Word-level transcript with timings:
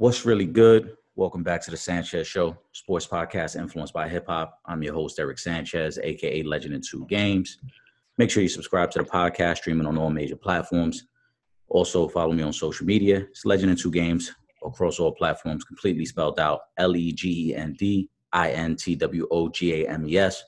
What's 0.00 0.24
really 0.24 0.46
good? 0.46 0.96
Welcome 1.14 1.42
back 1.42 1.60
to 1.60 1.70
the 1.70 1.76
Sanchez 1.76 2.26
Show, 2.26 2.56
sports 2.72 3.06
podcast 3.06 3.54
influenced 3.54 3.92
by 3.92 4.08
hip 4.08 4.24
hop. 4.26 4.58
I'm 4.64 4.82
your 4.82 4.94
host, 4.94 5.18
Eric 5.18 5.38
Sanchez, 5.38 5.98
aka 6.02 6.42
Legend 6.42 6.74
in 6.74 6.80
Two 6.80 7.04
Games. 7.04 7.58
Make 8.16 8.30
sure 8.30 8.42
you 8.42 8.48
subscribe 8.48 8.90
to 8.92 9.00
the 9.00 9.04
podcast, 9.04 9.58
streaming 9.58 9.86
on 9.86 9.98
all 9.98 10.08
major 10.08 10.36
platforms. 10.36 11.04
Also, 11.68 12.08
follow 12.08 12.32
me 12.32 12.42
on 12.42 12.54
social 12.54 12.86
media. 12.86 13.26
It's 13.30 13.44
Legend 13.44 13.72
in 13.72 13.76
Two 13.76 13.90
Games 13.90 14.32
across 14.64 14.98
all 14.98 15.12
platforms, 15.12 15.64
completely 15.64 16.06
spelled 16.06 16.40
out 16.40 16.60
L 16.78 16.96
E 16.96 17.12
G 17.12 17.50
E 17.50 17.54
N 17.54 17.76
D 17.78 18.08
I 18.32 18.52
N 18.52 18.76
T 18.76 18.96
W 18.96 19.28
O 19.30 19.50
G 19.50 19.84
A 19.84 19.90
M 19.90 20.08
E 20.08 20.16
S. 20.16 20.42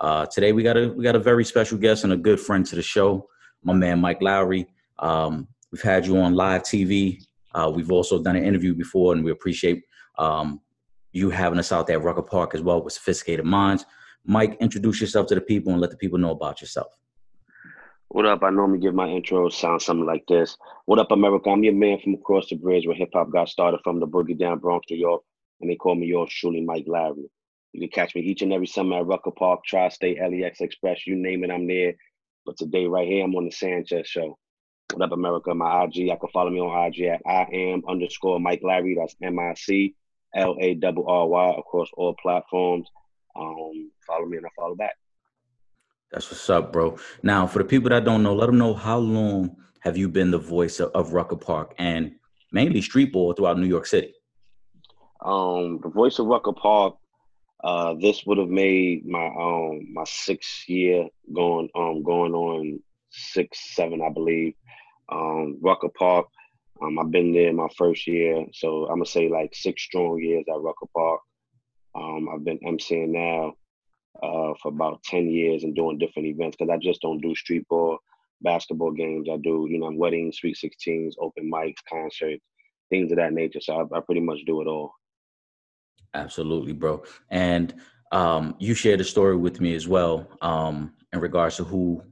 Uh, 0.00 0.24
today 0.26 0.52
we 0.52 0.62
got 0.62 0.76
a 0.76 0.90
we 0.90 1.02
got 1.02 1.16
a 1.16 1.18
very 1.18 1.44
special 1.44 1.78
guest 1.78 2.04
and 2.04 2.12
a 2.12 2.16
good 2.16 2.38
friend 2.38 2.64
to 2.66 2.76
the 2.76 2.82
show, 2.82 3.28
my 3.64 3.72
man 3.72 4.00
Mic 4.00 4.22
Larry. 4.22 4.68
Um, 5.00 5.48
we've 5.72 5.82
had 5.82 6.06
you 6.06 6.16
on 6.18 6.34
live 6.34 6.62
TV 6.62 7.26
uh, 7.54 7.70
we've 7.74 7.92
also 7.92 8.22
done 8.22 8.36
an 8.36 8.44
interview 8.44 8.74
before, 8.74 9.14
and 9.14 9.24
we 9.24 9.30
appreciate 9.30 9.84
um, 10.18 10.60
you 11.12 11.30
having 11.30 11.58
us 11.58 11.72
out 11.72 11.86
there 11.86 11.98
at 11.98 12.04
Rucker 12.04 12.22
Park 12.22 12.54
as 12.54 12.60
well 12.60 12.82
with 12.82 12.92
Sophisticated 12.92 13.44
Minds. 13.44 13.86
Mike, 14.26 14.56
introduce 14.60 15.00
yourself 15.00 15.26
to 15.28 15.34
the 15.34 15.40
people 15.40 15.72
and 15.72 15.80
let 15.80 15.90
the 15.90 15.96
people 15.96 16.18
know 16.18 16.32
about 16.32 16.60
yourself. 16.60 16.88
What 18.08 18.26
up? 18.26 18.42
I 18.42 18.50
normally 18.50 18.78
give 18.78 18.94
my 18.94 19.08
intro 19.08 19.48
sound 19.48 19.82
something 19.82 20.06
like 20.06 20.24
this. 20.28 20.56
What 20.86 20.98
up, 20.98 21.10
America? 21.10 21.50
I'm 21.50 21.64
your 21.64 21.74
man 21.74 21.98
from 21.98 22.14
across 22.14 22.48
the 22.48 22.56
bridge 22.56 22.86
where 22.86 22.96
hip 22.96 23.10
hop 23.12 23.30
got 23.30 23.48
started 23.48 23.80
from 23.82 23.98
the 23.98 24.06
boogie 24.06 24.38
down 24.38 24.58
Bronx, 24.58 24.86
New 24.90 24.96
York, 24.96 25.22
and 25.60 25.70
they 25.70 25.76
call 25.76 25.94
me 25.94 26.06
yours 26.06 26.30
truly, 26.32 26.60
Mic 26.60 26.84
Larry. 26.86 27.28
You 27.72 27.80
can 27.80 27.88
catch 27.90 28.14
me 28.14 28.22
each 28.22 28.42
and 28.42 28.52
every 28.52 28.68
summer 28.68 28.98
at 28.98 29.06
Rucker 29.06 29.32
Park, 29.32 29.64
Tri-State, 29.64 30.18
LEX 30.20 30.60
Express, 30.60 31.06
you 31.06 31.16
name 31.16 31.42
it, 31.42 31.50
I'm 31.50 31.66
there. 31.66 31.94
But 32.46 32.56
today, 32.56 32.86
right 32.86 33.08
here, 33.08 33.24
I'm 33.24 33.34
on 33.34 33.46
the 33.46 33.50
Sanchez 33.50 34.06
Show. 34.06 34.38
What 34.94 35.06
up, 35.06 35.12
America? 35.12 35.52
My 35.52 35.82
IG. 35.82 36.10
I 36.10 36.14
can 36.14 36.28
follow 36.32 36.50
me 36.50 36.60
on 36.60 36.86
IG 36.86 37.00
at 37.06 37.20
I 37.26 37.48
am 37.52 37.82
underscore 37.88 38.38
Mic 38.38 38.60
Larry. 38.62 38.94
That's 38.96 39.16
M 39.20 39.40
I 39.40 39.54
C 39.54 39.96
L 40.36 40.56
A 40.60 40.74
W 40.74 41.04
R 41.04 41.26
Y 41.26 41.54
across 41.58 41.88
all 41.94 42.14
platforms. 42.22 42.88
Um, 43.34 43.90
follow 44.06 44.24
me 44.26 44.36
and 44.36 44.46
I 44.46 44.50
follow 44.54 44.76
back. 44.76 44.94
That's 46.12 46.30
what's 46.30 46.48
up, 46.48 46.72
bro. 46.72 46.96
Now, 47.24 47.44
for 47.44 47.58
the 47.58 47.64
people 47.64 47.90
that 47.90 48.04
don't 48.04 48.22
know, 48.22 48.36
let 48.36 48.46
them 48.46 48.56
know 48.56 48.72
how 48.72 48.98
long 48.98 49.56
have 49.80 49.96
you 49.96 50.08
been 50.08 50.30
the 50.30 50.38
voice 50.38 50.78
of, 50.78 50.92
of 50.92 51.12
Rucker 51.12 51.34
Park 51.34 51.74
and 51.76 52.12
mainly 52.52 52.80
street 52.80 53.12
ball 53.12 53.32
throughout 53.32 53.58
New 53.58 53.66
York 53.66 53.86
City? 53.86 54.14
Um, 55.24 55.80
the 55.82 55.90
voice 55.90 56.20
of 56.20 56.26
Rucker 56.26 56.52
Park. 56.52 56.94
Uh, 57.64 57.94
this 58.00 58.24
would 58.26 58.38
have 58.38 58.48
made 58.48 59.04
my 59.04 59.26
um 59.26 59.92
my 59.92 60.04
sixth 60.04 60.68
year 60.68 61.08
going 61.34 61.68
um 61.74 62.04
going 62.04 62.32
on 62.32 62.78
six 63.10 63.74
seven 63.74 64.00
I 64.00 64.10
believe 64.10 64.54
um, 65.44 65.58
Rucker 65.60 65.90
Park. 65.98 66.26
Um, 66.82 66.98
I've 66.98 67.10
been 67.10 67.32
there 67.32 67.52
my 67.52 67.68
first 67.76 68.06
year, 68.06 68.44
so 68.52 68.84
I'm 68.84 68.96
gonna 68.96 69.06
say 69.06 69.28
like 69.28 69.54
six 69.54 69.82
strong 69.82 70.18
years 70.20 70.44
at 70.48 70.60
Rucker 70.60 70.86
Park. 70.94 71.20
Um, 71.94 72.28
I've 72.28 72.44
been 72.44 72.58
emceeing 72.60 73.10
now 73.10 73.54
uh, 74.22 74.54
for 74.60 74.68
about 74.68 75.02
ten 75.04 75.28
years 75.28 75.64
and 75.64 75.74
doing 75.74 75.98
different 75.98 76.28
events 76.28 76.56
because 76.56 76.72
I 76.72 76.78
just 76.78 77.00
don't 77.00 77.20
do 77.20 77.34
street 77.34 77.66
ball, 77.68 77.98
basketball 78.42 78.90
games. 78.90 79.28
I 79.30 79.36
do, 79.36 79.68
you 79.70 79.78
know, 79.78 79.92
weddings, 79.94 80.38
sweet 80.38 80.56
sixteens, 80.56 81.16
open 81.20 81.50
mics, 81.50 81.76
concerts, 81.88 82.44
things 82.90 83.12
of 83.12 83.18
that 83.18 83.32
nature. 83.32 83.60
So 83.60 83.88
I, 83.92 83.98
I 83.98 84.00
pretty 84.00 84.20
much 84.20 84.40
do 84.46 84.60
it 84.60 84.66
all. 84.66 84.92
Absolutely, 86.12 86.72
bro. 86.72 87.02
And 87.30 87.74
um, 88.12 88.56
you 88.58 88.74
shared 88.74 89.00
a 89.00 89.04
story 89.04 89.36
with 89.36 89.60
me 89.60 89.74
as 89.74 89.88
well 89.88 90.28
um, 90.40 90.92
in 91.12 91.20
regards 91.20 91.56
to 91.56 91.64
who 91.64 92.02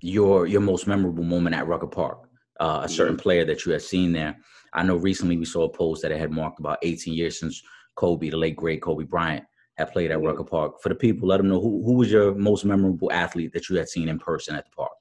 your 0.00 0.46
your 0.46 0.60
most 0.60 0.86
memorable 0.86 1.24
moment 1.24 1.54
at 1.54 1.66
Rucker 1.66 1.86
Park, 1.86 2.29
uh, 2.60 2.82
a 2.84 2.88
certain 2.88 3.14
mm-hmm. 3.14 3.22
player 3.22 3.44
that 3.44 3.64
you 3.66 3.72
had 3.72 3.82
seen 3.82 4.12
there. 4.12 4.36
I 4.72 4.84
know 4.84 4.96
recently 4.96 5.36
we 5.36 5.44
saw 5.44 5.64
a 5.64 5.68
post 5.68 6.02
that 6.02 6.12
it 6.12 6.20
had 6.20 6.30
marked 6.30 6.60
about 6.60 6.78
18 6.82 7.14
years 7.14 7.40
since 7.40 7.62
Kobe, 7.96 8.30
the 8.30 8.36
late 8.36 8.56
great 8.56 8.80
Kobe 8.80 9.04
Bryant, 9.04 9.44
had 9.76 9.92
played 9.92 10.10
at 10.10 10.18
mm-hmm. 10.18 10.26
Rucker 10.26 10.44
Park. 10.44 10.80
For 10.80 10.88
the 10.88 10.94
people, 10.94 11.28
let 11.28 11.38
them 11.38 11.48
know 11.48 11.60
who 11.60 11.82
who 11.84 11.94
was 11.94 12.10
your 12.10 12.34
most 12.34 12.64
memorable 12.64 13.10
athlete 13.10 13.52
that 13.54 13.68
you 13.68 13.76
had 13.76 13.88
seen 13.88 14.08
in 14.08 14.18
person 14.18 14.54
at 14.54 14.64
the 14.64 14.70
park. 14.70 14.92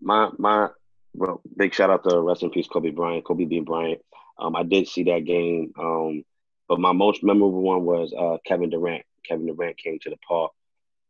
My 0.00 0.30
my 0.38 0.68
well, 1.14 1.40
big 1.56 1.72
shout 1.72 1.90
out 1.90 2.08
to 2.08 2.20
rest 2.20 2.42
in 2.42 2.50
peace 2.50 2.66
Kobe 2.66 2.90
Bryant, 2.90 3.24
Kobe 3.24 3.44
B 3.44 3.60
Bryant. 3.60 4.00
Um, 4.38 4.56
I 4.56 4.64
did 4.64 4.88
see 4.88 5.04
that 5.04 5.24
game, 5.24 5.72
um, 5.78 6.24
but 6.68 6.80
my 6.80 6.92
most 6.92 7.22
memorable 7.22 7.62
one 7.62 7.84
was 7.84 8.12
uh, 8.18 8.36
Kevin 8.44 8.68
Durant. 8.68 9.04
Kevin 9.24 9.46
Durant 9.46 9.78
came 9.78 9.98
to 10.00 10.10
the 10.10 10.16
park 10.28 10.50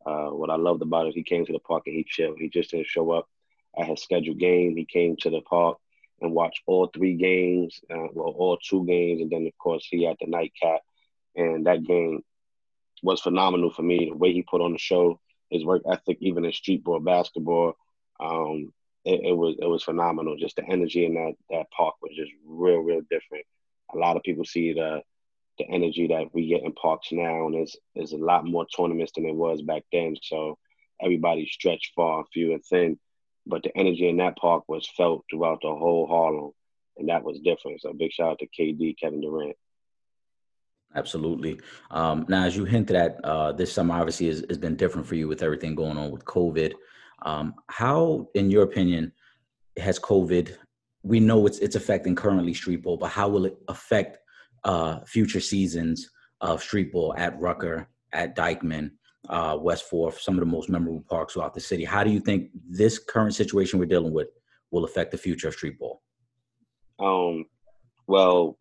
uh, 0.07 0.29
what 0.29 0.51
I 0.51 0.57
loved 0.57 0.83
about 0.83 1.07
it, 1.07 1.15
he 1.15 1.23
came 1.23 1.47
to 1.47 1.53
the 1.53 1.59
park 1.61 1.85
and 1.87 1.97
he 1.97 2.05
chilled. 2.05 2.39
He 2.39 2.49
just 2.49 2.71
didn't 2.71 2.87
show 2.87 3.11
up 3.13 3.29
at 3.79 3.87
had 3.87 3.99
scheduled 3.99 4.39
game. 4.39 4.77
He 4.77 4.85
came 4.85 5.17
to 5.21 5.31
the 5.31 5.41
park 5.41 5.79
and 6.21 6.33
watched 6.33 6.63
all 6.67 6.87
three 6.87 7.15
games, 7.15 7.81
uh, 7.91 8.09
well, 8.13 8.35
all 8.37 8.59
two 8.59 8.85
games, 8.87 9.21
and 9.21 9.31
then 9.31 9.47
of 9.47 9.57
course 9.59 9.87
he 9.91 10.05
had 10.05 10.17
the 10.21 10.27
nightcap. 10.27 10.81
And 11.37 11.67
that 11.67 11.85
game 11.85 12.23
was 13.03 13.21
phenomenal 13.21 13.71
for 13.71 13.83
me. 13.83 14.11
The 14.11 14.17
way 14.17 14.33
he 14.33 14.43
put 14.43 14.61
on 14.61 14.73
the 14.73 14.79
show, 14.79 15.21
his 15.51 15.65
work 15.65 15.83
ethic, 15.91 16.19
even 16.21 16.45
in 16.45 16.53
street 16.53 16.85
ball 16.85 17.01
basketball, 17.01 17.75
um, 18.21 18.73
it, 19.05 19.21
it, 19.25 19.37
was 19.37 19.57
it 19.61 19.67
was 19.67 19.83
phenomenal. 19.83 20.37
Just 20.37 20.57
the 20.57 20.65
energy 20.65 21.05
in 21.05 21.15
that 21.15 21.35
that 21.51 21.71
park 21.71 21.97
was 22.01 22.13
just 22.17 22.33
real, 22.47 22.79
real 22.79 23.03
different. 23.11 23.45
A 23.95 23.99
lot 23.99 24.17
of 24.17 24.23
people 24.23 24.45
see 24.45 24.73
the 24.73 25.03
the 25.59 25.69
energy 25.71 26.09
that 26.09 26.35
we 26.35 26.49
get 26.49 26.65
in 26.65 26.73
parks 26.73 27.13
now, 27.13 27.47
and 27.47 27.55
there's 27.55 27.77
there's 27.95 28.13
a 28.13 28.17
lot 28.17 28.47
more 28.47 28.67
tournaments 28.67 29.13
than 29.15 29.25
there 29.25 29.35
was 29.35 29.63
back 29.63 29.85
then. 29.93 30.17
So 30.23 30.59
everybody 31.01 31.47
stretched 31.47 31.93
far, 31.95 32.25
few 32.33 32.53
and 32.53 32.65
thin, 32.65 32.99
but 33.47 33.63
the 33.63 33.77
energy 33.77 34.09
in 34.09 34.17
that 34.19 34.37
park 34.37 34.65
was 34.69 34.89
felt 34.97 35.25
throughout 35.31 35.61
the 35.63 35.69
whole 35.69 36.07
Harlem, 36.07 36.53
and 36.97 37.09
that 37.09 37.25
was 37.25 37.41
different. 37.41 37.81
So 37.81 37.93
big 37.93 38.13
shout 38.13 38.33
out 38.33 38.39
to 38.41 38.47
KD, 38.47 38.99
Kevin 38.99 39.21
Durant. 39.21 39.57
Absolutely. 40.97 41.61
Um, 41.91 42.25
now, 42.29 42.45
as 42.45 42.57
you 42.57 42.65
hinted 42.65 42.97
at, 42.97 43.25
uh, 43.25 43.53
this 43.53 43.73
summer 43.73 43.95
obviously 43.95 44.29
has, 44.29 44.45
has, 44.49 44.59
been 44.59 44.77
different 44.77 45.07
for 45.07 45.17
you 45.17 45.27
with 45.27 45.43
everything 45.43 45.75
going 45.75 45.99
on 45.99 46.13
with 46.13 46.25
COVID. 46.25 46.73
Um, 47.23 47.55
how, 47.69 48.29
in 48.35 48.49
your 48.51 48.63
opinion, 48.63 49.13
has 49.77 49.99
COVID? 49.99 50.57
We 51.03 51.19
know 51.21 51.47
it's 51.47 51.59
it's 51.59 51.75
affecting 51.75 52.15
currently 52.15 52.55
street 52.55 52.83
ball, 52.83 52.97
but 52.97 53.09
how 53.09 53.29
will 53.29 53.45
it 53.47 53.59
affect 53.69 54.19
uh, 54.63 55.01
future 55.01 55.41
seasons 55.41 56.11
of 56.41 56.63
street 56.63 56.93
ball 56.93 57.13
at 57.17 57.39
Rucker, 57.41 57.89
at 58.13 58.37
Dyckman, 58.37 58.93
uh, 59.29 59.57
West 59.61 59.89
Fourth, 59.89 60.21
some 60.21 60.35
of 60.35 60.41
the 60.41 60.47
most 60.47 60.69
memorable 60.69 61.05
parks 61.09 61.35
throughout 61.35 61.55
the 61.55 61.61
city. 61.61 61.85
How 61.85 62.05
do 62.05 62.11
you 62.11 62.21
think 62.21 62.51
this 62.69 62.99
current 62.99 63.35
situation 63.35 63.79
we're 63.79 63.87
dealing 63.87 64.13
with 64.13 64.29
will 64.71 64.85
affect 64.85 65.11
the 65.11 65.19
future 65.19 65.49
of 65.49 65.55
street 65.55 65.79
ball? 65.79 66.03
Um, 66.99 67.47
well, 68.07 68.57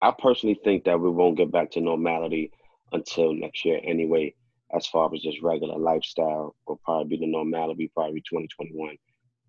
I 0.00 0.12
personally 0.18 0.58
think 0.64 0.84
that 0.84 1.00
we 1.00 1.10
won't 1.10 1.36
get 1.36 1.52
back 1.52 1.70
to 1.72 1.80
normality 1.80 2.50
until 2.92 3.32
next 3.32 3.64
year 3.64 3.80
anyway, 3.84 4.34
as 4.74 4.86
far 4.86 5.12
as 5.14 5.20
just 5.20 5.42
regular 5.42 5.78
lifestyle 5.78 6.54
will 6.66 6.80
probably 6.84 7.16
be 7.16 7.24
the 7.24 7.30
normality, 7.30 7.90
probably 7.94 8.20
2021. 8.20 8.96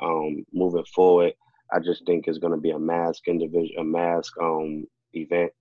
Um, 0.02 0.46
moving 0.54 0.86
forward, 0.94 1.34
I 1.72 1.80
just 1.80 2.06
think 2.06 2.28
it's 2.28 2.38
going 2.38 2.54
to 2.54 2.60
be 2.60 2.72
a 2.72 2.80
mask 2.80 3.28
individual, 3.28 3.82
a 3.82 3.84
mask 3.84 4.34
um 4.42 4.86
event. 5.14 5.52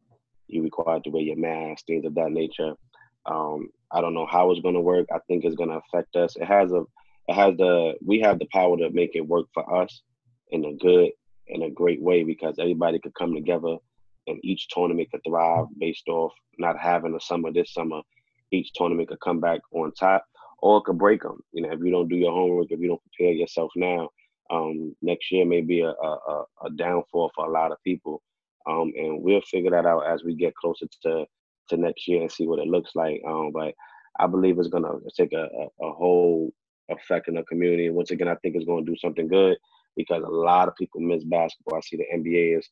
You 0.48 0.62
required 0.62 1.04
to 1.04 1.10
wear 1.10 1.22
your 1.22 1.36
mask, 1.36 1.86
things 1.86 2.04
of 2.04 2.14
that 2.16 2.30
nature. 2.30 2.74
Um, 3.26 3.70
I 3.94 4.00
don't 4.00 4.14
know 4.14 4.26
how 4.26 4.50
it's 4.50 4.60
going 4.60 4.74
to 4.74 4.80
work. 4.80 5.06
I 5.14 5.18
think 5.28 5.44
it's 5.44 5.54
going 5.54 5.70
to 5.70 5.80
affect 5.86 6.16
us. 6.16 6.36
It 6.36 6.44
has 6.44 6.72
a, 6.72 6.82
it 7.28 7.34
has 7.34 7.56
the, 7.56 7.94
we 8.04 8.20
have 8.20 8.38
the 8.38 8.48
power 8.52 8.76
to 8.76 8.90
make 8.90 9.14
it 9.14 9.26
work 9.26 9.46
for 9.54 9.82
us 9.82 10.02
in 10.50 10.64
a 10.64 10.74
good, 10.74 11.10
in 11.46 11.62
a 11.62 11.70
great 11.70 12.02
way 12.02 12.24
because 12.24 12.56
everybody 12.58 12.98
could 12.98 13.14
come 13.14 13.34
together 13.34 13.76
and 14.26 14.40
each 14.42 14.68
tournament 14.68 15.10
could 15.10 15.20
thrive 15.26 15.66
based 15.78 16.08
off 16.08 16.32
not 16.58 16.78
having 16.78 17.14
a 17.14 17.20
summer 17.20 17.52
this 17.52 17.72
summer. 17.72 18.00
Each 18.50 18.72
tournament 18.74 19.08
could 19.08 19.20
come 19.20 19.40
back 19.40 19.60
on 19.72 19.92
top 19.92 20.24
or 20.58 20.78
it 20.78 20.84
could 20.84 20.98
break 20.98 21.22
them. 21.22 21.38
You 21.52 21.62
know, 21.62 21.72
if 21.72 21.80
you 21.80 21.90
don't 21.90 22.08
do 22.08 22.16
your 22.16 22.32
homework, 22.32 22.68
if 22.70 22.80
you 22.80 22.88
don't 22.88 23.02
prepare 23.12 23.32
yourself 23.32 23.70
now, 23.76 24.08
um, 24.50 24.94
next 25.02 25.30
year 25.30 25.44
may 25.44 25.60
be 25.60 25.80
a, 25.80 25.90
a, 25.90 26.44
a, 26.64 26.70
downfall 26.76 27.32
for 27.34 27.46
a 27.46 27.50
lot 27.50 27.72
of 27.72 27.82
people. 27.82 28.22
Um, 28.66 28.92
and 28.96 29.22
we'll 29.22 29.40
figure 29.42 29.70
that 29.70 29.86
out 29.86 30.06
as 30.06 30.22
we 30.22 30.34
get 30.34 30.54
closer 30.54 30.86
to, 31.02 31.26
to 31.68 31.76
next 31.76 32.06
year 32.08 32.22
and 32.22 32.30
see 32.30 32.46
what 32.46 32.58
it 32.58 32.68
looks 32.68 32.92
like. 32.94 33.20
Um, 33.26 33.50
but 33.52 33.74
I 34.18 34.26
believe 34.26 34.58
it's 34.58 34.68
going 34.68 34.84
to 34.84 35.00
take 35.16 35.32
a, 35.32 35.44
a, 35.44 35.86
a, 35.86 35.92
whole 35.92 36.52
effect 36.88 37.28
in 37.28 37.34
the 37.34 37.42
community. 37.44 37.90
Once 37.90 38.10
again, 38.10 38.28
I 38.28 38.36
think 38.36 38.54
it's 38.54 38.64
going 38.64 38.84
to 38.84 38.90
do 38.90 38.96
something 38.96 39.28
good 39.28 39.56
because 39.96 40.22
a 40.22 40.28
lot 40.28 40.68
of 40.68 40.76
people 40.76 41.00
miss 41.00 41.24
basketball. 41.24 41.78
I 41.78 41.80
see 41.80 41.96
the 41.96 42.06
NBA 42.14 42.54
has 42.54 42.68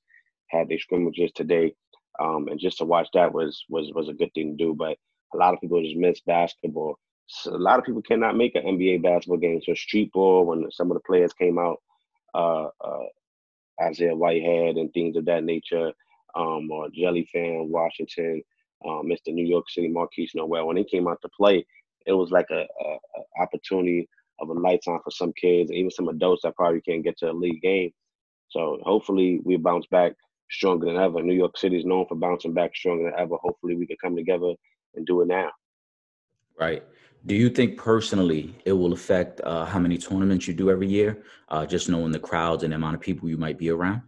had 0.49 0.69
their 0.69 0.79
scrimmages 0.79 1.33
today. 1.35 1.75
Um, 2.21 2.49
and 2.49 2.61
just 2.61 2.79
to 2.79 2.85
watch 2.85 3.09
that 3.15 3.33
was, 3.33 3.65
was, 3.69 3.91
was 3.94 4.09
a 4.09 4.12
good 4.12 4.33
thing 4.35 4.56
to 4.56 4.65
do. 4.65 4.75
But 4.79 4.99
a 5.35 5.37
lot 5.37 5.55
of 5.55 5.61
people 5.61 5.83
just 5.83 5.97
miss 5.97 6.21
basketball. 6.21 6.99
So 7.27 7.55
a 7.55 7.56
lot 7.56 7.79
of 7.79 7.85
people 7.85 8.03
cannot 8.03 8.37
make 8.37 8.55
an 8.55 8.65
NBA 8.65 9.03
basketball 9.03 9.39
game. 9.39 9.61
So 9.65 9.75
street 9.75 10.12
ball, 10.12 10.44
when 10.44 10.71
some 10.71 10.91
of 10.91 10.97
the 10.97 11.03
players 11.06 11.33
came 11.33 11.59
out, 11.59 11.81
uh, 12.35 12.69
uh, 12.81 13.06
Isaiah 13.83 14.15
Whitehead 14.15 14.77
and 14.77 14.93
things 14.93 15.17
of 15.17 15.25
that 15.25 15.44
nature, 15.44 15.93
um, 16.35 16.71
or 16.71 16.89
Jelly 16.91 17.29
Fam, 17.33 17.71
Washington, 17.71 18.43
um, 18.87 19.06
Mr. 19.06 19.32
New 19.32 19.46
York 19.46 19.69
City, 19.69 19.88
Markquis 19.88 20.31
Nowell, 20.34 20.67
when 20.67 20.76
they 20.76 20.84
came 20.84 21.08
out 21.08 21.19
to 21.23 21.29
play, 21.37 21.64
it 22.06 22.12
was 22.12 22.31
like 22.31 22.46
a, 22.50 22.61
a, 22.61 22.88
a, 22.88 23.43
opportunity 23.43 24.08
of 24.40 24.49
a 24.49 24.52
lifetime 24.52 24.99
for 25.05 25.11
some 25.11 25.32
kids, 25.40 25.70
even 25.70 25.90
some 25.90 26.08
adults 26.08 26.43
that 26.43 26.56
probably 26.56 26.81
can't 26.81 27.05
get 27.05 27.17
to 27.19 27.31
a 27.31 27.32
league 27.32 27.62
game. 27.62 27.93
So 28.50 28.79
hopefully 28.82 29.40
we 29.44 29.56
bounce 29.56 29.87
back 29.87 30.12
stronger 30.50 30.87
than 30.87 30.96
ever. 30.96 31.23
New 31.23 31.34
York 31.34 31.56
City 31.56 31.79
is 31.79 31.84
known 31.84 32.06
for 32.06 32.14
bouncing 32.14 32.52
back 32.52 32.76
stronger 32.76 33.05
than 33.05 33.19
ever. 33.19 33.37
Hopefully, 33.37 33.76
we 33.76 33.87
can 33.87 33.96
come 34.02 34.14
together 34.14 34.52
and 34.94 35.06
do 35.06 35.23
it 35.23 35.29
now. 35.29 35.50
Right. 36.58 36.84
Do 37.25 37.34
you 37.34 37.49
think 37.49 37.79
personally 37.79 38.55
it 38.64 38.73
will 38.73 38.93
affect 38.93 39.40
uh, 39.43 39.64
how 39.64 39.79
many 39.79 39.96
tournaments 39.96 40.46
you 40.46 40.55
do 40.55 40.70
every 40.70 40.88
year? 40.88 41.23
Uh, 41.49 41.64
just 41.64 41.88
knowing 41.88 42.12
the 42.12 42.19
crowds 42.19 42.62
and 42.62 42.73
the 42.73 42.76
amount 42.76 42.96
of 42.96 43.00
people 43.00 43.29
you 43.29 43.37
might 43.37 43.58
be 43.58 43.70
around. 43.70 44.02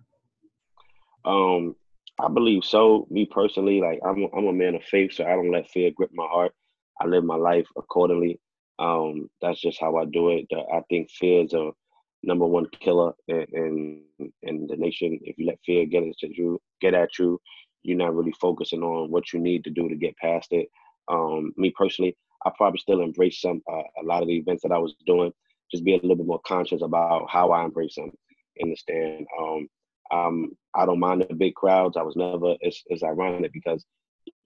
Um, 1.24 1.76
I 2.20 2.28
believe 2.28 2.64
so. 2.64 3.06
Me 3.10 3.26
personally, 3.26 3.80
like 3.80 4.00
I'm, 4.06 4.28
I'm 4.36 4.46
a 4.46 4.52
man 4.52 4.74
of 4.76 4.84
faith, 4.84 5.14
so 5.14 5.24
I 5.24 5.30
don't 5.30 5.50
let 5.50 5.70
fear 5.70 5.90
grip 5.90 6.10
my 6.14 6.26
heart. 6.26 6.52
I 7.00 7.06
live 7.06 7.24
my 7.24 7.36
life 7.36 7.66
accordingly. 7.76 8.40
Um, 8.78 9.28
that's 9.42 9.60
just 9.60 9.80
how 9.80 9.96
I 9.96 10.04
do 10.04 10.30
it. 10.30 10.46
I 10.72 10.80
think 10.88 11.10
fear 11.10 11.44
is 11.44 11.52
a 11.54 11.70
number 12.22 12.46
one 12.46 12.66
killer 12.80 13.12
in, 13.28 13.46
in, 13.52 14.32
in 14.42 14.66
the 14.66 14.76
nation. 14.76 15.18
If 15.22 15.38
you 15.38 15.46
let 15.46 15.58
fear 15.66 15.86
get 15.86 16.04
at 16.04 16.22
you, 16.22 16.60
get 16.80 16.94
at 16.94 17.18
you, 17.18 17.40
you're 17.82 17.98
not 17.98 18.14
really 18.14 18.34
focusing 18.40 18.82
on 18.82 19.10
what 19.10 19.32
you 19.32 19.40
need 19.40 19.64
to 19.64 19.70
do 19.70 19.88
to 19.88 19.96
get 19.96 20.16
past 20.16 20.52
it. 20.52 20.68
Um, 21.08 21.52
me 21.56 21.72
personally, 21.76 22.16
I 22.46 22.50
probably 22.56 22.78
still 22.78 23.00
embrace 23.00 23.40
some 23.40 23.62
uh, 23.70 23.82
a 24.00 24.04
lot 24.04 24.22
of 24.22 24.28
the 24.28 24.36
events 24.36 24.62
that 24.62 24.72
I 24.72 24.78
was 24.78 24.94
doing. 25.06 25.32
Just 25.70 25.84
be 25.84 25.94
a 25.94 25.96
little 25.96 26.16
bit 26.16 26.26
more 26.26 26.40
conscious 26.46 26.82
about 26.82 27.28
how 27.28 27.50
I 27.50 27.64
embrace 27.64 27.96
them 27.96 28.12
in 28.56 28.70
the 28.70 28.76
stand. 28.76 29.26
Um, 29.40 29.68
um, 30.10 30.50
I 30.74 30.86
don't 30.86 31.00
mind 31.00 31.24
the 31.28 31.34
big 31.34 31.54
crowds. 31.54 31.96
I 31.96 32.02
was 32.02 32.16
never. 32.16 32.56
It's, 32.60 32.82
it's 32.86 33.02
ironic 33.02 33.52
because 33.52 33.84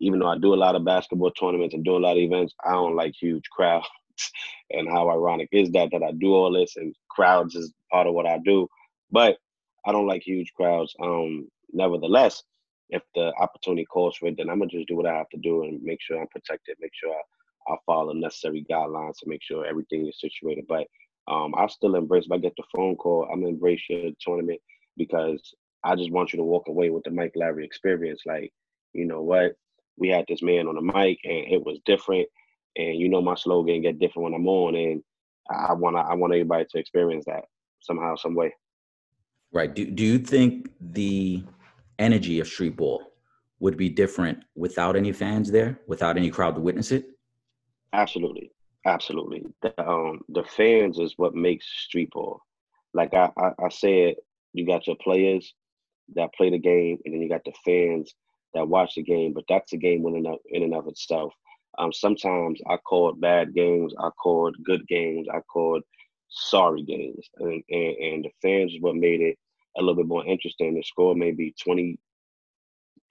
even 0.01 0.19
though 0.19 0.29
I 0.29 0.39
do 0.39 0.55
a 0.55 0.57
lot 0.57 0.77
of 0.77 0.85
basketball 0.85 1.31
tournaments 1.33 1.75
and 1.75 1.85
do 1.85 1.97
a 1.97 1.99
lot 1.99 2.17
of 2.17 2.23
events, 2.23 2.55
I 2.65 2.73
don't 2.73 2.97
like 2.97 3.15
huge 3.21 3.49
crowds. 3.51 3.87
and 4.71 4.89
how 4.89 5.09
ironic 5.11 5.49
is 5.53 5.71
that 5.71 5.91
that 5.93 6.03
I 6.03 6.13
do 6.13 6.35
all 6.35 6.53
this 6.53 6.77
and 6.77 6.95
crowds 7.09 7.55
is 7.55 7.73
part 7.91 8.07
of 8.07 8.15
what 8.15 8.27
I 8.27 8.39
do, 8.45 8.69
but 9.11 9.39
I 9.87 9.93
don't 9.93 10.07
like 10.07 10.23
huge 10.23 10.53
crowds. 10.55 10.95
Um, 11.03 11.49
nevertheless, 11.73 12.43
if 12.91 13.03
the 13.15 13.33
opportunity 13.39 13.85
calls 13.85 14.17
for 14.17 14.27
it, 14.27 14.37
then 14.37 14.51
I'm 14.51 14.59
gonna 14.59 14.71
just 14.71 14.89
do 14.89 14.97
what 14.97 15.07
I 15.07 15.15
have 15.15 15.29
to 15.31 15.39
do 15.39 15.63
and 15.63 15.83
make 15.83 16.01
sure 16.01 16.21
I'm 16.21 16.29
protected, 16.29 16.77
make 16.81 16.93
sure 16.95 17.13
I, 17.13 17.73
I 17.73 17.77
follow 17.87 18.13
necessary 18.13 18.67
guidelines 18.71 19.19
to 19.19 19.29
make 19.29 19.43
sure 19.43 19.67
everything 19.67 20.07
is 20.07 20.21
situated. 20.21 20.65
But 20.69 20.87
um, 21.29 21.55
I 21.57 21.67
still 21.67 21.95
embrace. 21.95 22.25
If 22.27 22.33
I 22.33 22.39
get 22.39 22.55
the 22.57 22.65
phone 22.75 22.97
call, 22.97 23.29
I'm 23.31 23.41
gonna 23.41 23.53
embrace 23.53 23.83
your 23.89 24.11
tournament 24.21 24.61
because 24.97 25.55
I 25.85 25.95
just 25.95 26.11
want 26.11 26.33
you 26.33 26.39
to 26.39 26.45
walk 26.45 26.69
away 26.69 26.91
with 26.91 27.05
the 27.05 27.11
Mic 27.11 27.33
Larry 27.37 27.65
experience. 27.65 28.23
Like, 28.27 28.53
you 28.93 29.05
know 29.05 29.23
what? 29.23 29.57
We 29.97 30.09
had 30.09 30.25
this 30.29 30.43
man 30.43 30.67
on 30.67 30.75
the 30.75 30.83
mic 30.83 31.19
and 31.25 31.53
it 31.53 31.65
was 31.65 31.79
different. 31.85 32.29
And 32.77 32.97
you 32.97 33.09
know 33.09 33.23
my 33.23 33.35
slogan 33.35 33.83
get 33.83 33.99
different 33.99 34.25
when 34.25 34.35
I'm 34.35 34.47
on 34.47 34.75
and 34.75 35.03
I 35.51 35.73
wanna 35.73 35.99
I 35.99 36.15
want 36.15 36.33
everybody 36.33 36.67
to 36.71 36.79
experience 36.79 37.25
that 37.27 37.45
somehow, 37.81 38.17
some 38.17 38.35
way. 38.35 38.55
Right. 39.53 39.75
Do 39.75 39.87
do 39.87 40.05
you 40.05 40.19
think 40.19 40.71
the 40.81 41.43
energy 41.99 42.39
of 42.41 42.47
street 42.47 42.77
ball 42.77 43.03
would 43.61 43.77
be 43.77 43.89
different 43.89 44.45
without 44.55 44.95
any 44.95 45.13
fans 45.13 45.51
there, 45.51 45.81
without 45.89 46.17
any 46.17 46.31
crowd 46.31 46.55
to 46.55 46.61
witness 46.61 46.93
it? 46.93 47.07
Absolutely. 47.93 48.53
Absolutely. 48.87 49.45
The, 49.63 49.81
um, 49.87 50.21
the 50.29 50.45
fans 50.45 50.99
is 50.99 51.15
what 51.17 51.35
makes 51.35 51.67
street 51.67 52.11
ball. 52.13 52.41
Like 52.95 53.15
I, 53.15 53.31
I, 53.37 53.51
I 53.65 53.69
said, 53.71 54.15
you 54.53 54.65
got 54.67 54.87
your 54.87 54.97
players 54.97 55.53
that 56.15 56.35
play 56.35 56.51
the 56.51 56.59
game, 56.59 56.99
and 57.05 57.15
then 57.15 57.21
you 57.21 57.29
got 57.29 57.45
the 57.45 57.53
fans 57.65 58.15
that 58.55 58.69
watch 58.69 58.95
the 58.95 59.03
game. 59.03 59.33
But 59.33 59.45
that's 59.49 59.73
a 59.73 59.77
game 59.77 60.07
in 60.07 60.17
and 60.17 60.27
of, 60.27 60.39
in 60.51 60.63
and 60.63 60.75
of 60.75 60.87
itself. 60.89 61.33
Um, 61.79 61.93
sometimes 61.93 62.61
I 62.69 62.77
called 62.79 63.21
bad 63.21 63.55
games, 63.55 63.95
I 63.99 64.11
called 64.11 64.57
good 64.65 64.87
games, 64.89 65.29
I 65.33 65.41
called 65.41 65.83
sorry 66.29 66.83
games, 66.83 67.29
and, 67.39 67.63
and, 67.71 67.97
and 67.97 68.25
the 68.25 68.31
fans 68.43 68.73
is 68.73 68.81
what 68.81 68.97
made 68.97 69.21
it 69.21 69.39
a 69.77 69.81
little 69.81 69.95
bit 69.95 70.07
more 70.07 70.27
interesting. 70.27 70.75
The 70.75 70.83
score 70.83 71.15
may 71.15 71.31
be 71.31 71.55
20, 71.63 71.99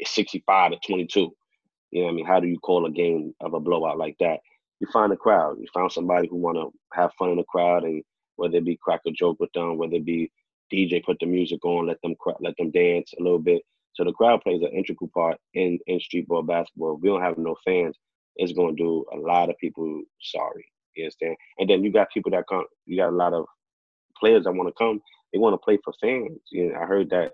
65 0.03 0.71
to 0.71 0.77
22. 0.85 1.31
You 1.91 2.01
know 2.01 2.09
I 2.09 2.11
mean? 2.11 2.25
How 2.25 2.39
do 2.39 2.47
you 2.47 2.59
call 2.59 2.85
a 2.85 2.91
game 2.91 3.33
of 3.39 3.53
a 3.53 3.59
blowout 3.59 3.97
like 3.97 4.17
that? 4.19 4.39
You 4.79 4.87
find 4.91 5.11
a 5.13 5.17
crowd. 5.17 5.57
You 5.59 5.67
found 5.73 5.91
somebody 5.91 6.27
who 6.27 6.35
want 6.35 6.57
to 6.57 6.71
have 6.93 7.13
fun 7.17 7.29
in 7.29 7.37
the 7.37 7.43
crowd, 7.43 7.83
and 7.83 8.03
whether 8.35 8.57
it 8.57 8.65
be 8.65 8.77
crack 8.81 9.01
a 9.07 9.11
joke 9.11 9.37
with 9.39 9.51
them, 9.53 9.77
whether 9.77 9.95
it 9.95 10.05
be 10.05 10.31
DJ 10.71 11.03
put 11.03 11.17
the 11.19 11.25
music 11.25 11.63
on, 11.65 11.87
let 11.87 12.01
them 12.01 12.15
let 12.39 12.55
them 12.57 12.71
dance 12.71 13.13
a 13.19 13.23
little 13.23 13.39
bit. 13.39 13.61
So 13.93 14.03
the 14.03 14.13
crowd 14.13 14.41
plays 14.41 14.61
an 14.61 14.69
integral 14.69 15.09
part 15.13 15.37
in 15.53 15.79
in 15.87 15.99
street 15.99 16.27
ball 16.27 16.43
basketball. 16.43 16.95
If 16.95 17.01
we 17.01 17.09
don't 17.09 17.21
have 17.21 17.37
no 17.37 17.55
fans, 17.65 17.95
it's 18.35 18.53
going 18.53 18.75
to 18.75 18.83
do 18.83 19.05
a 19.13 19.17
lot 19.17 19.49
of 19.49 19.57
people 19.57 20.03
sorry. 20.21 20.65
You 20.95 21.05
understand? 21.05 21.35
And 21.59 21.69
then 21.69 21.83
you 21.83 21.91
got 21.91 22.11
people 22.11 22.31
that 22.31 22.45
come. 22.47 22.65
You 22.85 22.97
got 22.97 23.09
a 23.09 23.15
lot 23.15 23.33
of 23.33 23.45
players 24.19 24.43
that 24.43 24.53
want 24.53 24.69
to 24.69 24.73
come. 24.77 25.01
They 25.31 25.39
want 25.39 25.53
to 25.53 25.57
play 25.57 25.77
for 25.83 25.93
fans. 26.01 26.39
You 26.51 26.71
know, 26.71 26.79
I 26.79 26.85
heard 26.85 27.09
that 27.11 27.33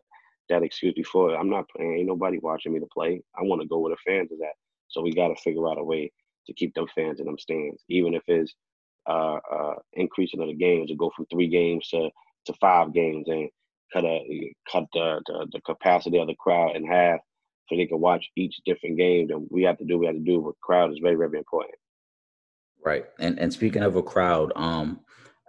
that 0.49 0.63
excuse 0.63 0.93
before. 0.93 1.35
I'm 1.35 1.49
not 1.49 1.69
playing. 1.69 1.97
Ain't 1.99 2.07
nobody 2.07 2.39
watching 2.39 2.73
me 2.73 2.79
to 2.79 2.87
play. 2.93 3.21
I 3.37 3.43
want 3.43 3.61
to 3.61 3.67
go 3.67 3.79
where 3.79 3.95
the 3.95 4.11
fans 4.11 4.31
is 4.31 4.41
at. 4.41 4.55
So 4.89 5.01
we 5.01 5.13
got 5.13 5.29
to 5.29 5.35
figure 5.41 5.67
out 5.67 5.79
a 5.79 5.83
way 5.83 6.11
to 6.47 6.53
keep 6.53 6.73
them 6.73 6.87
fans 6.93 7.19
in 7.19 7.25
them 7.25 7.37
stands, 7.37 7.83
even 7.89 8.13
if 8.13 8.23
it's 8.27 8.53
uh, 9.07 9.39
uh, 9.51 9.75
increasing 9.93 10.41
of 10.41 10.47
the 10.47 10.53
games 10.53 10.89
to 10.89 10.95
go 10.95 11.11
from 11.15 11.25
three 11.25 11.47
games 11.47 11.87
to 11.89 12.09
to 12.45 12.53
five 12.53 12.93
games 12.93 13.27
and 13.27 13.49
cut 13.91 14.05
a 14.05 14.53
cut 14.71 14.85
the, 14.93 15.21
the, 15.27 15.47
the 15.53 15.61
capacity 15.61 16.17
of 16.17 16.27
the 16.27 16.35
crowd 16.35 16.75
in 16.75 16.85
half 16.85 17.19
so 17.67 17.75
they 17.75 17.85
can 17.85 17.99
watch 17.99 18.25
each 18.35 18.55
different 18.65 18.97
game. 18.97 19.29
And 19.29 19.47
we 19.49 19.63
have 19.63 19.77
to 19.77 19.85
do 19.85 19.97
we 19.97 20.05
have 20.07 20.15
to 20.15 20.21
do. 20.21 20.41
But 20.41 20.59
crowd 20.61 20.91
is 20.91 20.99
very 21.01 21.15
very 21.15 21.37
important. 21.37 21.75
Right. 22.83 23.05
And 23.19 23.39
and 23.39 23.51
speaking 23.51 23.83
of 23.83 23.95
a 23.95 24.03
crowd, 24.03 24.51
um, 24.55 24.99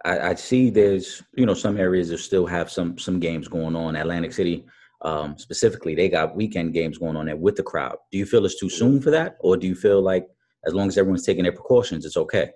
I, 0.05 0.19
I 0.19 0.35
see 0.35 0.69
there's 0.69 1.23
you 1.35 1.45
know 1.45 1.53
some 1.53 1.77
areas 1.77 2.09
that 2.09 2.19
still 2.19 2.45
have 2.45 2.71
some 2.71 2.97
some 2.97 3.19
games 3.19 3.47
going 3.47 3.75
on. 3.75 3.95
Atlantic 3.95 4.33
City. 4.33 4.65
Um, 5.01 5.37
specifically, 5.37 5.93
they 5.93 6.09
got 6.09 6.35
weekend 6.35 6.73
games 6.73 6.97
going 6.97 7.15
on 7.15 7.25
there 7.25 7.35
with 7.35 7.57
the 7.57 7.63
crowd. 7.63 7.97
Do 8.11 8.17
you 8.17 8.25
feel 8.25 8.45
it's 8.45 8.59
too 8.59 8.69
soon 8.69 9.01
for 9.01 9.11
that, 9.11 9.35
or 9.39 9.55
do 9.55 9.67
you 9.67 9.75
feel 9.75 10.01
like 10.01 10.25
as 10.65 10.73
long 10.73 10.87
as 10.87 10.97
everyone's 10.97 11.25
taking 11.25 11.43
their 11.43 11.51
precautions, 11.51 12.05
it's 12.05 12.17
okay? 12.17 12.49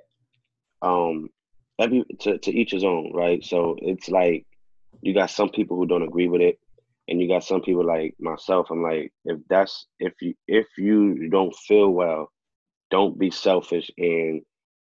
Um, 0.81 1.29
every 1.79 2.03
to, 2.21 2.37
to 2.37 2.51
each 2.51 2.71
his 2.71 2.83
own, 2.83 3.11
right? 3.13 3.43
So 3.43 3.77
it's 3.81 4.09
like 4.09 4.45
you 5.01 5.13
got 5.13 5.31
some 5.31 5.49
people 5.49 5.77
who 5.77 5.87
don't 5.87 6.03
agree 6.03 6.27
with 6.27 6.41
it, 6.41 6.59
and 7.07 7.19
you 7.19 7.27
got 7.27 7.43
some 7.43 7.61
people 7.61 7.85
like 7.85 8.15
myself. 8.19 8.67
I'm 8.69 8.83
like, 8.83 9.11
if 9.25 9.39
that's 9.49 9.87
if 9.99 10.13
you 10.21 10.33
if 10.47 10.67
you 10.77 11.29
don't 11.29 11.55
feel 11.55 11.89
well, 11.89 12.31
don't 12.91 13.17
be 13.17 13.31
selfish 13.31 13.89
and 13.97 14.41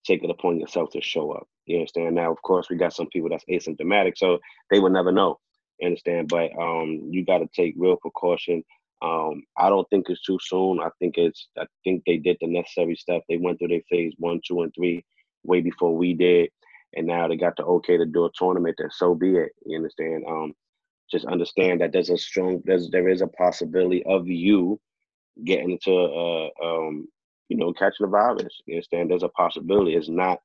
take 0.05 0.23
it 0.23 0.29
upon 0.29 0.59
yourself 0.59 0.89
to 0.91 1.01
show 1.01 1.31
up. 1.31 1.47
You 1.65 1.77
understand? 1.77 2.15
Now, 2.15 2.31
of 2.31 2.41
course, 2.41 2.69
we 2.69 2.77
got 2.77 2.93
some 2.93 3.07
people 3.07 3.29
that's 3.29 3.45
asymptomatic, 3.45 4.13
so 4.17 4.39
they 4.71 4.79
would 4.79 4.93
never 4.93 5.11
know. 5.11 5.39
Understand? 5.83 6.27
But 6.27 6.51
um, 6.59 7.07
you 7.09 7.23
got 7.25 7.37
to 7.39 7.49
take 7.55 7.75
real 7.77 7.95
precaution. 7.95 8.63
Um, 9.01 9.43
I 9.57 9.69
don't 9.69 9.89
think 9.89 10.07
it's 10.09 10.21
too 10.23 10.39
soon. 10.41 10.79
I 10.81 10.89
think 10.99 11.17
it's. 11.17 11.47
I 11.57 11.65
think 11.83 12.03
they 12.05 12.17
did 12.17 12.37
the 12.41 12.47
necessary 12.47 12.95
stuff. 12.95 13.23
They 13.29 13.37
went 13.37 13.59
through 13.59 13.69
their 13.69 13.81
phase 13.89 14.13
one, 14.17 14.41
two, 14.45 14.61
and 14.61 14.73
three 14.73 15.05
way 15.43 15.61
before 15.61 15.95
we 15.95 16.13
did 16.13 16.49
and 16.95 17.07
now 17.07 17.27
they 17.27 17.35
got 17.35 17.55
the 17.55 17.63
okay 17.63 17.97
to 17.97 18.05
do 18.05 18.25
a 18.25 18.29
tournament, 18.35 18.75
then 18.77 18.89
so 18.91 19.13
be 19.15 19.35
it. 19.35 19.51
You 19.65 19.77
understand? 19.77 20.23
Um, 20.27 20.53
just 21.11 21.25
understand 21.25 21.81
that 21.81 21.91
there's 21.91 22.09
a 22.09 22.17
strong 22.17 22.61
there's 22.65 22.89
there 22.89 23.09
is 23.09 23.21
a 23.21 23.27
possibility 23.27 24.03
of 24.05 24.27
you 24.27 24.79
getting 25.43 25.71
into 25.71 25.91
uh 25.91 26.49
um 26.63 27.07
you 27.47 27.57
know 27.57 27.73
catching 27.73 28.05
the 28.05 28.07
virus. 28.07 28.61
You 28.65 28.75
understand? 28.75 29.09
There's 29.09 29.23
a 29.23 29.29
possibility. 29.29 29.95
It's 29.95 30.09
not 30.09 30.39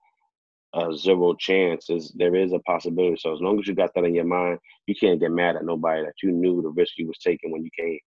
a 0.75 0.95
zero 0.97 1.35
chance. 1.35 1.91
Is 1.91 2.13
there 2.17 2.35
is 2.35 2.53
a 2.53 2.59
possibility. 2.61 3.17
So 3.19 3.35
as 3.35 3.41
long 3.41 3.59
as 3.59 3.67
you 3.67 3.75
got 3.75 3.95
that 3.95 4.05
in 4.05 4.15
your 4.15 4.25
mind, 4.25 4.59
you 4.87 4.95
can't 4.95 5.21
get 5.21 5.31
mad 5.31 5.57
at 5.57 5.65
nobody 5.65 6.03
that 6.03 6.15
you 6.23 6.33
knew 6.33 6.63
the 6.63 6.71
risk 6.71 6.95
you 6.97 7.07
was 7.07 7.19
taking 7.19 7.53
when 7.53 7.65
you 7.65 7.71
came. 7.79 7.99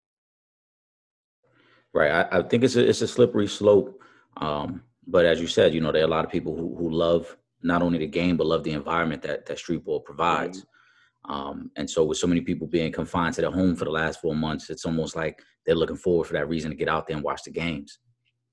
Right. 1.95 2.11
I, 2.11 2.39
I 2.39 2.43
think 2.43 2.65
it's 2.65 2.77
a 2.77 2.87
it's 2.87 3.03
a 3.03 3.09
slippery 3.09 3.47
slope. 3.47 4.03
Um, 4.39 4.83
but 5.07 5.25
as 5.25 5.41
you 5.41 5.47
said, 5.47 5.73
you 5.73 5.81
know, 5.81 5.93
there 5.93 6.03
are 6.03 6.07
a 6.07 6.11
lot 6.11 6.25
of 6.25 6.31
people 6.31 6.57
who 6.57 6.75
who 6.77 6.91
love 6.91 7.37
not 7.67 7.83
only 7.83 7.99
the 7.99 8.07
game 8.07 8.37
but 8.37 8.47
love 8.47 8.65
the 8.65 8.73
environment 8.73 9.23
that 9.23 9.47
that 9.47 9.59
street 9.59 9.85
ball 9.85 10.01
provides. 10.01 10.61
Mm-hmm. 10.61 11.33
Um, 11.33 11.71
and 11.75 11.91
so 11.91 12.05
with 12.05 12.19
so 12.19 12.29
many 12.29 12.41
people 12.41 12.69
being 12.69 12.93
confined 12.93 13.35
to 13.35 13.41
their 13.41 13.51
home 13.51 13.75
for 13.75 13.85
the 13.85 13.91
last 13.91 14.21
four 14.21 14.37
months, 14.37 14.71
it's 14.71 14.85
almost 14.85 15.17
like 15.17 15.43
they're 15.65 15.75
looking 15.75 15.97
forward 15.97 16.27
for 16.29 16.35
that 16.35 16.49
reason 16.49 16.71
to 16.71 16.77
get 16.77 16.89
out 16.89 17.09
there 17.09 17.17
and 17.17 17.25
watch 17.25 17.43
the 17.43 17.51
games. 17.51 17.99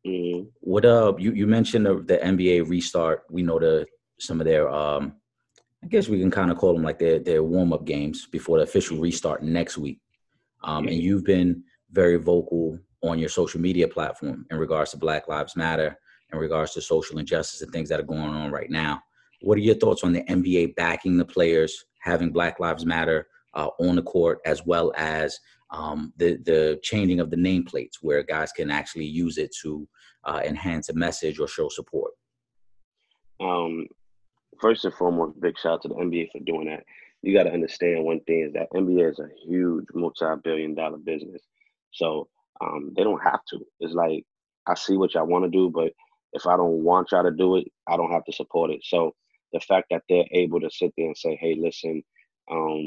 Mm-hmm. 0.07 0.47
What 0.59 0.85
uh 0.85 1.13
you, 1.17 1.31
you 1.33 1.47
mentioned 1.47 1.85
the, 1.85 1.95
the 1.95 2.17
NBA 2.17 2.67
restart. 2.67 3.23
We 3.29 3.43
know 3.43 3.59
the 3.59 3.85
some 4.19 4.41
of 4.41 4.45
their 4.45 4.69
um 4.69 5.13
I 5.83 5.87
guess 5.87 6.07
we 6.07 6.19
can 6.19 6.31
kind 6.31 6.49
of 6.49 6.57
call 6.57 6.73
them 6.73 6.83
like 6.83 6.99
their 6.99 7.19
their 7.19 7.43
warm 7.43 7.73
up 7.73 7.85
games 7.85 8.27
before 8.27 8.57
the 8.57 8.63
official 8.63 8.97
restart 8.97 9.43
next 9.43 9.77
week. 9.77 9.99
Um, 10.63 10.87
and 10.87 10.97
you've 10.97 11.25
been 11.25 11.63
very 11.91 12.15
vocal 12.15 12.79
on 13.03 13.19
your 13.19 13.29
social 13.29 13.59
media 13.59 13.87
platform 13.87 14.45
in 14.49 14.57
regards 14.57 14.91
to 14.91 14.97
Black 14.97 15.27
Lives 15.27 15.57
Matter 15.57 15.97
in 16.33 16.39
regards 16.39 16.73
to 16.73 16.81
social 16.81 17.19
injustice 17.19 17.61
and 17.61 17.71
things 17.71 17.87
that 17.89 17.99
are 17.99 18.03
going 18.03 18.21
on 18.21 18.51
right 18.51 18.69
now. 18.69 19.01
What 19.41 19.57
are 19.57 19.61
your 19.61 19.75
thoughts 19.75 20.03
on 20.03 20.13
the 20.13 20.23
NBA 20.23 20.75
backing 20.75 21.17
the 21.17 21.25
players, 21.25 21.85
having 21.99 22.31
Black 22.31 22.59
Lives 22.59 22.85
Matter 22.85 23.27
uh, 23.53 23.69
on 23.79 23.95
the 23.95 24.01
court, 24.01 24.39
as 24.45 24.65
well 24.65 24.91
as 24.97 25.37
um, 25.71 26.13
the 26.17 26.37
the 26.45 26.79
changing 26.81 27.19
of 27.19 27.29
the 27.29 27.37
nameplates, 27.37 27.95
where 28.01 28.23
guys 28.23 28.51
can 28.51 28.71
actually 28.71 29.05
use 29.05 29.37
it 29.37 29.53
to 29.61 29.87
uh, 30.23 30.41
enhance 30.43 30.89
a 30.89 30.93
message 30.93 31.39
or 31.39 31.47
show 31.47 31.69
support? 31.69 32.13
Um, 33.39 33.87
first 34.61 34.85
and 34.85 34.93
foremost, 34.93 35.39
big 35.41 35.57
shout 35.57 35.73
out 35.73 35.81
to 35.83 35.87
the 35.89 35.95
NBA 35.95 36.31
for 36.31 36.39
doing 36.39 36.67
that. 36.67 36.83
you 37.21 37.33
got 37.33 37.43
to 37.43 37.51
understand 37.51 38.03
one 38.03 38.21
thing 38.21 38.45
is 38.47 38.53
that 38.53 38.71
NBA 38.73 39.11
is 39.11 39.19
a 39.19 39.27
huge 39.45 39.85
multi-billion 39.93 40.73
dollar 40.75 40.97
business. 40.97 41.41
So 41.91 42.29
um, 42.61 42.93
they 42.95 43.03
don't 43.03 43.21
have 43.23 43.41
to. 43.49 43.59
It's 43.81 43.93
like 43.93 44.23
I 44.67 44.75
see 44.75 44.95
what 44.95 45.13
y'all 45.13 45.27
want 45.27 45.43
to 45.45 45.49
do, 45.49 45.69
but 45.69 45.91
if 46.33 46.45
I 46.47 46.57
don't 46.57 46.83
want 46.83 47.11
y'all 47.11 47.23
to 47.23 47.31
do 47.31 47.57
it, 47.57 47.67
I 47.87 47.97
don't 47.97 48.11
have 48.11 48.25
to 48.25 48.33
support 48.33 48.71
it. 48.71 48.81
So 48.83 49.13
the 49.53 49.59
fact 49.59 49.87
that 49.91 50.03
they're 50.09 50.25
able 50.31 50.59
to 50.61 50.69
sit 50.69 50.93
there 50.97 51.07
and 51.07 51.17
say, 51.17 51.35
"Hey, 51.35 51.55
listen, 51.55 52.03
um, 52.51 52.85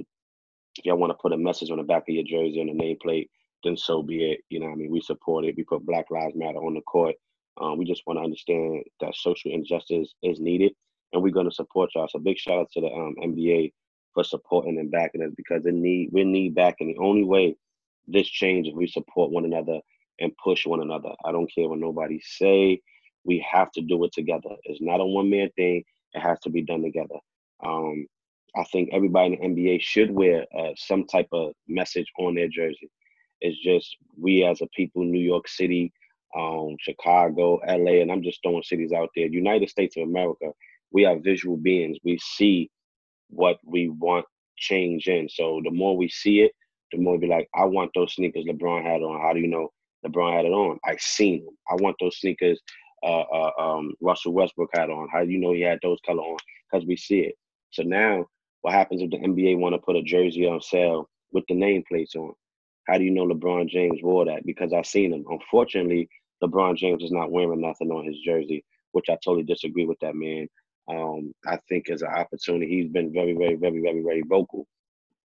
y'all 0.85 0.97
want 0.97 1.11
to 1.11 1.19
put 1.21 1.33
a 1.33 1.39
message 1.39 1.71
on 1.71 1.79
the 1.79 1.85
back 1.85 2.05
of 2.09 2.15
your 2.15 2.25
jersey 2.25 2.61
and 2.61 2.69
the 2.69 2.85
nameplate, 2.85 3.29
then 3.65 3.77
so 3.77 4.03
be 4.03 4.33
it. 4.33 4.41
You 4.51 4.61
know, 4.61 4.69
I 4.71 4.75
mean, 4.75 4.91
we 4.91 5.01
support 5.01 5.45
it. 5.45 5.57
We 5.57 5.65
put 5.65 5.87
Black 5.87 6.07
Lives 6.11 6.35
Matter 6.37 6.59
on 6.59 6.75
the 6.75 6.81
court. 6.83 7.15
Um, 7.61 7.79
we 7.79 7.85
just 7.85 8.03
want 8.07 8.19
to 8.19 8.25
understand 8.25 8.85
that 9.01 9.15
social 9.15 9.53
injustice 9.53 10.15
is 10.23 10.41
needed, 10.41 10.73
and 11.13 11.23
we're 11.23 11.33
going 11.33 11.49
to 11.49 11.55
support 11.55 11.91
y'all. 11.95 12.09
So 12.09 12.19
big 12.19 12.39
shout 12.39 12.59
out 12.59 12.71
to 12.73 12.81
the 12.81 12.89
um, 12.89 13.15
NBA 13.23 13.73
for 14.13 14.25
supporting 14.25 14.79
and 14.79 14.91
backing 14.91 15.23
us 15.23 15.33
because 15.37 15.63
they 15.63 15.71
need 15.71 16.11
we 16.13 16.25
need 16.25 16.55
backing. 16.55 16.89
The 16.89 17.03
only 17.03 17.25
way 17.25 17.57
this 18.07 18.29
change 18.29 18.69
we 18.75 18.87
support 18.87 19.31
one 19.31 19.45
another 19.45 19.81
and 20.21 20.33
push 20.43 20.67
one 20.67 20.81
another. 20.81 21.11
I 21.25 21.33
don't 21.33 21.53
care 21.53 21.69
what 21.69 21.79
nobody 21.79 22.21
say. 22.23 22.81
We 23.27 23.45
have 23.51 23.71
to 23.73 23.83
do 23.83 24.05
it 24.05 24.13
together. 24.13 24.51
It's 24.65 24.81
not 24.81 25.01
a 25.01 25.05
one 25.05 25.31
man 25.31 25.51
thing. 25.57 25.85
It 26.15 26.21
has 26.21 26.39
to 26.41 26.51
be 26.51 26.63
done 26.63 26.83
together. 26.83 27.17
Um, 27.65 28.07
I 28.57 28.65
think 28.65 28.91
everybody 28.93 29.39
in 29.41 29.55
the 29.55 29.63
NBA 29.63 29.83
should 29.83 30.11
wear 30.11 30.47
uh, 30.57 30.71
some 30.77 31.07
type 31.07 31.29
of 31.33 31.53
message 31.69 32.07
on 32.19 32.35
their 32.35 32.49
jersey. 32.49 32.91
It's 33.41 33.59
just 33.59 33.97
we 34.19 34.45
as 34.45 34.63
a 34.63 34.67
people, 34.69 35.05
New 35.05 35.21
York 35.21 35.47
City, 35.47 35.93
um, 36.35 36.77
Chicago, 36.81 37.61
LA, 37.67 38.01
and 38.01 38.11
I'm 38.11 38.23
just 38.23 38.41
throwing 38.43 38.63
cities 38.63 38.93
out 38.93 39.11
there. 39.15 39.27
United 39.27 39.69
States 39.69 39.97
of 39.97 40.05
America, 40.05 40.53
we 40.91 41.05
are 41.05 41.19
visual 41.19 41.57
beings. 41.57 41.99
We 42.03 42.19
see 42.19 42.71
what 43.29 43.59
we 43.65 43.89
want 43.89 44.25
change 44.57 45.09
in. 45.09 45.29
So 45.29 45.61
the 45.65 45.71
more 45.71 45.97
we 45.97 46.09
see 46.09 46.41
it, 46.41 46.53
the 46.93 46.99
more 46.99 47.15
we 47.15 47.27
be 47.27 47.27
like, 47.27 47.49
I 47.55 47.65
want 47.65 47.91
those 47.95 48.15
sneakers 48.15 48.45
LeBron 48.45 48.83
had 48.83 49.03
on. 49.03 49.21
How 49.21 49.33
do 49.33 49.41
you 49.41 49.49
know 49.49 49.71
LeBron 50.05 50.35
had 50.35 50.45
it 50.47 50.53
on? 50.53 50.79
I 50.85 50.97
seen 50.99 51.45
them. 51.45 51.57
I 51.71 51.75
want 51.83 51.97
those 52.01 52.19
sneakers 52.19 52.61
uh, 53.07 53.25
uh, 53.33 53.51
um, 53.59 53.95
Russell 54.01 54.33
Westbrook 54.33 54.71
had 54.75 54.91
on. 54.91 55.09
How 55.13 55.25
do 55.25 55.31
you 55.31 55.39
know 55.39 55.53
he 55.53 55.61
had 55.61 55.79
those 55.83 56.01
color 56.05 56.23
on? 56.23 56.37
Because 56.71 56.87
we 56.87 56.97
see 56.97 57.21
it. 57.21 57.37
So 57.71 57.83
now, 57.83 58.27
what 58.63 58.75
happens 58.75 59.01
if 59.01 59.11
the 59.11 59.19
NBA 59.19 59.59
want 59.59 59.75
to 59.75 59.79
put 59.79 59.97
a 59.97 60.03
jersey 60.03 60.47
on 60.47 60.61
sale 60.61 61.09
with 61.31 61.45
the 61.49 61.55
nameplates 61.55 62.17
on? 62.17 62.33
How 62.89 62.99
do 62.99 63.05
you 63.05 63.13
know 63.13 63.27
LeBron 63.27 63.69
James 63.69 64.01
wore 64.03 64.25
that? 64.25 64.45
Because 64.45 64.73
I've 64.73 64.87
seen 64.87 65.13
him. 65.13 65.25
Unfortunately, 65.29 66.09
LeBron 66.43 66.77
James 66.77 67.03
is 67.03 67.13
not 67.13 67.31
wearing 67.31 67.61
nothing 67.61 67.91
on 67.91 68.07
his 68.07 68.19
jersey, 68.25 68.65
which 68.93 69.07
I 69.09 69.17
totally 69.25 69.45
disagree 69.45 69.87
with 69.87 69.99
that 70.01 70.17
man. 70.17 70.49
Um, 70.89 71.33
I 71.47 71.59
think 71.69 71.91
as 71.91 72.03
an 72.03 72.09
opportunity, 72.09 72.69
he's 72.69 72.91
been 72.91 73.13
very, 73.13 73.35
very, 73.35 73.55
very, 73.55 73.81
very, 73.81 74.03
very 74.03 74.23
vocal. 74.29 74.67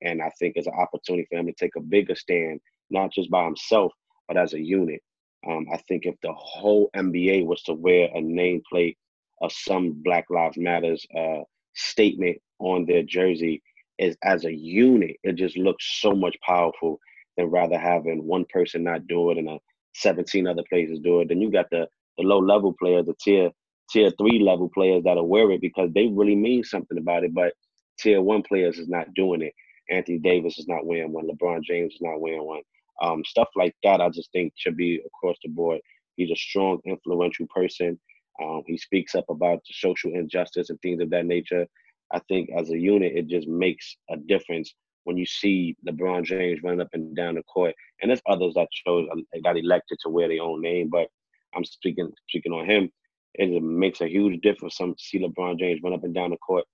And 0.02 0.22
I 0.22 0.30
think 0.38 0.54
it's 0.56 0.68
an 0.68 0.74
opportunity 0.74 1.26
for 1.30 1.38
him 1.38 1.46
to 1.46 1.52
take 1.52 1.76
a 1.76 1.80
bigger 1.80 2.14
stand, 2.14 2.60
not 2.90 3.12
just 3.12 3.30
by 3.30 3.44
himself, 3.44 3.92
but 4.28 4.36
as 4.36 4.54
a 4.54 4.60
unit. 4.60 5.00
Um, 5.46 5.66
I 5.72 5.76
think 5.88 6.04
if 6.06 6.16
the 6.22 6.32
whole 6.32 6.90
NBA 6.96 7.46
was 7.46 7.62
to 7.64 7.74
wear 7.74 8.08
a 8.14 8.20
nameplate 8.20 8.96
of 9.40 9.52
some 9.52 10.00
Black 10.02 10.26
Lives 10.30 10.56
Matters 10.56 11.06
uh, 11.16 11.42
statement 11.74 12.38
on 12.58 12.86
their 12.86 13.02
jersey, 13.02 13.62
is 13.98 14.16
as 14.22 14.44
a 14.44 14.52
unit, 14.52 15.16
it 15.22 15.34
just 15.34 15.56
looks 15.56 16.00
so 16.00 16.14
much 16.14 16.36
powerful 16.44 17.00
than 17.36 17.46
rather 17.46 17.78
having 17.78 18.24
one 18.24 18.44
person 18.52 18.84
not 18.84 19.06
do 19.06 19.30
it 19.30 19.38
and 19.38 19.48
a 19.48 19.58
17 19.94 20.46
other 20.46 20.62
places 20.68 21.00
do 21.00 21.20
it. 21.20 21.28
Then 21.28 21.40
you 21.40 21.50
got 21.50 21.70
the 21.70 21.88
the 22.16 22.24
low 22.24 22.38
level 22.38 22.74
players, 22.78 23.06
the 23.06 23.14
tier 23.20 23.50
tier 23.90 24.10
three 24.18 24.40
level 24.40 24.68
players 24.68 25.04
that'll 25.04 25.28
wear 25.28 25.50
it 25.52 25.60
because 25.60 25.90
they 25.94 26.06
really 26.08 26.36
mean 26.36 26.64
something 26.64 26.98
about 26.98 27.24
it. 27.24 27.34
But 27.34 27.54
tier 27.98 28.20
one 28.20 28.42
players 28.42 28.78
is 28.78 28.88
not 28.88 29.14
doing 29.14 29.42
it. 29.42 29.54
Anthony 29.90 30.18
Davis 30.18 30.58
is 30.58 30.68
not 30.68 30.84
wearing 30.84 31.12
one. 31.12 31.28
LeBron 31.28 31.62
James 31.62 31.94
is 31.94 32.00
not 32.00 32.20
wearing 32.20 32.44
one. 32.44 32.62
Um, 33.02 33.24
stuff 33.24 33.48
like 33.56 33.74
that, 33.84 34.00
I 34.00 34.08
just 34.10 34.32
think 34.32 34.52
should 34.56 34.76
be 34.76 35.00
across 35.06 35.36
the 35.42 35.50
board. 35.50 35.80
He's 36.16 36.30
a 36.30 36.36
strong, 36.36 36.80
influential 36.86 37.46
person. 37.54 37.98
Um, 38.42 38.62
he 38.66 38.78
speaks 38.78 39.14
up 39.14 39.26
about 39.28 39.58
the 39.66 39.74
social 39.74 40.12
injustice 40.14 40.70
and 40.70 40.80
things 40.80 41.00
of 41.02 41.10
that 41.10 41.26
nature. 41.26 41.66
I 42.12 42.20
think 42.28 42.50
as 42.56 42.70
a 42.70 42.78
unit, 42.78 43.12
it 43.16 43.28
just 43.28 43.48
makes 43.48 43.96
a 44.10 44.16
difference 44.16 44.74
when 45.04 45.16
you 45.16 45.26
see 45.26 45.76
LeBron 45.88 46.24
James 46.24 46.60
running 46.62 46.80
up 46.80 46.88
and 46.92 47.14
down 47.16 47.36
the 47.36 47.42
court. 47.44 47.74
And 48.00 48.10
there's 48.10 48.22
others 48.28 48.54
that 48.54 48.68
chose 48.72 49.08
got 49.44 49.56
elected 49.58 49.98
to 50.02 50.10
wear 50.10 50.28
their 50.28 50.42
own 50.42 50.60
name, 50.62 50.88
but 50.90 51.08
I'm 51.54 51.64
speaking 51.64 52.10
speaking 52.28 52.52
on 52.52 52.66
him. 52.68 52.90
It 53.34 53.62
makes 53.62 54.00
a 54.00 54.08
huge 54.08 54.40
difference. 54.42 54.76
Some 54.76 54.94
see 54.98 55.20
LeBron 55.20 55.58
James 55.58 55.80
run 55.82 55.94
up 55.94 56.04
and 56.04 56.14
down 56.14 56.30
the 56.30 56.36
court 56.38 56.64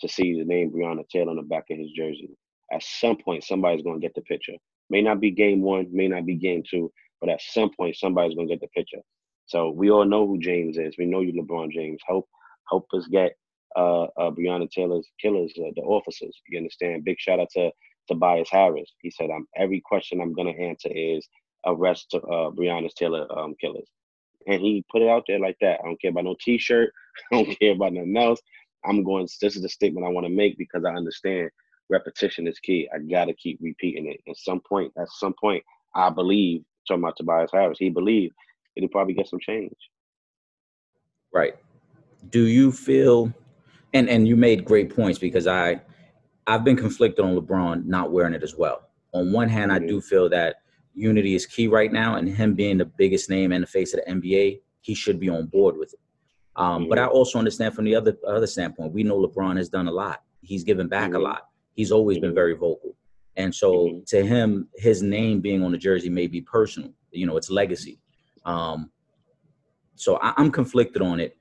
to 0.00 0.08
see 0.08 0.38
the 0.38 0.44
name 0.44 0.70
Breonna 0.70 1.08
Taylor 1.08 1.30
on 1.30 1.36
the 1.36 1.42
back 1.42 1.64
of 1.70 1.78
his 1.78 1.90
jersey. 1.92 2.30
At 2.72 2.82
some 2.82 3.16
point, 3.16 3.44
somebody's 3.44 3.82
going 3.82 4.00
to 4.00 4.04
get 4.04 4.14
the 4.14 4.22
picture. 4.22 4.54
May 4.90 5.02
not 5.02 5.20
be 5.20 5.30
game 5.30 5.62
one, 5.62 5.88
may 5.92 6.08
not 6.08 6.26
be 6.26 6.34
game 6.34 6.62
two, 6.68 6.92
but 7.20 7.30
at 7.30 7.40
some 7.40 7.70
point, 7.76 7.96
somebody's 7.96 8.34
going 8.34 8.48
to 8.48 8.54
get 8.54 8.60
the 8.60 8.68
picture. 8.68 9.00
So 9.46 9.70
we 9.70 9.90
all 9.90 10.04
know 10.04 10.26
who 10.26 10.38
James 10.38 10.78
is. 10.78 10.94
We 10.98 11.06
know 11.06 11.20
you, 11.20 11.32
LeBron 11.32 11.70
James. 11.70 12.00
Help, 12.06 12.28
help 12.68 12.86
us 12.94 13.06
get 13.08 13.32
uh, 13.76 14.04
uh, 14.04 14.30
Breonna 14.30 14.70
Taylor's 14.70 15.08
killers, 15.20 15.52
uh, 15.58 15.70
the 15.76 15.82
officers. 15.82 16.40
You 16.48 16.58
understand? 16.58 17.04
Big 17.04 17.18
shout 17.18 17.40
out 17.40 17.50
to 17.52 17.70
Tobias 18.08 18.48
Harris. 18.50 18.90
He 19.00 19.10
said, 19.10 19.30
"I'm 19.30 19.46
every 19.56 19.82
question 19.84 20.20
I'm 20.20 20.32
going 20.32 20.54
to 20.54 20.62
answer 20.62 20.88
is 20.90 21.26
arrest 21.66 22.14
uh, 22.14 22.50
Breonna 22.50 22.88
Taylor 22.94 23.26
um, 23.38 23.54
killers." 23.60 23.88
and 24.46 24.60
he 24.60 24.84
put 24.90 25.02
it 25.02 25.08
out 25.08 25.24
there 25.26 25.38
like 25.38 25.56
that. 25.60 25.80
I 25.80 25.86
don't 25.86 26.00
care 26.00 26.10
about 26.10 26.24
no 26.24 26.36
T-shirt. 26.40 26.90
I 27.32 27.36
don't 27.42 27.58
care 27.58 27.72
about 27.72 27.92
nothing 27.92 28.16
else. 28.16 28.40
I'm 28.84 29.02
going. 29.02 29.28
This 29.40 29.56
is 29.56 29.62
the 29.62 29.68
statement 29.68 30.06
I 30.06 30.10
want 30.10 30.26
to 30.26 30.32
make 30.32 30.58
because 30.58 30.84
I 30.84 30.90
understand 30.90 31.50
repetition 31.90 32.46
is 32.46 32.58
key. 32.58 32.88
I 32.94 32.98
got 32.98 33.26
to 33.26 33.34
keep 33.34 33.58
repeating 33.60 34.10
it. 34.10 34.20
At 34.28 34.36
some 34.36 34.60
point, 34.60 34.92
at 34.98 35.08
some 35.08 35.34
point, 35.40 35.62
I 35.94 36.10
believe. 36.10 36.62
Talking 36.86 37.02
about 37.02 37.16
Tobias 37.16 37.50
Harris, 37.50 37.78
he 37.78 37.88
believed 37.88 38.34
he'd 38.74 38.90
probably 38.90 39.14
get 39.14 39.26
some 39.26 39.40
change. 39.40 39.74
Right. 41.32 41.54
Do 42.30 42.46
you 42.46 42.72
feel? 42.72 43.32
And 43.92 44.08
and 44.08 44.26
you 44.26 44.36
made 44.36 44.64
great 44.64 44.94
points 44.94 45.18
because 45.18 45.46
I, 45.46 45.80
I've 46.46 46.64
been 46.64 46.76
conflicted 46.76 47.24
on 47.24 47.36
LeBron 47.36 47.86
not 47.86 48.12
wearing 48.12 48.34
it 48.34 48.42
as 48.42 48.56
well. 48.56 48.88
On 49.12 49.32
one 49.32 49.48
hand, 49.48 49.70
mm-hmm. 49.70 49.84
I 49.84 49.86
do 49.86 50.00
feel 50.00 50.28
that 50.30 50.56
unity 50.94 51.34
is 51.34 51.46
key 51.46 51.68
right 51.68 51.92
now, 51.92 52.16
and 52.16 52.28
him 52.28 52.54
being 52.54 52.78
the 52.78 52.84
biggest 52.84 53.30
name 53.30 53.52
in 53.52 53.60
the 53.60 53.66
face 53.66 53.94
of 53.94 54.00
the 54.04 54.12
NBA, 54.12 54.60
he 54.80 54.94
should 54.94 55.18
be 55.20 55.28
on 55.28 55.46
board 55.46 55.76
with 55.76 55.92
it. 55.94 56.00
Um, 56.56 56.82
mm-hmm. 56.82 56.88
But 56.90 56.98
I 56.98 57.06
also 57.06 57.38
understand 57.38 57.74
from 57.74 57.84
the 57.84 57.94
other 57.94 58.16
other 58.26 58.46
standpoint, 58.46 58.92
we 58.92 59.04
know 59.04 59.18
LeBron 59.18 59.56
has 59.56 59.68
done 59.68 59.88
a 59.88 59.92
lot. 59.92 60.22
He's 60.42 60.64
given 60.64 60.88
back 60.88 61.10
mm-hmm. 61.10 61.16
a 61.16 61.20
lot. 61.20 61.48
He's 61.74 61.92
always 61.92 62.18
been 62.18 62.34
very 62.34 62.54
vocal, 62.54 62.94
and 63.36 63.54
so 63.54 63.72
mm-hmm. 63.72 64.04
to 64.06 64.24
him, 64.24 64.68
his 64.76 65.02
name 65.02 65.40
being 65.40 65.62
on 65.62 65.72
the 65.72 65.78
jersey 65.78 66.08
may 66.08 66.26
be 66.26 66.40
personal. 66.40 66.92
You 67.10 67.26
know, 67.26 67.36
it's 67.36 67.50
legacy. 67.50 67.98
Um, 68.44 68.90
so 69.96 70.16
I, 70.16 70.40
am 70.40 70.50
conflicted 70.50 71.02
on 71.02 71.20
it. 71.20 71.36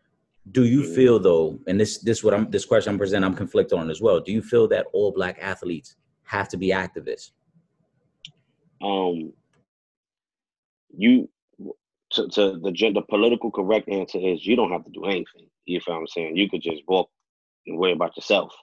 Do 0.51 0.65
you 0.65 0.81
mm-hmm. 0.81 0.95
feel 0.95 1.19
though, 1.19 1.59
and 1.67 1.79
this 1.79 1.99
this 1.99 2.23
what 2.23 2.33
I'm 2.33 2.49
this 2.51 2.65
question 2.65 2.93
I'm 2.93 2.97
presenting, 2.97 3.25
I'm 3.25 3.35
conflicted 3.35 3.77
on 3.77 3.89
as 3.89 4.01
well. 4.01 4.19
Do 4.19 4.31
you 4.31 4.41
feel 4.41 4.67
that 4.69 4.87
all 4.93 5.11
black 5.11 5.37
athletes 5.41 5.95
have 6.23 6.49
to 6.49 6.57
be 6.57 6.69
activists? 6.69 7.31
Um, 8.81 9.33
you 10.95 11.29
to, 12.11 12.27
to 12.29 12.59
the 12.59 12.91
the 12.93 13.01
political 13.09 13.51
correct 13.51 13.89
answer 13.89 14.19
is 14.19 14.45
you 14.45 14.55
don't 14.55 14.71
have 14.71 14.85
to 14.85 14.91
do 14.91 15.05
anything. 15.05 15.47
You 15.65 15.79
feel 15.79 15.95
what 15.95 16.01
I'm 16.01 16.07
saying? 16.07 16.37
You 16.37 16.49
could 16.49 16.61
just 16.61 16.83
walk 16.87 17.09
and 17.65 17.77
worry 17.77 17.93
about 17.93 18.15
yourself. 18.17 18.53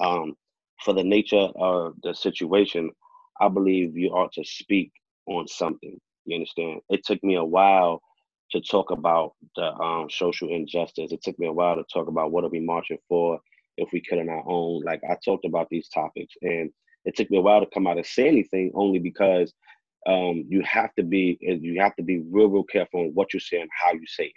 Um, 0.00 0.34
for 0.84 0.94
the 0.94 1.04
nature 1.04 1.48
of 1.56 1.94
the 2.02 2.14
situation, 2.14 2.90
I 3.40 3.48
believe 3.48 3.96
you 3.96 4.10
ought 4.10 4.32
to 4.34 4.44
speak 4.44 4.92
on 5.26 5.48
something. 5.48 5.98
You 6.26 6.36
understand? 6.36 6.80
It 6.90 7.04
took 7.04 7.22
me 7.24 7.36
a 7.36 7.44
while 7.44 8.02
to 8.52 8.60
talk 8.60 8.90
about 8.90 9.34
the 9.56 9.72
um, 9.74 10.08
social 10.10 10.50
injustice. 10.50 11.12
It 11.12 11.22
took 11.22 11.38
me 11.38 11.48
a 11.48 11.52
while 11.52 11.76
to 11.76 11.84
talk 11.92 12.08
about 12.08 12.32
what 12.32 12.44
are 12.44 12.50
we 12.50 12.60
marching 12.60 12.98
for 13.08 13.40
if 13.78 13.90
we 13.92 14.02
could 14.02 14.20
on 14.20 14.28
our 14.30 14.44
own. 14.46 14.82
Like 14.84 15.02
I 15.08 15.16
talked 15.24 15.46
about 15.46 15.68
these 15.70 15.88
topics, 15.88 16.34
and 16.42 16.70
it 17.04 17.16
took 17.16 17.30
me 17.30 17.38
a 17.38 17.42
while 17.42 17.60
to 17.60 17.66
come 17.74 17.86
out 17.88 17.96
and 17.98 18.06
say 18.06 18.28
anything, 18.28 18.72
only 18.74 18.98
because 19.00 19.52
um, 20.06 20.44
you 20.48 20.62
have 20.62 20.94
to 20.96 21.02
be 21.04 21.38
you 21.40 21.80
have 21.80 21.96
to 21.96 22.02
be 22.02 22.20
real 22.30 22.48
real 22.48 22.64
careful 22.64 23.00
on 23.02 23.06
what 23.14 23.32
you 23.34 23.40
say 23.40 23.60
and 23.60 23.70
how 23.72 23.92
you 23.92 24.06
say 24.06 24.24
it 24.24 24.32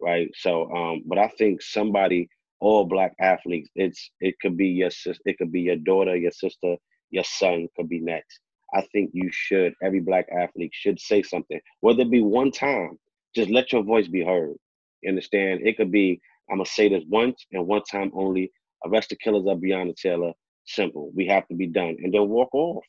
right 0.00 0.30
so 0.34 0.70
um, 0.72 1.02
but 1.06 1.18
i 1.18 1.28
think 1.38 1.62
somebody 1.62 2.28
all 2.60 2.84
black 2.86 3.14
athletes 3.20 3.70
it's 3.76 4.10
it 4.20 4.34
could 4.40 4.56
be 4.56 4.68
your 4.68 4.90
sister 4.90 5.22
it 5.26 5.38
could 5.38 5.52
be 5.52 5.62
your 5.62 5.76
daughter 5.76 6.16
your 6.16 6.32
sister 6.32 6.76
your 7.10 7.24
son 7.24 7.68
could 7.76 7.88
be 7.88 8.00
next 8.00 8.40
i 8.74 8.82
think 8.92 9.10
you 9.14 9.28
should 9.32 9.74
every 9.82 10.00
black 10.00 10.26
athlete 10.36 10.72
should 10.74 11.00
say 11.00 11.22
something 11.22 11.60
whether 11.80 12.02
it 12.02 12.10
be 12.10 12.22
one 12.22 12.50
time 12.52 12.98
just 13.34 13.50
let 13.50 13.72
your 13.72 13.82
voice 13.82 14.08
be 14.08 14.24
heard 14.24 14.54
you 15.02 15.08
understand 15.10 15.60
it 15.66 15.76
could 15.76 15.92
be 15.92 16.20
i'm 16.50 16.58
gonna 16.58 16.66
say 16.66 16.88
this 16.88 17.04
once 17.08 17.46
and 17.52 17.66
one 17.66 17.82
time 17.90 18.10
only 18.14 18.50
arrest 18.86 19.10
the 19.10 19.16
killers 19.16 19.46
of 19.46 19.58
breonna 19.58 19.94
taylor 19.96 20.32
simple 20.66 21.10
we 21.14 21.26
have 21.26 21.46
to 21.48 21.54
be 21.54 21.66
done 21.66 21.96
and 22.02 22.14
then 22.14 22.28
walk 22.28 22.54
off 22.54 22.84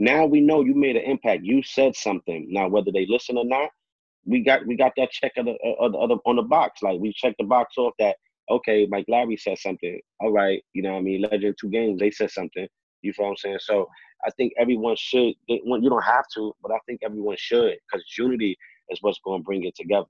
now 0.00 0.26
we 0.26 0.42
know 0.42 0.62
you 0.62 0.74
made 0.74 0.96
an 0.96 1.04
impact. 1.04 1.44
You 1.44 1.62
said 1.64 1.96
something. 1.96 2.48
Now 2.50 2.68
whether 2.68 2.92
they 2.92 3.06
listen 3.08 3.38
or 3.38 3.46
not, 3.46 3.70
we 4.26 4.40
got 4.42 4.66
we 4.66 4.76
got 4.76 4.92
that 4.98 5.12
check 5.12 5.32
of 5.38 5.46
the, 5.46 5.56
of 5.80 5.92
the 5.92 5.98
other 5.98 6.16
on 6.26 6.36
the 6.36 6.42
box. 6.42 6.82
Like 6.82 7.00
we 7.00 7.14
checked 7.14 7.38
the 7.38 7.44
box 7.44 7.74
off 7.78 7.94
that 8.00 8.16
okay, 8.50 8.86
Mic 8.90 9.06
Larry 9.08 9.36
said 9.36 9.58
something. 9.58 10.00
All 10.20 10.32
right, 10.32 10.62
you 10.72 10.82
know 10.82 10.92
what 10.92 10.98
I 10.98 11.02
mean. 11.02 11.22
Legend 11.22 11.56
two 11.60 11.70
games, 11.70 12.00
they 12.00 12.10
said 12.10 12.30
something. 12.30 12.66
You 13.02 13.12
feel 13.12 13.26
what 13.26 13.30
I'm 13.32 13.36
saying? 13.36 13.58
So 13.60 13.88
I 14.24 14.30
think 14.32 14.52
everyone 14.58 14.96
should. 14.98 15.34
You 15.48 15.90
don't 15.90 16.04
have 16.04 16.24
to, 16.34 16.52
but 16.62 16.72
I 16.72 16.78
think 16.86 17.00
everyone 17.02 17.36
should 17.38 17.76
because 17.90 18.04
unity 18.16 18.56
is 18.90 18.98
what's 19.02 19.20
going 19.24 19.40
to 19.40 19.44
bring 19.44 19.64
it 19.64 19.74
together. 19.76 20.06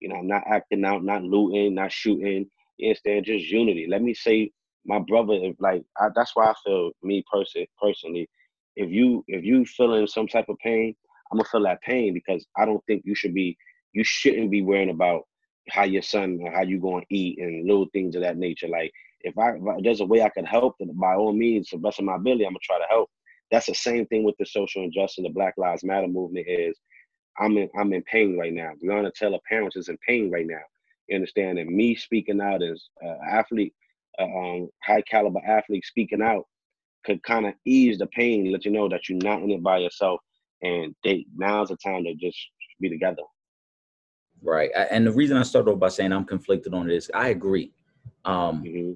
You 0.00 0.08
know, 0.10 0.20
not 0.20 0.42
acting 0.46 0.84
out, 0.84 1.04
not 1.04 1.22
looting, 1.22 1.74
not 1.74 1.92
shooting. 1.92 2.46
You 2.76 2.88
understand? 2.88 3.24
Just 3.24 3.46
unity. 3.46 3.86
Let 3.88 4.02
me 4.02 4.12
say, 4.12 4.50
my 4.84 4.98
brother, 4.98 5.34
if 5.34 5.56
like 5.60 5.82
I, 5.98 6.08
that's 6.14 6.32
why 6.34 6.46
I 6.46 6.54
feel 6.64 6.90
me 7.02 7.24
person 7.32 7.66
personally. 7.80 8.28
If 8.76 8.90
you 8.90 9.24
if 9.28 9.44
you 9.44 9.64
feeling 9.64 10.06
some 10.06 10.26
type 10.26 10.46
of 10.48 10.58
pain, 10.58 10.94
I'm 11.30 11.38
gonna 11.38 11.48
feel 11.48 11.62
that 11.62 11.80
pain 11.82 12.12
because 12.12 12.44
I 12.56 12.64
don't 12.66 12.84
think 12.86 13.02
you 13.04 13.14
should 13.14 13.34
be. 13.34 13.56
You 13.92 14.02
shouldn't 14.04 14.50
be 14.50 14.60
worrying 14.60 14.90
about 14.90 15.22
how 15.68 15.84
your 15.84 16.02
son 16.02 16.40
how 16.54 16.62
you 16.62 16.78
going 16.80 17.02
to 17.02 17.14
eat 17.14 17.38
and 17.38 17.66
little 17.66 17.86
things 17.92 18.16
of 18.16 18.22
that 18.22 18.36
nature. 18.38 18.68
Like 18.68 18.92
if 19.22 19.36
I 19.38 19.52
if 19.56 19.84
there's 19.84 20.00
a 20.00 20.06
way 20.06 20.22
I 20.22 20.28
can 20.30 20.44
help, 20.44 20.76
then 20.78 20.92
by 20.94 21.14
all 21.14 21.32
means, 21.32 21.68
to 21.70 21.76
the 21.76 21.82
best 21.82 21.98
of 21.98 22.04
my 22.04 22.16
ability, 22.16 22.44
I'm 22.44 22.52
gonna 22.52 22.60
try 22.62 22.78
to 22.78 22.86
help. 22.88 23.10
That's 23.50 23.66
the 23.66 23.74
same 23.74 24.06
thing 24.06 24.24
with 24.24 24.36
the 24.38 24.46
social 24.46 24.82
injustice, 24.84 25.24
the 25.24 25.30
Black 25.30 25.54
Lives 25.56 25.84
Matter 25.84 26.08
movement 26.08 26.46
is. 26.48 26.78
I'm 27.38 27.56
in 27.58 27.68
I'm 27.78 27.92
in 27.92 28.02
pain 28.02 28.38
right 28.38 28.52
now. 28.52 28.72
Breonna 28.82 29.12
Taylor 29.12 29.38
parents 29.48 29.76
is 29.76 29.88
in 29.88 29.98
pain 30.06 30.30
right 30.30 30.46
now. 30.46 30.62
You 31.08 31.16
understand? 31.16 31.58
And 31.58 31.70
me 31.70 31.94
speaking 31.96 32.40
out 32.40 32.62
as 32.62 32.84
uh, 33.04 33.16
athlete, 33.28 33.74
uh, 34.18 34.24
um, 34.24 34.68
high 34.84 35.02
caliber 35.02 35.40
athlete 35.46 35.84
speaking 35.84 36.22
out 36.22 36.46
could 37.04 37.22
kind 37.22 37.46
of 37.46 37.54
ease 37.66 37.98
the 37.98 38.06
pain, 38.08 38.52
let 38.52 38.64
you 38.64 38.70
know 38.70 38.88
that 38.88 39.08
you're 39.08 39.18
not 39.18 39.42
in 39.42 39.50
it 39.50 39.62
by 39.62 39.78
yourself. 39.78 40.20
And 40.62 40.94
they 41.04 41.26
now's 41.36 41.68
the 41.68 41.76
time 41.76 42.04
to 42.04 42.14
just 42.14 42.38
be 42.80 42.88
together. 42.88 43.22
Right. 44.44 44.70
And 44.90 45.06
the 45.06 45.12
reason 45.12 45.36
I 45.36 45.42
started 45.42 45.70
off 45.70 45.78
by 45.78 45.88
saying 45.88 46.12
I'm 46.12 46.24
conflicted 46.24 46.74
on 46.74 46.86
this, 46.86 47.10
I 47.14 47.28
agree. 47.28 47.72
Um, 48.24 48.62
mm-hmm 48.62 48.92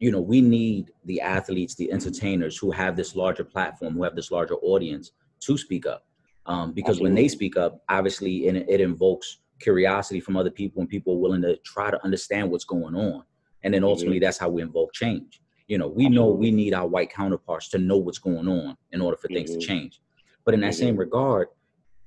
you 0.00 0.10
know, 0.10 0.20
we 0.20 0.40
need 0.40 0.90
the 1.04 1.20
athletes, 1.20 1.74
the 1.74 1.92
entertainers 1.92 2.56
who 2.56 2.70
have 2.70 2.96
this 2.96 3.14
larger 3.14 3.44
platform, 3.44 3.94
who 3.94 4.02
have 4.02 4.16
this 4.16 4.30
larger 4.30 4.54
audience 4.56 5.12
to 5.40 5.58
speak 5.58 5.86
up. 5.86 6.06
Um, 6.46 6.72
because 6.72 6.96
Absolutely. 6.96 7.10
when 7.10 7.14
they 7.14 7.28
speak 7.28 7.56
up, 7.58 7.82
obviously 7.90 8.46
it, 8.46 8.66
it 8.68 8.80
invokes 8.80 9.40
curiosity 9.60 10.18
from 10.18 10.38
other 10.38 10.50
people 10.50 10.80
and 10.80 10.88
people 10.88 11.14
are 11.14 11.18
willing 11.18 11.42
to 11.42 11.56
try 11.58 11.90
to 11.90 12.02
understand 12.02 12.50
what's 12.50 12.64
going 12.64 12.96
on. 12.96 13.24
And 13.62 13.74
then 13.74 13.84
ultimately, 13.84 14.16
mm-hmm. 14.16 14.24
that's 14.24 14.38
how 14.38 14.48
we 14.48 14.62
invoke 14.62 14.94
change. 14.94 15.42
You 15.68 15.76
know, 15.76 15.86
we 15.86 16.06
Absolutely. 16.06 16.16
know 16.16 16.30
we 16.30 16.50
need 16.50 16.72
our 16.72 16.88
white 16.88 17.12
counterparts 17.12 17.68
to 17.68 17.78
know 17.78 17.98
what's 17.98 18.18
going 18.18 18.48
on 18.48 18.78
in 18.92 19.02
order 19.02 19.18
for 19.18 19.28
mm-hmm. 19.28 19.36
things 19.36 19.50
to 19.50 19.58
mm-hmm. 19.58 19.68
change. 19.68 20.00
But 20.46 20.54
in 20.54 20.60
that 20.60 20.72
mm-hmm. 20.72 20.80
same 20.80 20.96
regard, 20.96 21.48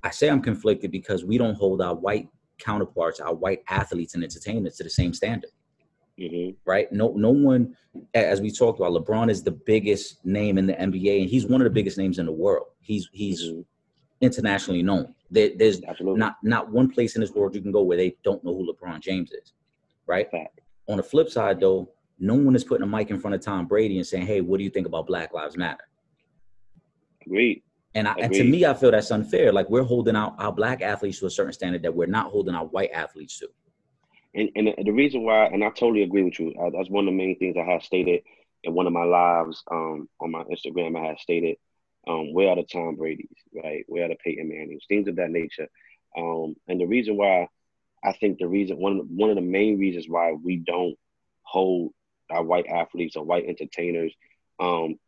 I 0.02 0.10
say 0.10 0.28
I'm 0.28 0.42
conflicted 0.42 0.90
because 0.90 1.24
we 1.24 1.38
don't 1.38 1.54
hold 1.54 1.80
our 1.80 1.94
white 1.94 2.28
counterparts, 2.58 3.20
our 3.20 3.34
white 3.34 3.62
athletes 3.68 4.14
and 4.14 4.22
entertainers 4.22 4.76
to 4.76 4.84
the 4.84 4.90
same 4.90 5.12
standard. 5.12 5.50
Mm-hmm. 6.18 6.56
Right? 6.64 6.90
No, 6.92 7.12
no 7.16 7.30
one, 7.30 7.76
as 8.14 8.40
we 8.40 8.50
talked 8.50 8.78
about, 8.78 8.92
LeBron 8.92 9.30
is 9.30 9.42
the 9.42 9.50
biggest 9.50 10.24
name 10.24 10.58
in 10.58 10.66
the 10.66 10.74
NBA, 10.74 11.22
and 11.22 11.30
he's 11.30 11.46
one 11.46 11.60
of 11.60 11.64
the 11.64 11.70
biggest 11.70 11.98
names 11.98 12.18
in 12.18 12.26
the 12.26 12.32
world. 12.32 12.66
He's 12.80 13.08
he's 13.12 13.42
mm-hmm. 13.42 13.62
internationally 14.20 14.82
known. 14.82 15.14
There, 15.30 15.50
there's 15.56 15.82
Absolutely. 15.82 16.20
not 16.20 16.36
not 16.42 16.70
one 16.70 16.88
place 16.88 17.16
in 17.16 17.20
this 17.20 17.32
world 17.32 17.54
you 17.54 17.60
can 17.60 17.72
go 17.72 17.82
where 17.82 17.96
they 17.96 18.16
don't 18.22 18.44
know 18.44 18.54
who 18.54 18.72
LeBron 18.72 19.00
James 19.00 19.32
is. 19.32 19.52
Right? 20.06 20.30
Fact. 20.30 20.60
On 20.88 20.98
the 20.98 21.02
flip 21.02 21.30
side, 21.30 21.58
though, 21.58 21.90
no 22.20 22.34
one 22.34 22.54
is 22.54 22.62
putting 22.62 22.84
a 22.84 22.86
mic 22.86 23.10
in 23.10 23.18
front 23.18 23.34
of 23.34 23.40
Tom 23.40 23.66
Brady 23.66 23.96
and 23.96 24.06
saying, 24.06 24.26
"Hey, 24.26 24.40
what 24.40 24.58
do 24.58 24.64
you 24.64 24.70
think 24.70 24.86
about 24.86 25.08
Black 25.08 25.34
Lives 25.34 25.56
Matter?" 25.56 25.84
Agreed. 27.26 27.62
And, 27.94 28.08
I, 28.08 28.14
and 28.14 28.32
to 28.32 28.44
me, 28.44 28.64
I 28.64 28.74
feel 28.74 28.90
that's 28.90 29.10
unfair. 29.10 29.52
Like 29.52 29.70
we're 29.70 29.84
holding 29.84 30.16
out 30.16 30.34
our 30.38 30.52
black 30.52 30.82
athletes 30.82 31.20
to 31.20 31.26
a 31.26 31.30
certain 31.30 31.52
standard 31.52 31.82
that 31.82 31.94
we're 31.94 32.06
not 32.06 32.30
holding 32.30 32.54
our 32.54 32.66
white 32.66 32.90
athletes 32.92 33.38
to. 33.38 33.48
And, 34.34 34.50
and 34.56 34.74
the 34.84 34.90
reason 34.90 35.22
why, 35.22 35.46
and 35.46 35.62
I 35.62 35.68
totally 35.68 36.02
agree 36.02 36.24
with 36.24 36.40
you. 36.40 36.52
Uh, 36.60 36.70
that's 36.70 36.90
one 36.90 37.06
of 37.06 37.12
the 37.12 37.16
main 37.16 37.38
things 37.38 37.56
I 37.56 37.70
have 37.70 37.84
stated 37.84 38.22
in 38.64 38.74
one 38.74 38.88
of 38.88 38.92
my 38.92 39.04
lives 39.04 39.62
um, 39.70 40.08
on 40.20 40.32
my 40.32 40.42
Instagram. 40.44 40.98
I 41.00 41.06
have 41.06 41.18
stated, 41.20 41.56
um, 42.08 42.34
where 42.34 42.48
are 42.48 42.56
the 42.56 42.64
Tom 42.64 42.96
Brady's, 42.96 43.28
right? 43.54 43.84
Where 43.86 44.06
are 44.06 44.08
the 44.08 44.16
Peyton 44.16 44.48
Manning's, 44.48 44.84
things 44.88 45.06
of 45.06 45.16
that 45.16 45.30
nature. 45.30 45.68
Um, 46.18 46.56
and 46.66 46.80
the 46.80 46.86
reason 46.86 47.16
why 47.16 47.48
I 48.04 48.12
think 48.12 48.38
the 48.38 48.48
reason 48.48 48.78
one 48.78 48.98
of 48.98 48.98
the, 48.98 49.14
one 49.14 49.30
of 49.30 49.36
the 49.36 49.42
main 49.42 49.78
reasons 49.78 50.06
why 50.08 50.32
we 50.32 50.56
don't 50.56 50.96
hold 51.42 51.92
our 52.30 52.42
white 52.42 52.66
athletes 52.66 53.16
or 53.16 53.24
white 53.24 53.46
entertainers 53.46 54.12
um, 54.58 54.98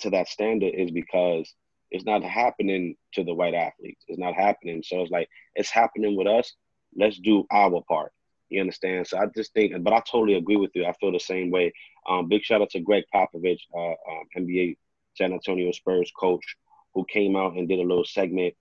to 0.00 0.10
that 0.10 0.28
standard 0.28 0.74
is 0.74 0.90
because 0.90 1.52
it's 1.90 2.04
not 2.04 2.22
happening 2.22 2.96
to 3.14 3.24
the 3.24 3.34
white 3.34 3.54
athletes. 3.54 4.04
It's 4.08 4.18
not 4.18 4.34
happening. 4.34 4.82
So 4.84 5.00
it's 5.00 5.10
like 5.10 5.28
it's 5.54 5.70
happening 5.70 6.16
with 6.16 6.26
us. 6.26 6.52
Let's 6.96 7.18
do 7.18 7.44
our 7.50 7.82
part. 7.88 8.12
You 8.48 8.60
understand? 8.60 9.06
So 9.06 9.18
I 9.18 9.26
just 9.36 9.52
think, 9.52 9.72
but 9.82 9.92
I 9.92 10.02
totally 10.10 10.34
agree 10.34 10.56
with 10.56 10.70
you. 10.74 10.86
I 10.86 10.92
feel 10.94 11.12
the 11.12 11.20
same 11.20 11.50
way. 11.50 11.72
Um, 12.08 12.28
big 12.28 12.42
shout 12.42 12.62
out 12.62 12.70
to 12.70 12.80
Gregg 12.80 13.04
Popovich, 13.14 13.60
uh, 13.74 13.90
um, 13.90 14.24
NBA 14.36 14.76
San 15.16 15.32
Antonio 15.32 15.70
Spurs 15.72 16.10
coach, 16.18 16.56
who 16.94 17.04
came 17.04 17.36
out 17.36 17.54
and 17.54 17.68
did 17.68 17.78
a 17.78 17.82
little 17.82 18.06
segment 18.06 18.54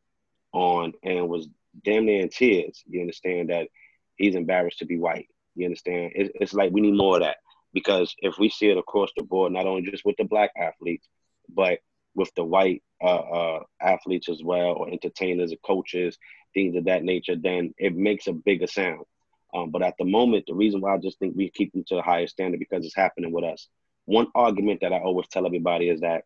on 0.53 0.93
and 1.03 1.29
was 1.29 1.47
damn 1.85 2.05
near 2.05 2.21
in 2.21 2.29
tears. 2.29 2.83
You 2.87 3.01
understand 3.01 3.49
that 3.49 3.69
he's 4.17 4.35
embarrassed 4.35 4.79
to 4.79 4.85
be 4.85 4.97
white. 4.97 5.27
You 5.55 5.65
understand? 5.65 6.11
It, 6.15 6.31
it's 6.35 6.53
like 6.53 6.71
we 6.71 6.81
need 6.81 6.95
more 6.95 7.15
of 7.15 7.21
that 7.21 7.37
because 7.73 8.13
if 8.19 8.37
we 8.37 8.49
see 8.49 8.69
it 8.69 8.77
across 8.77 9.09
the 9.15 9.23
board, 9.23 9.53
not 9.53 9.67
only 9.67 9.89
just 9.89 10.05
with 10.05 10.17
the 10.17 10.25
black 10.25 10.51
athletes, 10.57 11.07
but 11.49 11.79
with 12.17 12.33
the 12.35 12.43
white 12.43 12.83
uh, 13.01 13.05
uh, 13.05 13.63
athletes 13.79 14.27
as 14.27 14.41
well, 14.43 14.73
or 14.73 14.89
entertainers, 14.89 15.53
or 15.53 15.57
coaches, 15.57 16.17
things 16.53 16.75
of 16.75 16.85
that 16.85 17.03
nature, 17.03 17.35
then 17.35 17.73
it 17.77 17.95
makes 17.95 18.27
a 18.27 18.33
bigger 18.33 18.67
sound. 18.67 19.05
Um, 19.53 19.69
but 19.69 19.83
at 19.83 19.93
the 19.97 20.05
moment, 20.05 20.45
the 20.47 20.55
reason 20.55 20.81
why 20.81 20.95
I 20.95 20.97
just 20.97 21.19
think 21.19 21.35
we 21.35 21.49
keep 21.51 21.71
them 21.71 21.85
to 21.87 21.95
the 21.95 22.01
highest 22.01 22.33
standard 22.33 22.59
because 22.59 22.85
it's 22.85 22.95
happening 22.95 23.31
with 23.31 23.45
us. 23.45 23.67
One 24.05 24.27
argument 24.35 24.81
that 24.81 24.91
I 24.91 24.99
always 24.99 25.27
tell 25.27 25.45
everybody 25.45 25.89
is 25.89 26.01
that 26.01 26.23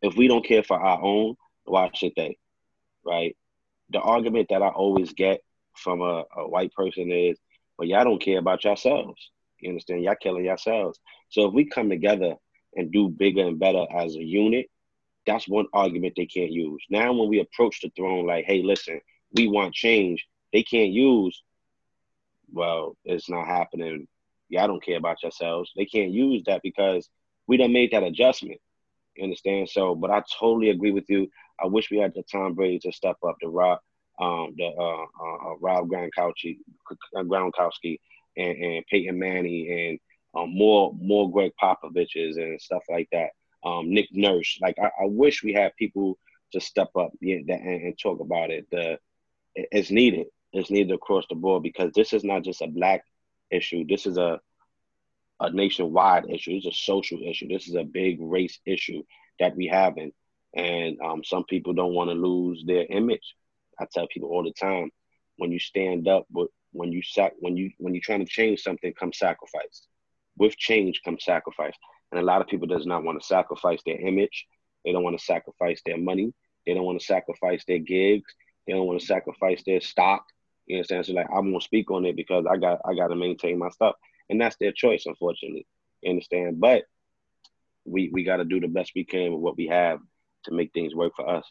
if 0.00 0.16
we 0.16 0.28
don't 0.28 0.44
care 0.44 0.62
for 0.62 0.80
our 0.80 1.00
own, 1.00 1.36
why 1.64 1.90
should 1.94 2.12
they? 2.16 2.38
Right? 3.04 3.36
The 3.90 4.00
argument 4.00 4.48
that 4.50 4.62
I 4.62 4.68
always 4.68 5.12
get 5.12 5.42
from 5.74 6.00
a, 6.00 6.24
a 6.36 6.48
white 6.48 6.72
person 6.72 7.12
is, 7.12 7.38
well, 7.78 7.88
y'all 7.88 8.04
don't 8.04 8.22
care 8.22 8.38
about 8.38 8.64
yourselves. 8.64 9.30
You 9.60 9.68
understand? 9.68 10.02
Y'all 10.02 10.16
killing 10.20 10.44
yourselves. 10.44 10.98
So 11.28 11.46
if 11.46 11.52
we 11.52 11.66
come 11.66 11.90
together 11.90 12.34
and 12.74 12.90
do 12.90 13.08
bigger 13.08 13.46
and 13.46 13.58
better 13.58 13.84
as 13.94 14.16
a 14.16 14.22
unit, 14.22 14.66
that's 15.26 15.48
one 15.48 15.66
argument 15.72 16.14
they 16.16 16.26
can't 16.26 16.50
use. 16.50 16.82
Now, 16.90 17.12
when 17.12 17.28
we 17.28 17.40
approach 17.40 17.80
the 17.80 17.90
throne, 17.96 18.26
like, 18.26 18.44
hey, 18.44 18.62
listen, 18.62 19.00
we 19.34 19.48
want 19.48 19.74
change, 19.74 20.26
they 20.52 20.62
can't 20.62 20.90
use 20.90 21.42
well, 22.52 22.96
it's 23.04 23.28
not 23.28 23.46
happening. 23.46 24.06
Y'all 24.48 24.66
don't 24.66 24.84
care 24.84 24.98
about 24.98 25.22
yourselves. 25.22 25.72
They 25.76 25.86
can't 25.86 26.10
use 26.10 26.42
that 26.46 26.62
because 26.62 27.08
we 27.46 27.56
done 27.56 27.72
made 27.72 27.92
that 27.92 28.02
adjustment. 28.02 28.60
You 29.16 29.24
understand? 29.24 29.68
So, 29.68 29.94
but 29.94 30.10
I 30.10 30.22
totally 30.38 30.70
agree 30.70 30.92
with 30.92 31.08
you. 31.08 31.28
I 31.62 31.66
wish 31.66 31.90
we 31.90 31.98
had 31.98 32.12
the 32.14 32.22
Tom 32.30 32.54
Brady 32.54 32.78
to 32.80 32.92
step 32.92 33.16
up, 33.26 33.36
the 33.40 33.48
Rob, 33.48 33.78
um, 34.20 34.54
the 34.56 34.66
uh, 34.66 35.02
uh, 35.02 35.50
uh 35.50 35.56
Rob 35.60 35.88
Gronkowski, 35.88 36.58
Gronkowski, 37.16 37.98
and, 38.36 38.56
and 38.56 38.86
Peyton 38.86 39.18
Manning, 39.18 39.70
and 39.70 39.98
um, 40.34 40.54
more 40.56 40.94
more 40.98 41.30
Gregg 41.30 41.52
Popoviches 41.62 42.36
and 42.36 42.60
stuff 42.60 42.82
like 42.88 43.08
that. 43.12 43.30
Um, 43.64 43.92
Nick 43.92 44.08
Nurse, 44.12 44.58
like 44.60 44.76
I, 44.78 44.86
I, 44.86 45.06
wish 45.06 45.42
we 45.42 45.52
had 45.52 45.76
people 45.76 46.18
to 46.52 46.60
step 46.60 46.90
up 46.96 47.12
and, 47.22 47.48
and 47.48 47.98
talk 47.98 48.20
about 48.20 48.50
it. 48.50 48.66
The 48.70 48.98
it's 49.54 49.90
needed 49.90 50.26
It's 50.52 50.70
needed 50.70 50.92
across 50.92 51.24
the 51.28 51.36
board 51.36 51.62
because 51.62 51.92
this 51.94 52.12
is 52.12 52.24
not 52.24 52.42
just 52.42 52.62
a 52.62 52.66
black 52.66 53.04
issue. 53.50 53.84
This 53.88 54.06
is 54.06 54.18
a 54.18 54.40
a 55.40 55.50
nationwide 55.50 56.30
issue. 56.30 56.52
It's 56.52 56.66
a 56.66 56.72
social 56.72 57.18
issue. 57.24 57.48
This 57.48 57.68
is 57.68 57.74
a 57.74 57.84
big 57.84 58.18
race 58.20 58.58
issue 58.64 59.02
that 59.40 59.56
we 59.56 59.66
have, 59.68 59.96
and 59.96 60.12
and 60.54 61.00
um, 61.00 61.24
some 61.24 61.44
people 61.44 61.72
don't 61.72 61.94
want 61.94 62.10
to 62.10 62.14
lose 62.14 62.64
their 62.66 62.86
image. 62.90 63.34
I 63.80 63.86
tell 63.92 64.06
people 64.06 64.28
all 64.28 64.44
the 64.44 64.52
time, 64.52 64.90
when 65.36 65.50
you 65.50 65.58
stand 65.58 66.08
up, 66.08 66.26
but 66.30 66.48
when 66.72 66.92
you 66.92 67.02
sac, 67.02 67.32
when 67.38 67.56
you 67.56 67.70
when 67.78 67.94
you're 67.94 68.02
trying 68.02 68.24
to 68.24 68.30
change 68.30 68.60
something, 68.60 68.92
come 68.98 69.12
sacrifice. 69.12 69.86
With 70.36 70.56
change 70.56 71.00
comes 71.04 71.24
sacrifice, 71.24 71.74
and 72.12 72.20
a 72.20 72.24
lot 72.24 72.40
of 72.40 72.46
people 72.46 72.66
does 72.66 72.86
not 72.86 73.02
want 73.02 73.20
to 73.20 73.26
sacrifice 73.26 73.80
their 73.84 74.00
image. 74.00 74.46
They 74.84 74.92
don't 74.92 75.02
want 75.02 75.18
to 75.18 75.24
sacrifice 75.24 75.80
their 75.84 75.98
money. 75.98 76.32
They 76.66 76.74
don't 76.74 76.84
want 76.84 77.00
to 77.00 77.06
sacrifice 77.06 77.64
their 77.66 77.78
gigs. 77.78 78.32
They 78.66 78.74
don't 78.74 78.86
want 78.86 79.00
to 79.00 79.06
sacrifice 79.06 79.62
their 79.66 79.80
stock. 79.80 80.24
You 80.66 80.76
understand? 80.76 81.06
So 81.06 81.14
like 81.14 81.26
I'm 81.34 81.50
gonna 81.50 81.60
speak 81.60 81.90
on 81.90 82.04
it 82.04 82.14
because 82.14 82.44
I 82.48 82.56
got 82.56 82.80
I 82.84 82.94
gotta 82.94 83.16
maintain 83.16 83.58
my 83.58 83.70
stuff. 83.70 83.96
And 84.30 84.40
that's 84.40 84.56
their 84.56 84.72
choice, 84.72 85.04
unfortunately. 85.06 85.66
You 86.02 86.10
understand? 86.10 86.60
But 86.60 86.84
we 87.84 88.10
we 88.12 88.22
gotta 88.22 88.44
do 88.44 88.60
the 88.60 88.68
best 88.68 88.92
we 88.94 89.04
can 89.04 89.32
with 89.32 89.40
what 89.40 89.56
we 89.56 89.66
have 89.68 89.98
to 90.44 90.52
make 90.52 90.72
things 90.72 90.94
work 90.94 91.14
for 91.16 91.28
us. 91.28 91.44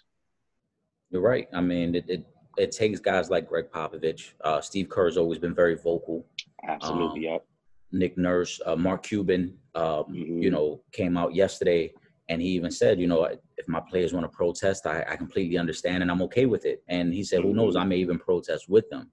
You're 1.09 1.21
right. 1.21 1.47
I 1.53 1.61
mean 1.61 1.95
it 1.95 2.05
it, 2.07 2.25
it 2.57 2.71
takes 2.71 2.99
guys 2.99 3.29
like 3.29 3.49
Gregg 3.49 3.71
Popovich. 3.71 4.31
Uh, 4.43 4.61
Steve 4.61 4.89
Kerr's 4.89 5.17
always 5.17 5.39
been 5.39 5.55
very 5.55 5.75
vocal. 5.75 6.25
Absolutely, 6.67 7.27
um, 7.27 7.33
yep. 7.33 7.45
Nick 7.91 8.17
Nurse, 8.17 8.59
uh, 8.65 8.75
Mark 8.75 9.03
Cuban, 9.03 9.57
um, 9.75 9.83
mm-hmm. 9.83 10.41
you 10.41 10.51
know, 10.51 10.81
came 10.91 11.17
out 11.17 11.35
yesterday 11.35 11.91
and 12.29 12.41
he 12.41 12.49
even 12.49 12.71
said, 12.71 12.99
you 12.99 13.07
know, 13.07 13.23
if 13.25 13.67
my 13.67 13.81
players 13.81 14.13
want 14.13 14.23
to 14.23 14.35
protest, 14.35 14.87
I, 14.87 15.05
I 15.09 15.15
completely 15.15 15.57
understand 15.57 16.01
and 16.01 16.09
I'm 16.09 16.21
okay 16.23 16.45
with 16.45 16.65
it. 16.65 16.83
And 16.87 17.13
he 17.13 17.23
said, 17.23 17.41
who 17.41 17.53
knows, 17.53 17.75
I 17.75 17.83
may 17.83 17.97
even 17.97 18.19
protest 18.19 18.69
with 18.69 18.89
them. 18.89 19.11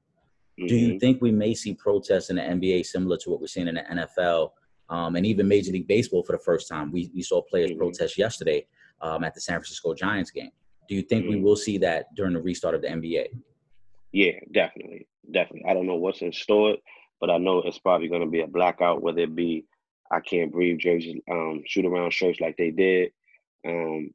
Mm-hmm. 0.58 0.66
Do 0.66 0.76
you 0.76 0.88
mm-hmm. 0.90 0.98
think 0.98 1.20
we 1.20 1.32
may 1.32 1.54
see 1.54 1.74
protests 1.74 2.30
in 2.30 2.36
the 2.36 2.42
NBA 2.42 2.86
similar 2.86 3.16
to 3.18 3.30
what 3.30 3.40
we're 3.40 3.48
seeing 3.48 3.68
in 3.68 3.74
the 3.74 3.82
NFL 3.82 4.50
um, 4.90 5.16
and 5.16 5.26
even 5.26 5.48
Major 5.48 5.72
League 5.72 5.88
Baseball 5.88 6.22
for 6.22 6.32
the 6.32 6.42
first 6.42 6.68
time. 6.68 6.90
We, 6.90 7.10
we 7.14 7.22
saw 7.22 7.42
players 7.42 7.70
Mhm. 7.70 7.78
protest 7.78 8.18
yesterday 8.18 8.66
um, 9.00 9.24
at 9.24 9.34
the 9.34 9.40
San 9.40 9.56
Francisco 9.56 9.94
Giants 9.94 10.30
game. 10.30 10.50
Do 10.88 10.94
you 10.94 11.02
think 11.02 11.28
we 11.28 11.40
will 11.40 11.56
see 11.56 11.78
that 11.78 12.14
during 12.14 12.32
the 12.32 12.40
restart 12.40 12.74
of 12.74 12.82
the 12.82 12.88
NBA? 12.88 13.28
Yeah, 14.12 14.40
definitely, 14.52 15.06
definitely. 15.30 15.68
I 15.68 15.74
don't 15.74 15.86
know 15.86 15.96
what's 15.96 16.22
in 16.22 16.32
store, 16.32 16.76
but 17.20 17.30
I 17.30 17.38
know 17.38 17.58
it's 17.62 17.78
probably 17.78 18.08
going 18.08 18.22
to 18.22 18.28
be 18.28 18.40
a 18.40 18.46
blackout, 18.46 19.02
whether 19.02 19.20
it 19.20 19.34
be 19.34 19.64
I 20.10 20.20
can't 20.20 20.52
breathe 20.52 20.78
jerseys, 20.78 21.20
um, 21.30 21.62
shoot 21.66 21.84
around 21.84 22.12
shirts 22.12 22.40
like 22.40 22.56
they 22.56 22.70
did. 22.70 23.10
Um, 23.66 24.10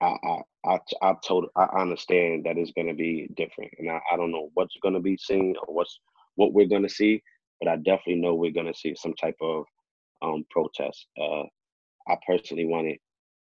I, 0.00 0.16
I, 0.24 0.42
I, 0.64 0.78
I 1.02 1.14
told, 1.26 1.46
I 1.56 1.64
understand 1.78 2.44
that 2.46 2.56
it's 2.56 2.72
going 2.72 2.88
to 2.88 2.94
be 2.94 3.28
different, 3.36 3.70
and 3.78 3.90
I, 3.90 4.00
I 4.12 4.16
don't 4.16 4.32
know 4.32 4.50
what's 4.54 4.76
going 4.82 4.94
to 4.94 5.00
be 5.00 5.16
seen 5.16 5.54
or 5.66 5.74
what's 5.74 6.00
what 6.36 6.52
we're 6.54 6.66
going 6.66 6.82
to 6.82 6.88
see, 6.88 7.22
but 7.60 7.68
I 7.68 7.76
definitely 7.76 8.16
know 8.16 8.34
we're 8.34 8.52
going 8.52 8.72
to 8.72 8.78
see 8.78 8.94
some 8.96 9.14
type 9.14 9.36
of 9.42 9.64
um 10.22 10.44
protest. 10.50 11.06
Uh, 11.20 11.42
I 12.08 12.16
personally 12.26 12.66
wanted. 12.66 12.98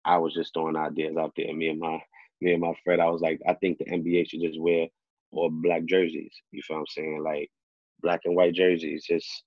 I 0.05 0.17
was 0.17 0.33
just 0.33 0.53
throwing 0.53 0.75
ideas 0.75 1.17
out 1.17 1.33
there. 1.37 1.53
Me 1.53 1.69
and 1.69 1.79
my 1.79 2.01
me 2.41 2.53
and 2.53 2.61
my 2.61 2.73
friend, 2.83 3.01
I 3.01 3.09
was 3.09 3.21
like, 3.21 3.39
I 3.47 3.53
think 3.55 3.77
the 3.77 3.85
NBA 3.85 4.29
should 4.29 4.41
just 4.41 4.59
wear 4.59 4.87
all 5.31 5.49
black 5.51 5.85
jerseys. 5.85 6.33
You 6.51 6.61
feel 6.63 6.77
what 6.77 6.81
I'm 6.81 6.87
saying? 6.87 7.23
Like 7.23 7.49
black 8.01 8.21
and 8.25 8.35
white 8.35 8.53
jerseys. 8.53 9.05
Just 9.07 9.43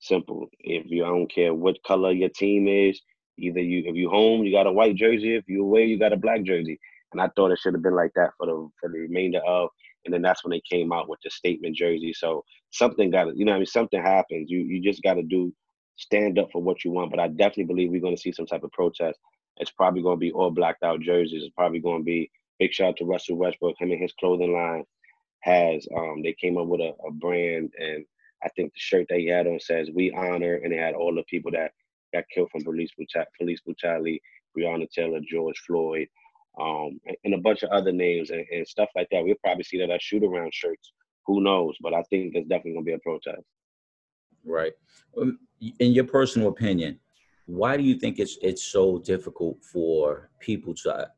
simple. 0.00 0.48
If 0.60 0.84
you 0.88 1.04
I 1.04 1.08
don't 1.08 1.32
care 1.32 1.54
what 1.54 1.82
color 1.86 2.12
your 2.12 2.30
team 2.30 2.68
is, 2.68 3.00
either 3.38 3.60
you 3.60 3.84
if 3.86 3.96
you 3.96 4.10
home, 4.10 4.44
you 4.44 4.52
got 4.52 4.66
a 4.66 4.72
white 4.72 4.96
jersey. 4.96 5.36
If 5.36 5.44
you 5.48 5.62
away, 5.62 5.86
you 5.86 5.98
got 5.98 6.12
a 6.12 6.16
black 6.18 6.42
jersey. 6.44 6.78
And 7.12 7.20
I 7.20 7.28
thought 7.36 7.52
it 7.52 7.58
should 7.58 7.74
have 7.74 7.82
been 7.82 7.96
like 7.96 8.12
that 8.16 8.30
for 8.38 8.46
the 8.46 8.68
for 8.80 8.90
the 8.90 8.98
remainder 9.00 9.40
of. 9.46 9.70
And 10.04 10.12
then 10.12 10.22
that's 10.22 10.44
when 10.44 10.50
they 10.50 10.62
came 10.70 10.92
out 10.92 11.08
with 11.08 11.20
the 11.24 11.30
statement 11.30 11.76
jersey. 11.76 12.12
So 12.14 12.44
something 12.70 13.10
got 13.10 13.36
you 13.36 13.44
know, 13.44 13.54
I 13.54 13.56
mean, 13.58 13.66
something 13.66 14.02
happens. 14.02 14.50
You 14.50 14.60
you 14.60 14.82
just 14.82 15.02
got 15.02 15.14
to 15.14 15.22
do 15.22 15.52
stand 15.96 16.38
up 16.38 16.48
for 16.52 16.62
what 16.62 16.84
you 16.84 16.90
want. 16.90 17.10
But 17.10 17.20
I 17.20 17.28
definitely 17.28 17.64
believe 17.64 17.90
we're 17.90 18.00
going 18.00 18.16
to 18.16 18.22
see 18.22 18.32
some 18.32 18.46
type 18.46 18.64
of 18.64 18.72
protest. 18.72 19.18
It's 19.58 19.70
probably 19.70 20.02
going 20.02 20.16
to 20.16 20.20
be 20.20 20.32
all 20.32 20.50
blacked 20.50 20.82
out 20.82 21.00
jerseys. 21.00 21.42
It's 21.44 21.54
probably 21.54 21.80
going 21.80 22.00
to 22.00 22.04
be 22.04 22.30
big 22.58 22.72
shout 22.72 22.90
out 22.90 22.96
to 22.98 23.04
Russell 23.04 23.36
Westbrook. 23.36 23.76
Him 23.78 23.92
and 23.92 24.02
his 24.02 24.12
clothing 24.18 24.52
line 24.52 24.84
has 25.42 25.86
um 25.96 26.22
they 26.22 26.32
came 26.32 26.56
up 26.56 26.66
with 26.66 26.80
a, 26.80 26.94
a 27.06 27.10
brand 27.12 27.72
and 27.78 28.04
I 28.44 28.48
think 28.50 28.72
the 28.72 28.80
shirt 28.80 29.06
that 29.08 29.18
he 29.18 29.28
had 29.28 29.46
on 29.46 29.60
says 29.60 29.90
"We 29.94 30.10
honor," 30.12 30.56
and 30.56 30.72
it 30.72 30.78
had 30.78 30.94
all 30.94 31.14
the 31.14 31.22
people 31.24 31.50
that 31.52 31.72
got 32.12 32.24
killed 32.34 32.50
from 32.50 32.64
police 32.64 32.90
brutality, 32.96 33.30
police 33.38 33.60
brutality, 33.60 34.20
Breonna 34.56 34.90
Taylor, 34.90 35.20
George 35.20 35.58
Floyd, 35.66 36.08
um, 36.60 37.00
and, 37.24 37.34
a 37.34 37.38
bunch 37.38 37.62
of 37.62 37.70
other 37.70 37.92
names 37.92 38.30
and, 38.30 38.44
and 38.52 38.66
stuff 38.66 38.88
like 38.94 39.08
that. 39.10 39.24
We'll 39.24 39.36
probably 39.42 39.64
see 39.64 39.78
that 39.78 39.90
as 39.90 40.02
shoot 40.02 40.22
around 40.22 40.52
shirts. 40.52 40.92
Who 41.26 41.40
knows? 41.40 41.76
But 41.80 41.94
I 41.94 42.02
think 42.10 42.32
there's 42.32 42.46
definitely 42.46 42.74
gonna 42.74 42.84
be 42.84 42.92
a 42.92 42.98
protest. 42.98 43.42
Right. 44.44 44.72
Um, 45.16 45.38
In 45.78 45.92
your 45.92 46.04
personal 46.04 46.48
opinion, 46.48 46.98
why 47.46 47.76
do 47.76 47.84
you 47.84 47.94
think 47.94 48.18
it's 48.18 48.38
it's 48.42 48.64
so 48.64 48.98
difficult 48.98 49.62
for 49.62 50.30
people 50.40 50.74
to 50.74 51.08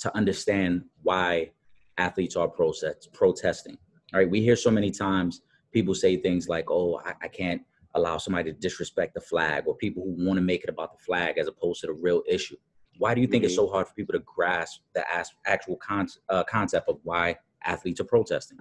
to 0.00 0.16
understand 0.16 0.84
why 1.02 1.50
athletes 1.98 2.36
are 2.36 2.48
protest, 2.48 3.12
protesting? 3.12 3.76
All 4.12 4.20
right, 4.20 4.30
we 4.30 4.40
hear 4.40 4.56
so 4.56 4.70
many 4.70 4.90
times 4.90 5.42
people 5.72 5.94
say 5.94 6.16
things 6.16 6.48
like, 6.48 6.70
"Oh, 6.70 7.00
I, 7.04 7.14
I 7.22 7.28
can't 7.28 7.62
allow 7.94 8.18
somebody 8.18 8.52
to 8.52 8.58
disrespect 8.58 9.14
the 9.14 9.20
flag," 9.20 9.64
or 9.66 9.76
people 9.76 10.02
who 10.04 10.24
want 10.24 10.36
to 10.36 10.42
make 10.42 10.62
it 10.62 10.70
about 10.70 10.92
the 10.92 11.04
flag 11.04 11.38
as 11.38 11.48
opposed 11.48 11.80
to 11.80 11.88
the 11.88 11.92
real 11.92 12.22
issue. 12.28 12.56
Why 12.98 13.14
do 13.14 13.20
you 13.20 13.26
think 13.26 13.44
it's 13.44 13.56
so 13.56 13.68
hard 13.68 13.88
for 13.88 13.94
people 13.94 14.12
to 14.12 14.20
grasp 14.20 14.80
the 14.94 15.04
actual 15.46 15.76
con- 15.76 16.06
uh, 16.28 16.44
concept 16.44 16.88
of 16.88 17.00
why 17.02 17.36
athletes 17.64 18.00
are 18.00 18.04
protesting? 18.04 18.58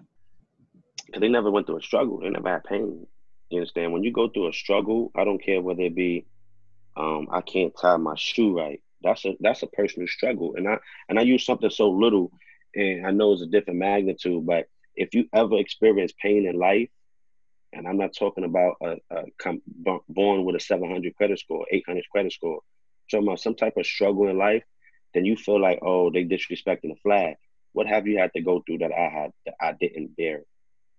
Because 1.05 1.21
they 1.21 1.27
never 1.29 1.51
went 1.51 1.67
through 1.67 1.77
a 1.77 1.83
struggle. 1.83 2.19
They 2.19 2.29
never 2.29 2.49
had 2.49 2.63
pain. 2.63 3.05
You 3.49 3.59
understand? 3.59 3.93
When 3.93 4.03
you 4.03 4.11
go 4.11 4.29
through 4.29 4.47
a 4.49 4.53
struggle, 4.53 5.11
I 5.15 5.23
don't 5.23 5.43
care 5.43 5.61
whether 5.61 5.83
it 5.83 5.95
be 5.95 6.25
um, 6.95 7.27
I 7.31 7.41
can't 7.41 7.73
tie 7.79 7.97
my 7.97 8.15
shoe 8.15 8.57
right. 8.57 8.81
That's 9.03 9.25
a 9.25 9.35
that's 9.39 9.63
a 9.63 9.67
personal 9.67 10.07
struggle, 10.07 10.55
and 10.55 10.67
I 10.67 10.77
and 11.09 11.19
I 11.19 11.23
use 11.23 11.45
something 11.45 11.69
so 11.69 11.89
little, 11.89 12.31
and 12.75 13.05
I 13.05 13.11
know 13.11 13.33
it's 13.33 13.41
a 13.41 13.47
different 13.47 13.79
magnitude. 13.79 14.45
But 14.45 14.67
if 14.95 15.13
you 15.13 15.25
ever 15.33 15.57
experience 15.57 16.13
pain 16.21 16.47
in 16.47 16.57
life, 16.57 16.89
and 17.71 17.87
I'm 17.87 17.97
not 17.97 18.15
talking 18.17 18.43
about 18.43 18.75
a, 18.81 18.97
a 19.09 19.23
com- 19.39 19.61
born 20.07 20.45
with 20.45 20.55
a 20.55 20.59
700 20.59 21.15
credit 21.15 21.39
score, 21.39 21.65
800 21.71 22.03
credit 22.11 22.33
score, 22.33 22.61
talking 23.09 23.27
about 23.27 23.39
some 23.39 23.55
type 23.55 23.77
of 23.77 23.85
struggle 23.85 24.27
in 24.27 24.37
life, 24.37 24.63
then 25.13 25.25
you 25.25 25.35
feel 25.35 25.59
like 25.59 25.79
oh 25.81 26.11
they 26.11 26.23
disrespecting 26.23 26.89
the 26.89 26.95
flag. 27.01 27.35
What 27.73 27.87
have 27.87 28.07
you 28.07 28.19
had 28.19 28.31
to 28.33 28.41
go 28.41 28.61
through 28.61 28.79
that 28.79 28.91
I 28.91 29.09
had 29.09 29.31
that 29.45 29.55
I 29.59 29.73
didn't 29.79 30.15
bear? 30.15 30.43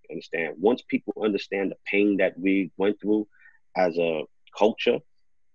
Understand? 0.09 0.55
Once 0.59 0.83
people 0.87 1.13
understand 1.23 1.71
the 1.71 1.77
pain 1.85 2.17
that 2.17 2.37
we 2.37 2.71
went 2.77 2.99
through 3.01 3.27
as 3.75 3.97
a 3.97 4.23
culture, 4.57 4.99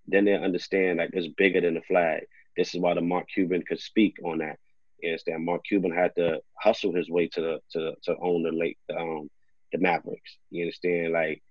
then 0.07 0.25
they 0.25 0.35
understand 0.35 0.99
like 0.99 1.11
it's 1.13 1.29
bigger 1.37 1.61
than 1.61 1.75
the 1.75 1.83
flag. 1.83 2.23
This 2.57 2.75
is 2.75 2.81
why 2.81 2.95
the 2.95 3.01
Mark 3.01 3.27
Cuban 3.33 3.63
could 3.67 3.81
speak 3.81 4.17
on 4.25 4.39
that. 4.39 4.59
You 5.03 5.11
understand? 5.11 5.45
Mark 5.45 5.63
Cuban 5.65 5.93
had 5.93 6.15
to 6.17 6.41
hustle 6.59 6.95
his 6.95 7.11
way 7.11 7.29
to 7.29 7.41
the 7.41 7.59
to 7.73 7.95
to 8.05 8.17
own 8.21 8.43
the 8.43 8.53
late 8.53 8.79
um 8.97 9.31
the 9.73 9.79
Mavericks. 9.79 10.37
You 10.51 10.65
understand? 10.65 11.13
Like 11.13 11.43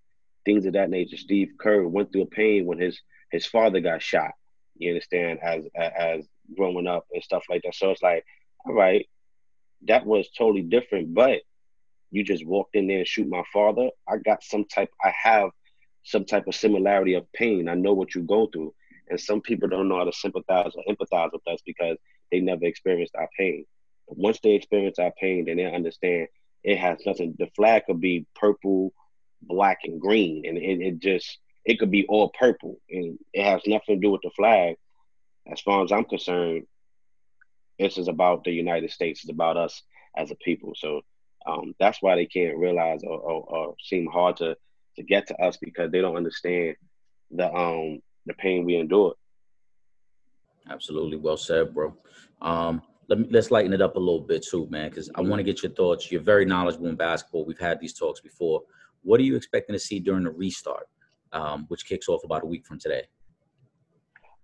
things 0.45 0.65
of 0.65 0.73
that 0.73 0.89
nature. 0.89 1.17
Steve 1.17 1.51
Kerr 1.59 1.87
went 1.87 2.11
through 2.11 2.23
a 2.23 2.27
pain 2.27 2.65
when 2.65 2.79
his 2.79 3.01
his 3.31 3.45
father 3.45 3.79
got 3.79 4.01
shot. 4.01 4.31
You 4.77 4.91
understand? 4.91 5.39
As 5.41 5.63
as 5.75 6.27
growing 6.55 6.87
up 6.87 7.05
and 7.13 7.23
stuff 7.23 7.43
like 7.49 7.61
that. 7.63 7.75
So 7.75 7.91
it's 7.91 8.01
like, 8.01 8.25
all 8.65 8.73
right, 8.73 9.07
that 9.87 10.05
was 10.05 10.29
totally 10.37 10.63
different. 10.63 11.13
But 11.13 11.41
you 12.11 12.23
just 12.23 12.45
walked 12.45 12.75
in 12.75 12.87
there 12.87 12.99
and 12.99 13.07
shoot 13.07 13.27
my 13.27 13.43
father. 13.53 13.89
I 14.07 14.17
got 14.17 14.43
some 14.43 14.65
type. 14.65 14.89
I 15.03 15.13
have 15.23 15.49
some 16.03 16.25
type 16.25 16.47
of 16.47 16.55
similarity 16.55 17.13
of 17.13 17.31
pain. 17.33 17.69
I 17.69 17.75
know 17.75 17.93
what 17.93 18.15
you 18.15 18.21
go 18.23 18.47
through. 18.47 18.73
And 19.09 19.19
some 19.19 19.41
people 19.41 19.67
don't 19.67 19.87
know 19.87 19.97
how 19.97 20.05
to 20.05 20.13
sympathize 20.13 20.71
or 20.75 20.83
empathize 20.87 21.31
with 21.31 21.47
us 21.47 21.59
because 21.65 21.97
they 22.31 22.39
never 22.39 22.65
experienced 22.65 23.15
our 23.15 23.29
pain. 23.37 23.65
Once 24.07 24.39
they 24.41 24.51
experience 24.51 24.99
our 24.99 25.11
pain, 25.19 25.45
then 25.45 25.57
they 25.57 25.65
understand 25.65 26.27
it 26.63 26.77
has 26.77 26.99
nothing. 27.05 27.35
The 27.37 27.47
flag 27.55 27.83
could 27.85 28.01
be 28.01 28.25
purple, 28.35 28.93
black, 29.41 29.79
and 29.83 29.99
green, 29.99 30.45
and 30.45 30.57
it, 30.57 30.81
it 30.81 30.99
just 30.99 31.37
it 31.65 31.79
could 31.79 31.91
be 31.91 32.05
all 32.07 32.31
purple, 32.37 32.79
and 32.89 33.17
it 33.33 33.43
has 33.43 33.61
nothing 33.65 33.95
to 33.95 34.01
do 34.01 34.11
with 34.11 34.21
the 34.21 34.31
flag. 34.31 34.75
As 35.51 35.61
far 35.61 35.83
as 35.83 35.91
I'm 35.91 36.05
concerned, 36.05 36.65
this 37.79 37.97
is 37.97 38.07
about 38.07 38.43
the 38.43 38.51
United 38.51 38.91
States. 38.91 39.21
It's 39.23 39.31
about 39.31 39.57
us 39.57 39.81
as 40.15 40.31
a 40.31 40.35
people. 40.35 40.73
So 40.75 41.01
um, 41.45 41.73
that's 41.79 42.01
why 42.01 42.15
they 42.15 42.25
can't 42.25 42.57
realize 42.57 43.01
or, 43.03 43.17
or, 43.19 43.43
or 43.43 43.75
seem 43.81 44.07
hard 44.07 44.37
to 44.37 44.55
to 44.97 45.03
get 45.03 45.27
to 45.27 45.41
us 45.41 45.57
because 45.57 45.91
they 45.91 46.01
don't 46.01 46.17
understand 46.17 46.75
the 47.31 47.51
um 47.53 47.99
the 48.25 48.33
pain 48.33 48.65
we 48.65 48.75
endured. 48.75 49.15
Absolutely, 50.69 51.17
well 51.17 51.37
said, 51.37 51.73
bro. 51.73 51.95
Um, 52.41 52.81
let 53.07 53.19
me 53.19 53.27
let's 53.31 53.51
lighten 53.51 53.73
it 53.73 53.81
up 53.81 53.95
a 53.95 53.99
little 53.99 54.21
bit 54.21 54.45
too, 54.49 54.67
man, 54.69 54.89
because 54.89 55.09
I 55.15 55.21
want 55.21 55.39
to 55.39 55.43
get 55.43 55.63
your 55.63 55.71
thoughts. 55.71 56.11
You're 56.11 56.21
very 56.21 56.45
knowledgeable 56.45 56.87
in 56.87 56.95
basketball. 56.95 57.45
We've 57.45 57.59
had 57.59 57.79
these 57.79 57.93
talks 57.93 58.21
before. 58.21 58.61
What 59.01 59.19
are 59.19 59.23
you 59.23 59.35
expecting 59.35 59.73
to 59.73 59.79
see 59.79 59.99
during 59.99 60.23
the 60.23 60.31
restart, 60.31 60.87
um, 61.31 61.65
which 61.69 61.85
kicks 61.85 62.07
off 62.07 62.23
about 62.23 62.43
a 62.43 62.45
week 62.45 62.65
from 62.65 62.79
today? 62.79 63.03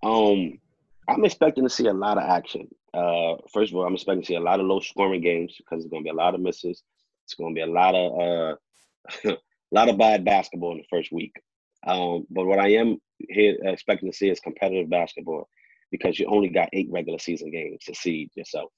Um, 0.01 0.59
I'm 1.07 1.25
expecting 1.25 1.63
to 1.63 1.69
see 1.69 1.87
a 1.87 1.93
lot 1.93 2.17
of 2.17 2.23
action. 2.23 2.67
Uh, 2.93 3.35
first 3.53 3.71
of 3.71 3.77
all, 3.77 3.85
I'm 3.85 3.93
expecting 3.93 4.21
to 4.21 4.27
see 4.27 4.35
a 4.35 4.39
lot 4.39 4.59
of 4.59 4.65
low 4.65 4.79
scoring 4.79 5.21
games 5.21 5.55
because 5.57 5.83
there's 5.83 5.91
going 5.91 6.03
to 6.03 6.07
be 6.07 6.15
a 6.15 6.21
lot 6.21 6.33
of 6.33 6.41
misses. 6.41 6.81
It's 7.25 7.35
going 7.35 7.53
to 7.53 7.57
be 7.57 7.61
a 7.61 7.71
lot 7.71 7.93
of 7.93 8.19
uh, 8.19 9.29
a 9.29 9.37
lot 9.71 9.89
of 9.89 9.97
bad 9.97 10.25
basketball 10.25 10.71
in 10.71 10.77
the 10.79 10.85
first 10.89 11.11
week. 11.11 11.33
Um, 11.85 12.25
but 12.31 12.45
what 12.45 12.59
I 12.59 12.69
am 12.69 12.97
here 13.29 13.57
expecting 13.63 14.09
to 14.11 14.17
see 14.17 14.29
is 14.29 14.39
competitive 14.39 14.89
basketball 14.89 15.47
because 15.91 16.19
you 16.19 16.27
only 16.27 16.49
got 16.49 16.69
eight 16.73 16.89
regular 16.91 17.19
season 17.19 17.51
games 17.51 17.83
to 17.85 17.95
seed 17.95 18.29
yourself. 18.35 18.71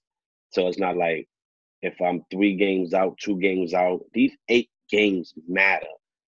So 0.51 0.67
it's 0.67 0.79
not 0.79 0.97
like 0.97 1.27
if 1.81 1.99
I'm 2.01 2.23
three 2.31 2.55
games 2.55 2.93
out, 2.93 3.17
two 3.19 3.39
games 3.39 3.73
out. 3.73 4.01
These 4.13 4.35
eight 4.49 4.69
games 4.89 5.33
matter. 5.47 5.87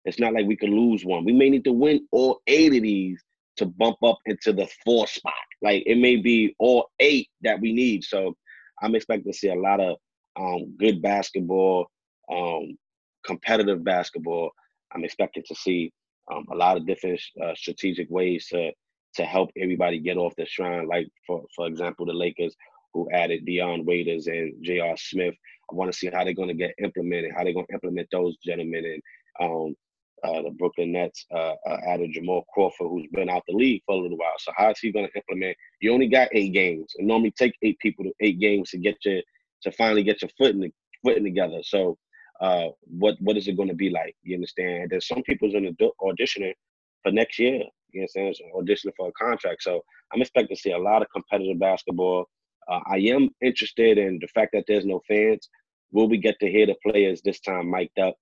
It's 0.04 0.18
not 0.18 0.34
like 0.34 0.46
we 0.46 0.56
could 0.56 0.70
lose 0.70 1.04
one. 1.04 1.24
We 1.24 1.32
may 1.32 1.50
need 1.50 1.64
to 1.64 1.72
win 1.72 2.06
all 2.12 2.40
eight 2.46 2.74
of 2.74 2.82
these 2.82 3.22
to 3.56 3.66
bump 3.66 3.96
up 4.02 4.18
into 4.26 4.52
the 4.52 4.68
four 4.84 5.06
spot. 5.06 5.32
Like 5.62 5.82
it 5.86 5.98
may 5.98 6.16
be 6.16 6.54
all 6.58 6.90
eight 7.00 7.28
that 7.42 7.60
we 7.60 7.72
need. 7.72 8.04
So 8.04 8.36
I'm 8.82 8.94
expecting 8.94 9.32
to 9.32 9.38
see 9.38 9.48
a 9.48 9.54
lot 9.54 9.80
of 9.80 9.96
um, 10.38 10.76
good 10.78 11.00
basketball, 11.00 11.86
um, 12.30 12.76
competitive 13.24 13.84
basketball. 13.84 14.50
I'm 14.92 15.04
expecting 15.04 15.44
to 15.46 15.54
see 15.54 15.92
um, 16.32 16.46
a 16.52 16.56
lot 16.56 16.76
of 16.76 16.86
different 16.86 17.20
uh, 17.42 17.54
strategic 17.54 18.08
ways 18.10 18.46
to 18.48 18.72
to 19.16 19.24
help 19.24 19.50
everybody 19.60 19.98
get 19.98 20.16
off 20.16 20.34
the 20.36 20.46
shrine. 20.46 20.88
Like 20.88 21.08
for 21.26 21.44
for 21.54 21.66
example, 21.66 22.06
the 22.06 22.12
Lakers 22.12 22.54
who 22.94 23.08
added 23.10 23.44
Dion 23.44 23.84
Waiters 23.84 24.28
and 24.28 24.54
J.R. 24.62 24.96
Smith. 24.96 25.34
I 25.70 25.74
want 25.74 25.92
to 25.92 25.98
see 25.98 26.08
how 26.12 26.24
they're 26.24 26.32
going 26.32 26.48
to 26.48 26.54
get 26.54 26.74
implemented, 26.82 27.32
how 27.36 27.42
they're 27.42 27.52
going 27.52 27.66
to 27.66 27.74
implement 27.74 28.08
those 28.12 28.36
gentlemen. 28.36 28.84
And 28.84 29.02
um, 29.40 29.74
uh, 30.22 30.42
the 30.42 30.50
Brooklyn 30.50 30.92
Nets 30.92 31.26
uh, 31.34 31.54
uh, 31.66 31.76
added 31.86 32.12
Jamal 32.14 32.44
Crawford, 32.54 32.88
who's 32.88 33.08
been 33.12 33.28
out 33.28 33.42
the 33.48 33.54
league 33.54 33.82
for 33.84 33.96
a 33.96 33.98
little 33.98 34.16
while. 34.16 34.32
So 34.38 34.52
how 34.56 34.70
is 34.70 34.78
he 34.78 34.92
going 34.92 35.06
to 35.06 35.16
implement? 35.16 35.56
You 35.80 35.92
only 35.92 36.08
got 36.08 36.28
eight 36.32 36.52
games, 36.52 36.92
and 36.96 37.08
normally 37.08 37.32
take 37.32 37.54
eight 37.62 37.78
people 37.80 38.04
to 38.04 38.12
eight 38.20 38.38
games 38.38 38.70
to 38.70 38.78
get 38.78 38.96
your 39.04 39.20
to 39.62 39.72
finally 39.72 40.02
get 40.02 40.22
your 40.22 40.30
foot 40.38 40.54
in 40.54 40.60
the 40.60 40.72
footing 41.04 41.24
together. 41.24 41.58
So 41.62 41.98
uh, 42.40 42.68
what 42.84 43.16
what 43.20 43.36
is 43.36 43.48
it 43.48 43.56
going 43.56 43.68
to 43.68 43.74
be 43.74 43.90
like? 43.90 44.14
You 44.22 44.36
understand? 44.36 44.90
There's 44.90 45.08
some 45.08 45.22
people's 45.22 45.54
in 45.54 45.64
the 45.64 45.90
auditioning 46.00 46.54
for 47.02 47.10
next 47.12 47.38
year. 47.38 47.62
You 47.94 48.02
know 48.02 48.06
saying? 48.10 48.34
Auditioning 48.54 48.92
for 48.96 49.08
a 49.08 49.12
contract. 49.12 49.62
So 49.62 49.80
I'm 50.12 50.20
expecting 50.20 50.56
to 50.56 50.60
see 50.60 50.72
a 50.72 50.78
lot 50.78 51.02
of 51.02 51.08
competitive 51.12 51.58
basketball. 51.58 52.26
Uh, 52.68 52.80
I 52.86 52.98
am 52.98 53.30
interested 53.42 53.98
in 53.98 54.18
the 54.20 54.28
fact 54.28 54.50
that 54.54 54.64
there's 54.66 54.86
no 54.86 55.00
fans. 55.06 55.48
Will 55.92 56.08
we 56.08 56.18
get 56.18 56.38
to 56.40 56.50
hear 56.50 56.66
the 56.66 56.76
players 56.84 57.22
this 57.22 57.40
time 57.40 57.70
mic'd 57.70 57.98
up? 57.98 58.16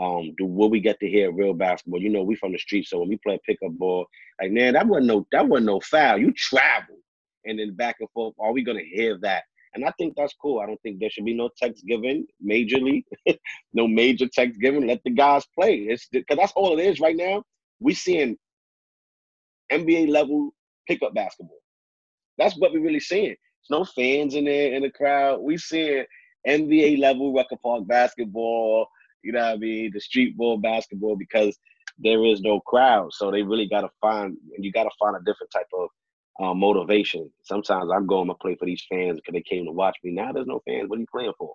Um, 0.00 0.34
do 0.36 0.44
will 0.44 0.70
we 0.70 0.80
get 0.80 0.98
to 1.00 1.08
hear 1.08 1.32
real 1.32 1.54
basketball? 1.54 2.00
You 2.00 2.10
know, 2.10 2.22
we 2.22 2.34
from 2.34 2.52
the 2.52 2.58
street, 2.58 2.86
so 2.86 2.98
when 2.98 3.08
we 3.08 3.16
play 3.18 3.38
pickup 3.46 3.72
ball, 3.78 4.06
like 4.40 4.50
man, 4.50 4.74
that 4.74 4.86
wasn't 4.86 5.06
no 5.06 5.26
that 5.30 5.46
wasn't 5.46 5.66
no 5.66 5.80
foul. 5.80 6.18
You 6.18 6.32
travel 6.32 6.96
and 7.44 7.58
then 7.58 7.74
back 7.74 7.96
and 8.00 8.10
forth. 8.10 8.34
Are 8.40 8.52
we 8.52 8.64
gonna 8.64 8.82
hear 8.82 9.18
that? 9.22 9.44
And 9.74 9.84
I 9.84 9.92
think 9.98 10.14
that's 10.16 10.34
cool. 10.40 10.60
I 10.60 10.66
don't 10.66 10.80
think 10.82 11.00
there 11.00 11.10
should 11.10 11.24
be 11.24 11.34
no 11.34 11.50
text 11.56 11.84
given 11.86 12.26
majorly, 12.44 13.04
no 13.72 13.88
major 13.88 14.28
text 14.28 14.60
given. 14.60 14.86
Let 14.86 15.02
the 15.04 15.10
guys 15.10 15.44
play. 15.54 15.76
It's 15.76 16.08
because 16.10 16.36
that's 16.36 16.52
all 16.52 16.78
it 16.78 16.82
is 16.82 17.00
right 17.00 17.16
now. 17.16 17.42
We 17.80 17.94
seeing 17.94 18.36
NBA 19.72 20.08
level 20.08 20.54
pickup 20.86 21.14
basketball. 21.14 21.60
That's 22.38 22.56
what 22.56 22.72
we're 22.72 22.82
really 22.82 23.00
seeing. 23.00 23.36
There's 23.68 23.70
no 23.70 23.84
fans 23.84 24.34
in 24.34 24.44
there 24.44 24.74
in 24.74 24.82
the 24.82 24.90
crowd. 24.90 25.40
We 25.40 25.56
seeing 25.56 26.04
NBA 26.46 26.98
level 26.98 27.32
Rucker 27.32 27.56
Park 27.62 27.86
basketball. 27.86 28.88
You 29.22 29.32
know 29.32 29.40
what 29.40 29.54
I 29.54 29.56
mean? 29.56 29.90
The 29.94 30.00
street 30.00 30.36
ball 30.36 30.58
basketball 30.58 31.16
because 31.16 31.56
there 31.98 32.24
is 32.24 32.40
no 32.40 32.60
crowd. 32.60 33.12
So 33.12 33.30
they 33.30 33.42
really 33.42 33.68
got 33.68 33.82
to 33.82 33.90
find, 34.00 34.36
and 34.54 34.64
you 34.64 34.72
got 34.72 34.84
to 34.84 34.90
find 34.98 35.16
a 35.16 35.20
different 35.20 35.50
type 35.52 35.68
of 35.72 35.88
uh, 36.40 36.54
motivation. 36.54 37.30
Sometimes 37.42 37.90
I'm 37.94 38.06
going 38.06 38.28
to 38.28 38.34
play 38.34 38.56
for 38.56 38.66
these 38.66 38.84
fans 38.90 39.16
because 39.20 39.32
they 39.32 39.42
came 39.42 39.64
to 39.64 39.72
watch 39.72 39.96
me. 40.02 40.10
Now 40.10 40.32
there's 40.32 40.46
no 40.46 40.60
fans. 40.66 40.88
What 40.88 40.98
are 40.98 41.00
you 41.00 41.06
playing 41.10 41.32
for? 41.38 41.54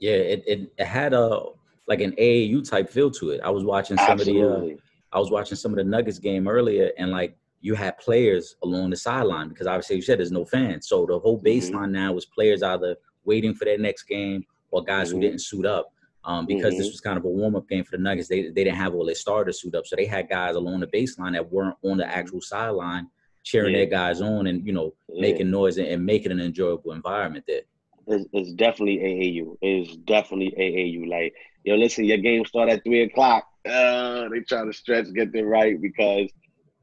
Yeah, 0.00 0.12
it, 0.12 0.44
it, 0.46 0.72
it 0.78 0.86
had 0.86 1.12
a 1.12 1.40
like 1.88 2.00
an 2.00 2.12
AAU 2.12 2.68
type 2.68 2.90
feel 2.90 3.10
to 3.12 3.30
it. 3.30 3.40
I 3.42 3.50
was 3.50 3.64
watching 3.64 3.96
some 3.96 4.10
Absolutely. 4.10 4.42
of 4.42 4.60
the 4.60 4.74
uh, 4.74 4.76
I 5.12 5.18
was 5.18 5.30
watching 5.30 5.56
some 5.56 5.72
of 5.72 5.78
the 5.78 5.84
Nuggets 5.84 6.18
game 6.18 6.48
earlier, 6.48 6.90
and 6.98 7.10
like 7.10 7.36
you 7.60 7.74
had 7.74 7.98
players 7.98 8.56
along 8.62 8.90
the 8.90 8.96
sideline 8.96 9.48
because 9.48 9.66
obviously 9.66 9.96
you 9.96 10.02
said 10.02 10.18
there's 10.18 10.32
no 10.32 10.44
fans. 10.44 10.88
So 10.88 11.06
the 11.06 11.18
whole 11.18 11.38
mm-hmm. 11.38 11.46
baseline 11.46 11.84
mm-hmm. 11.84 11.92
now 11.92 12.12
was 12.12 12.24
players 12.24 12.62
either 12.62 12.96
waiting 13.24 13.54
for 13.54 13.64
their 13.64 13.78
next 13.78 14.04
game 14.04 14.44
or 14.70 14.84
guys 14.84 15.08
mm-hmm. 15.08 15.16
who 15.16 15.22
didn't 15.22 15.40
suit 15.40 15.66
up. 15.66 15.92
Um, 16.24 16.46
because 16.46 16.74
mm-hmm. 16.74 16.82
this 16.82 16.90
was 16.90 17.00
kind 17.00 17.16
of 17.16 17.24
a 17.24 17.28
warm 17.28 17.56
up 17.56 17.68
game 17.68 17.84
for 17.84 17.96
the 17.96 18.02
Nuggets. 18.02 18.28
They, 18.28 18.42
they 18.42 18.64
didn't 18.64 18.76
have 18.76 18.94
all 18.94 19.06
their 19.06 19.14
starters 19.14 19.62
suit 19.62 19.74
up. 19.74 19.86
So 19.86 19.96
they 19.96 20.04
had 20.04 20.28
guys 20.28 20.56
along 20.56 20.80
the 20.80 20.86
baseline 20.86 21.32
that 21.32 21.50
weren't 21.50 21.76
on 21.82 21.96
the 21.96 22.04
mm-hmm. 22.04 22.18
actual 22.18 22.40
sideline 22.42 23.08
cheering 23.44 23.72
yeah. 23.72 23.80
their 23.80 23.86
guys 23.86 24.20
on 24.20 24.46
and, 24.46 24.66
you 24.66 24.72
know, 24.72 24.94
yeah. 25.08 25.22
making 25.22 25.50
noise 25.50 25.78
and, 25.78 25.86
and, 25.86 26.04
making 26.04 26.32
an 26.32 26.40
enjoyable 26.40 26.92
environment 26.92 27.44
there. 27.48 27.62
It's, 28.08 28.28
it's, 28.32 28.52
definitely 28.52 28.98
AAU. 28.98 29.56
It's 29.62 29.96
definitely 29.96 30.52
AAU. 30.58 31.08
Like, 31.08 31.34
yo, 31.64 31.76
listen, 31.76 32.04
your 32.04 32.18
game 32.18 32.44
start 32.44 32.68
at 32.68 32.84
three 32.84 33.04
o'clock. 33.04 33.47
Uh, 33.68 34.28
they 34.28 34.40
try 34.40 34.64
to 34.64 34.72
stretch, 34.72 35.12
get 35.12 35.34
it 35.34 35.44
right 35.44 35.80
because 35.80 36.30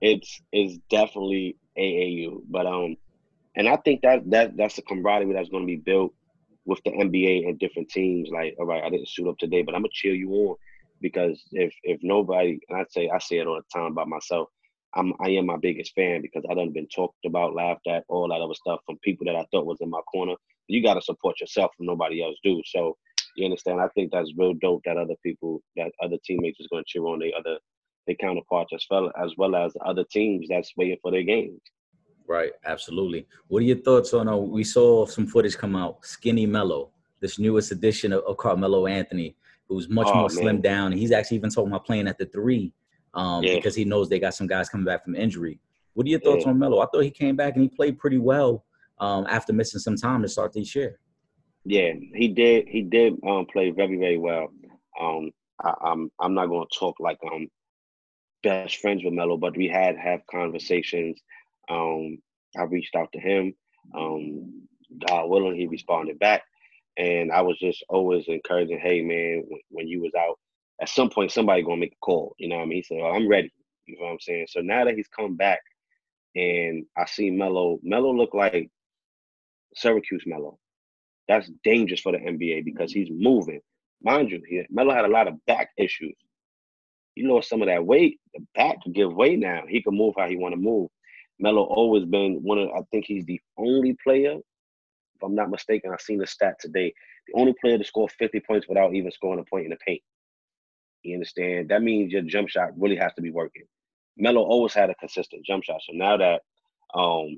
it's 0.01 0.41
it's 0.51 0.77
definitely 0.89 1.57
AAU. 1.77 2.41
But 2.49 2.65
um, 2.65 2.97
and 3.55 3.67
I 3.67 3.77
think 3.77 4.01
that 4.01 4.29
that 4.29 4.57
that's 4.57 4.75
the 4.75 4.81
camaraderie 4.83 5.33
that's 5.33 5.49
going 5.49 5.63
to 5.63 5.67
be 5.67 5.77
built 5.77 6.13
with 6.65 6.79
the 6.83 6.91
NBA 6.91 7.47
and 7.47 7.59
different 7.59 7.89
teams. 7.89 8.29
Like, 8.31 8.55
all 8.59 8.65
right, 8.65 8.83
I 8.83 8.89
didn't 8.89 9.09
suit 9.09 9.27
up 9.27 9.37
today, 9.37 9.61
but 9.61 9.75
I'm 9.75 9.81
gonna 9.81 9.89
cheer 9.93 10.13
you 10.13 10.31
on 10.31 10.55
because 11.01 11.41
if 11.51 11.73
if 11.83 11.99
nobody, 12.03 12.59
and 12.69 12.79
I 12.79 12.85
say 12.89 13.09
I 13.09 13.19
say 13.19 13.37
it 13.37 13.47
all 13.47 13.55
the 13.55 13.79
time 13.79 13.91
about 13.91 14.07
myself, 14.07 14.49
I'm 14.95 15.13
I 15.19 15.29
am 15.29 15.45
my 15.45 15.57
biggest 15.57 15.93
fan 15.93 16.21
because 16.21 16.43
I 16.49 16.53
done 16.53 16.71
been 16.73 16.87
talked 16.87 17.25
about, 17.25 17.55
laughed 17.55 17.87
at, 17.87 18.03
all 18.07 18.27
that 18.29 18.41
other 18.41 18.53
stuff 18.53 18.79
from 18.85 18.97
people 19.03 19.25
that 19.25 19.35
I 19.35 19.45
thought 19.51 19.65
was 19.65 19.81
in 19.81 19.89
my 19.89 20.01
corner. 20.11 20.35
You 20.67 20.81
got 20.81 20.95
to 20.95 21.01
support 21.01 21.39
yourself, 21.39 21.71
and 21.79 21.87
nobody 21.87 22.23
else 22.23 22.37
do. 22.43 22.61
So 22.65 22.97
you 23.35 23.45
understand? 23.45 23.81
I 23.81 23.87
think 23.89 24.11
that's 24.11 24.31
real 24.37 24.53
dope 24.53 24.83
that 24.85 24.97
other 24.97 25.15
people, 25.23 25.61
that 25.75 25.91
other 26.01 26.17
teammates 26.25 26.59
is 26.59 26.67
going 26.67 26.83
to 26.83 26.87
cheer 26.87 27.05
on 27.05 27.19
their 27.19 27.31
other 27.37 27.57
their 28.07 28.15
counterparts 28.15 28.71
as 28.73 28.85
well 28.89 29.11
as 29.21 29.33
well 29.37 29.55
as 29.55 29.73
other 29.83 30.03
teams 30.11 30.47
that's 30.49 30.71
waiting 30.77 30.97
for 31.01 31.11
their 31.11 31.23
games. 31.23 31.59
Right, 32.27 32.51
absolutely. 32.65 33.27
What 33.47 33.59
are 33.59 33.65
your 33.65 33.77
thoughts 33.77 34.13
on? 34.13 34.27
Uh, 34.27 34.37
we 34.37 34.63
saw 34.63 35.05
some 35.05 35.27
footage 35.27 35.57
come 35.57 35.75
out. 35.75 36.05
Skinny 36.05 36.45
Melo, 36.45 36.89
this 37.19 37.37
newest 37.37 37.71
edition 37.71 38.13
of, 38.13 38.23
of 38.23 38.37
Carmelo 38.37 38.87
Anthony, 38.87 39.35
who's 39.67 39.89
much 39.89 40.07
oh, 40.09 40.15
more 40.15 40.29
man. 40.29 40.37
slimmed 40.37 40.63
down. 40.63 40.91
He's 40.91 41.11
actually 41.11 41.37
even 41.37 41.49
talking 41.49 41.71
about 41.71 41.85
playing 41.85 42.07
at 42.07 42.17
the 42.17 42.25
three 42.25 42.73
um, 43.13 43.43
yeah. 43.43 43.55
because 43.55 43.75
he 43.75 43.85
knows 43.85 44.09
they 44.09 44.19
got 44.19 44.33
some 44.33 44.47
guys 44.47 44.69
coming 44.69 44.85
back 44.85 45.03
from 45.03 45.15
injury. 45.15 45.59
What 45.93 46.07
are 46.07 46.09
your 46.09 46.19
thoughts 46.19 46.45
yeah. 46.45 46.51
on 46.51 46.59
Melo? 46.59 46.81
I 46.81 46.87
thought 46.87 47.03
he 47.03 47.11
came 47.11 47.35
back 47.35 47.53
and 47.53 47.63
he 47.63 47.69
played 47.69 47.97
pretty 47.97 48.17
well 48.17 48.65
um, 48.99 49.25
after 49.29 49.53
missing 49.53 49.79
some 49.79 49.95
time 49.95 50.21
to 50.23 50.27
start 50.27 50.53
this 50.53 50.75
year. 50.75 50.99
Yeah, 51.65 51.93
he 52.13 52.27
did. 52.29 52.67
He 52.67 52.83
did 52.83 53.15
um, 53.27 53.47
play 53.47 53.71
very, 53.71 53.97
very 53.97 54.17
well. 54.17 54.49
Um, 54.99 55.31
I, 55.63 55.69
am 55.69 55.75
I'm, 55.81 56.11
I'm 56.19 56.33
not 56.35 56.47
going 56.47 56.67
to 56.71 56.79
talk 56.79 56.97
like 56.99 57.17
I'm 57.25 57.49
best 58.43 58.77
friends 58.77 59.03
with 59.03 59.13
Melo, 59.13 59.37
but 59.37 59.57
we 59.57 59.67
had 59.67 59.97
have 59.97 60.21
conversations 60.29 61.19
um, 61.69 62.19
I 62.57 62.63
reached 62.63 62.95
out 62.95 63.11
to 63.13 63.19
him. 63.19 63.53
Um, 63.95 64.67
God 65.07 65.29
willing, 65.29 65.55
he 65.55 65.67
responded 65.67 66.19
back, 66.19 66.43
and 66.97 67.31
I 67.31 67.41
was 67.41 67.57
just 67.59 67.83
always 67.89 68.25
encouraging, 68.27 68.79
"Hey, 68.79 69.01
man, 69.01 69.43
when, 69.47 69.61
when 69.69 69.87
you 69.87 70.01
was 70.01 70.13
out, 70.17 70.39
at 70.81 70.89
some 70.89 71.09
point 71.09 71.31
somebody 71.31 71.63
gonna 71.63 71.77
make 71.77 71.93
a 71.93 72.05
call." 72.05 72.35
You 72.37 72.49
know 72.49 72.57
what 72.57 72.63
I 72.63 72.65
mean? 72.67 72.77
He 72.77 72.83
said, 72.83 72.99
oh, 73.01 73.11
"I'm 73.11 73.27
ready." 73.27 73.51
You 73.87 73.97
know 73.97 74.05
what 74.05 74.11
I'm 74.13 74.19
saying? 74.19 74.47
So 74.49 74.61
now 74.61 74.85
that 74.85 74.95
he's 74.95 75.07
come 75.07 75.35
back, 75.35 75.61
and 76.35 76.85
I 76.97 77.05
see 77.05 77.31
Melo, 77.31 77.79
Melo 77.83 78.13
look 78.13 78.33
like 78.33 78.69
Syracuse 79.75 80.23
Melo. 80.25 80.59
That's 81.27 81.51
dangerous 81.63 82.01
for 82.01 82.11
the 82.11 82.19
NBA 82.19 82.65
because 82.65 82.91
he's 82.91 83.09
moving. 83.11 83.61
Mind 84.03 84.31
you, 84.31 84.41
he, 84.47 84.63
Melo 84.69 84.93
had 84.93 85.05
a 85.05 85.09
lot 85.09 85.27
of 85.27 85.43
back 85.45 85.69
issues. 85.77 86.15
He 87.15 87.25
lost 87.25 87.49
some 87.49 87.61
of 87.61 87.67
that 87.67 87.85
weight. 87.85 88.19
The 88.33 88.45
back 88.55 88.81
could 88.83 88.93
give 88.95 89.13
way 89.13 89.35
now. 89.35 89.63
He 89.67 89.81
can 89.81 89.95
move 89.97 90.15
how 90.17 90.27
he 90.27 90.37
want 90.37 90.53
to 90.53 90.61
move. 90.61 90.89
Melo 91.39 91.63
always 91.63 92.05
been 92.05 92.39
one 92.43 92.59
of 92.59 92.69
I 92.69 92.81
think 92.91 93.05
he's 93.05 93.25
the 93.25 93.41
only 93.57 93.97
player, 94.03 94.33
if 95.15 95.23
I'm 95.23 95.35
not 95.35 95.49
mistaken, 95.49 95.91
I've 95.93 96.01
seen 96.01 96.19
the 96.19 96.27
stat 96.27 96.55
today, 96.59 96.93
the 97.27 97.39
only 97.39 97.53
player 97.61 97.77
to 97.77 97.83
score 97.83 98.09
50 98.09 98.39
points 98.41 98.67
without 98.67 98.93
even 98.95 99.11
scoring 99.11 99.39
a 99.39 99.43
point 99.43 99.65
in 99.65 99.71
the 99.71 99.77
paint. 99.85 100.01
You 101.03 101.15
understand? 101.15 101.69
That 101.69 101.83
means 101.83 102.11
your 102.11 102.23
jump 102.23 102.49
shot 102.49 102.71
really 102.77 102.97
has 102.97 103.13
to 103.15 103.21
be 103.21 103.31
working. 103.31 103.63
Melo 104.17 104.41
always 104.43 104.73
had 104.73 104.89
a 104.89 104.95
consistent 104.95 105.45
jump 105.45 105.63
shot. 105.63 105.81
So 105.87 105.93
now 105.93 106.17
that 106.17 106.41
um 106.95 107.37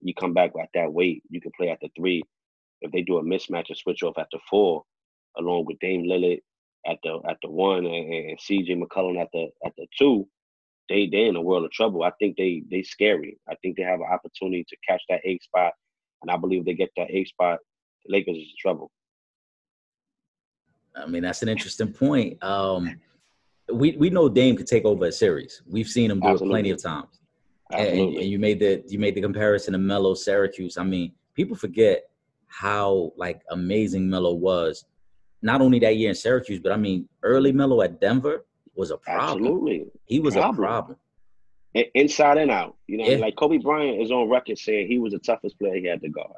you 0.00 0.14
come 0.14 0.34
back 0.34 0.52
at 0.60 0.68
that 0.74 0.92
weight, 0.92 1.22
you 1.30 1.40
can 1.40 1.52
play 1.56 1.70
at 1.70 1.80
the 1.80 1.90
three. 1.96 2.22
If 2.82 2.92
they 2.92 3.02
do 3.02 3.18
a 3.18 3.22
mismatch 3.22 3.68
and 3.68 3.76
switch 3.76 4.02
off 4.02 4.18
at 4.18 4.28
the 4.32 4.38
four, 4.50 4.82
along 5.38 5.64
with 5.66 5.78
Dame 5.78 6.04
Lillard 6.04 6.40
at 6.86 6.98
the 7.02 7.20
at 7.28 7.38
the 7.42 7.50
one 7.50 7.86
and, 7.86 8.14
and 8.14 8.38
CJ 8.38 8.80
McCollum 8.82 9.20
at 9.20 9.28
the 9.32 9.48
at 9.64 9.72
the 9.76 9.86
two, 9.98 10.28
they 10.88 11.06
they 11.06 11.26
in 11.26 11.36
a 11.36 11.40
world 11.40 11.64
of 11.64 11.70
trouble. 11.70 12.02
I 12.02 12.10
think 12.18 12.36
they 12.36 12.62
they 12.70 12.82
scary. 12.82 13.38
I 13.48 13.54
think 13.62 13.76
they 13.76 13.82
have 13.82 14.00
an 14.00 14.08
opportunity 14.12 14.64
to 14.68 14.76
catch 14.86 15.02
that 15.08 15.20
eight 15.24 15.42
spot, 15.42 15.72
and 16.22 16.30
I 16.30 16.36
believe 16.36 16.64
they 16.64 16.74
get 16.74 16.90
that 16.96 17.10
eight 17.10 17.28
spot. 17.28 17.58
The 18.04 18.12
Lakers 18.12 18.36
is 18.36 18.42
in 18.42 18.54
trouble. 18.60 18.90
I 20.94 21.06
mean, 21.06 21.22
that's 21.22 21.42
an 21.42 21.48
interesting 21.48 21.92
point. 21.92 22.42
Um, 22.42 23.00
we 23.72 23.96
we 23.96 24.10
know 24.10 24.28
Dame 24.28 24.56
could 24.56 24.66
take 24.66 24.84
over 24.84 25.06
a 25.06 25.12
series. 25.12 25.62
We've 25.66 25.88
seen 25.88 26.10
him 26.10 26.20
do 26.20 26.28
Absolutely. 26.28 26.46
it 26.46 26.50
plenty 26.50 26.70
of 26.70 26.82
times. 26.82 27.20
And, 27.72 27.88
and, 27.88 28.14
you 28.24 28.38
made 28.38 28.58
the 28.58 28.82
you 28.86 28.98
made 28.98 29.14
the 29.14 29.22
comparison 29.22 29.72
to 29.72 29.78
Melo 29.78 30.14
Syracuse. 30.14 30.76
I 30.76 30.84
mean, 30.84 31.12
people 31.34 31.56
forget 31.56 32.04
how 32.52 33.12
like 33.16 33.42
amazing 33.50 34.08
Melo 34.08 34.34
was. 34.34 34.84
Not 35.40 35.60
only 35.60 35.78
that 35.80 35.96
year 35.96 36.10
in 36.10 36.14
Syracuse, 36.14 36.60
but 36.60 36.72
I 36.72 36.76
mean, 36.76 37.08
early 37.22 37.50
Melo 37.50 37.82
at 37.82 38.00
Denver 38.00 38.44
was 38.76 38.90
a 38.90 38.96
problem. 38.96 39.44
Absolutely. 39.44 39.86
He 40.04 40.20
was 40.20 40.34
problem. 40.34 40.54
a 40.54 40.68
problem. 40.68 40.96
Inside 41.94 42.38
and 42.38 42.50
out. 42.50 42.76
You 42.86 42.98
know, 42.98 43.06
yeah. 43.06 43.16
like 43.16 43.36
Kobe 43.36 43.56
Bryant 43.56 44.00
is 44.00 44.10
on 44.10 44.28
record 44.28 44.58
saying 44.58 44.88
he 44.88 44.98
was 44.98 45.12
the 45.12 45.18
toughest 45.18 45.58
player 45.58 45.74
he 45.74 45.86
had 45.86 46.02
to 46.02 46.08
guard 46.10 46.36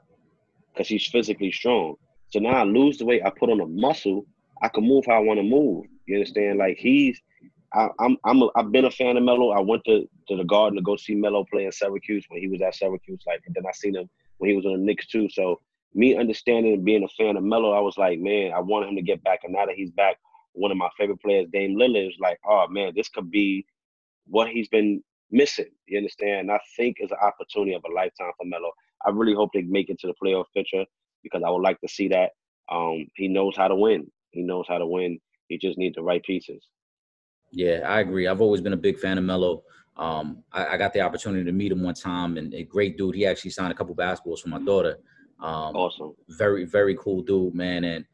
because 0.72 0.88
he's 0.88 1.06
physically 1.06 1.50
strong. 1.50 1.96
So 2.28 2.38
now 2.38 2.50
I 2.50 2.62
lose 2.64 2.98
the 2.98 3.04
weight, 3.04 3.22
I 3.24 3.30
put 3.30 3.50
on 3.50 3.60
a 3.60 3.66
muscle, 3.66 4.24
I 4.62 4.68
can 4.68 4.86
move 4.86 5.04
how 5.06 5.14
I 5.14 5.18
want 5.18 5.38
to 5.38 5.44
move. 5.44 5.86
You 6.06 6.16
understand? 6.16 6.58
Like 6.58 6.78
he's, 6.78 7.20
I, 7.72 7.88
I'm, 7.98 8.16
I'm, 8.24 8.42
a, 8.42 8.48
I've 8.56 8.70
been 8.70 8.84
a 8.84 8.90
fan 8.90 9.16
of 9.16 9.24
Melo. 9.24 9.50
I 9.50 9.60
went 9.60 9.84
to, 9.86 10.08
to 10.28 10.36
the 10.36 10.44
Garden 10.44 10.76
to 10.76 10.82
go 10.82 10.96
see 10.96 11.14
Melo 11.14 11.44
play 11.50 11.64
in 11.64 11.72
Syracuse 11.72 12.24
when 12.28 12.40
he 12.40 12.48
was 12.48 12.62
at 12.62 12.76
Syracuse. 12.76 13.22
Like, 13.26 13.40
and 13.46 13.54
then 13.54 13.64
I 13.66 13.72
seen 13.72 13.96
him 13.96 14.08
when 14.38 14.50
he 14.50 14.56
was 14.56 14.64
on 14.64 14.72
the 14.72 14.78
Knicks 14.78 15.06
too. 15.08 15.28
So 15.28 15.60
me 15.94 16.16
understanding 16.16 16.74
and 16.74 16.84
being 16.84 17.04
a 17.04 17.08
fan 17.08 17.36
of 17.36 17.44
Melo, 17.44 17.72
I 17.72 17.80
was 17.80 17.96
like, 17.96 18.18
man, 18.18 18.52
I 18.52 18.60
want 18.60 18.88
him 18.88 18.96
to 18.96 19.02
get 19.02 19.22
back. 19.22 19.40
And 19.44 19.52
now 19.52 19.66
that 19.66 19.76
he's 19.76 19.90
back, 19.92 20.16
one 20.52 20.70
of 20.70 20.76
my 20.76 20.88
favorite 20.98 21.22
players, 21.22 21.46
Dame 21.52 21.76
Lillard, 21.76 22.08
is 22.08 22.16
like, 22.20 22.38
oh 22.46 22.66
man, 22.68 22.92
this 22.94 23.08
could 23.08 23.30
be 23.30 23.64
what 24.26 24.48
he's 24.48 24.68
been 24.68 25.02
missing. 25.30 25.70
You 25.86 25.98
understand? 25.98 26.40
And 26.40 26.52
I 26.52 26.60
think 26.76 26.96
it's 26.98 27.12
an 27.12 27.18
opportunity 27.22 27.74
of 27.74 27.82
a 27.88 27.92
lifetime 27.92 28.32
for 28.36 28.46
Melo. 28.46 28.70
I 29.06 29.10
really 29.10 29.34
hope 29.34 29.50
they 29.52 29.62
make 29.62 29.90
it 29.90 29.98
to 30.00 30.06
the 30.06 30.14
playoff 30.22 30.46
picture 30.54 30.84
because 31.22 31.42
I 31.44 31.50
would 31.50 31.62
like 31.62 31.80
to 31.80 31.88
see 31.88 32.08
that. 32.08 32.30
Um, 32.70 33.06
he 33.16 33.28
knows 33.28 33.56
how 33.56 33.68
to 33.68 33.74
win. 33.74 34.10
He 34.30 34.42
knows 34.42 34.66
how 34.68 34.78
to 34.78 34.86
win. 34.86 35.18
He 35.48 35.58
just 35.58 35.78
needs 35.78 35.96
the 35.96 36.02
right 36.02 36.22
pieces. 36.22 36.66
Yeah, 37.52 37.80
I 37.86 38.00
agree. 38.00 38.26
I've 38.26 38.40
always 38.40 38.60
been 38.60 38.72
a 38.72 38.78
big 38.78 38.98
fan 38.98 39.18
of 39.18 39.24
Melo. 39.24 39.62
Um, 39.96 40.42
I, 40.52 40.66
I, 40.68 40.76
got 40.76 40.92
the 40.92 41.02
opportunity 41.02 41.44
to 41.44 41.52
meet 41.52 41.70
him 41.70 41.82
one 41.82 41.94
time, 41.94 42.36
and 42.36 42.52
a 42.52 42.64
great 42.64 42.98
dude. 42.98 43.14
He 43.14 43.26
actually 43.26 43.52
signed 43.52 43.70
a 43.70 43.76
couple 43.76 43.94
basketballs 43.94 44.40
for 44.40 44.48
my 44.48 44.58
daughter. 44.58 44.98
Um, 45.44 45.76
awesome. 45.76 46.14
Very, 46.30 46.64
very 46.64 46.96
cool 46.96 47.22
dude, 47.22 47.54
man. 47.54 47.84
And 47.84 48.06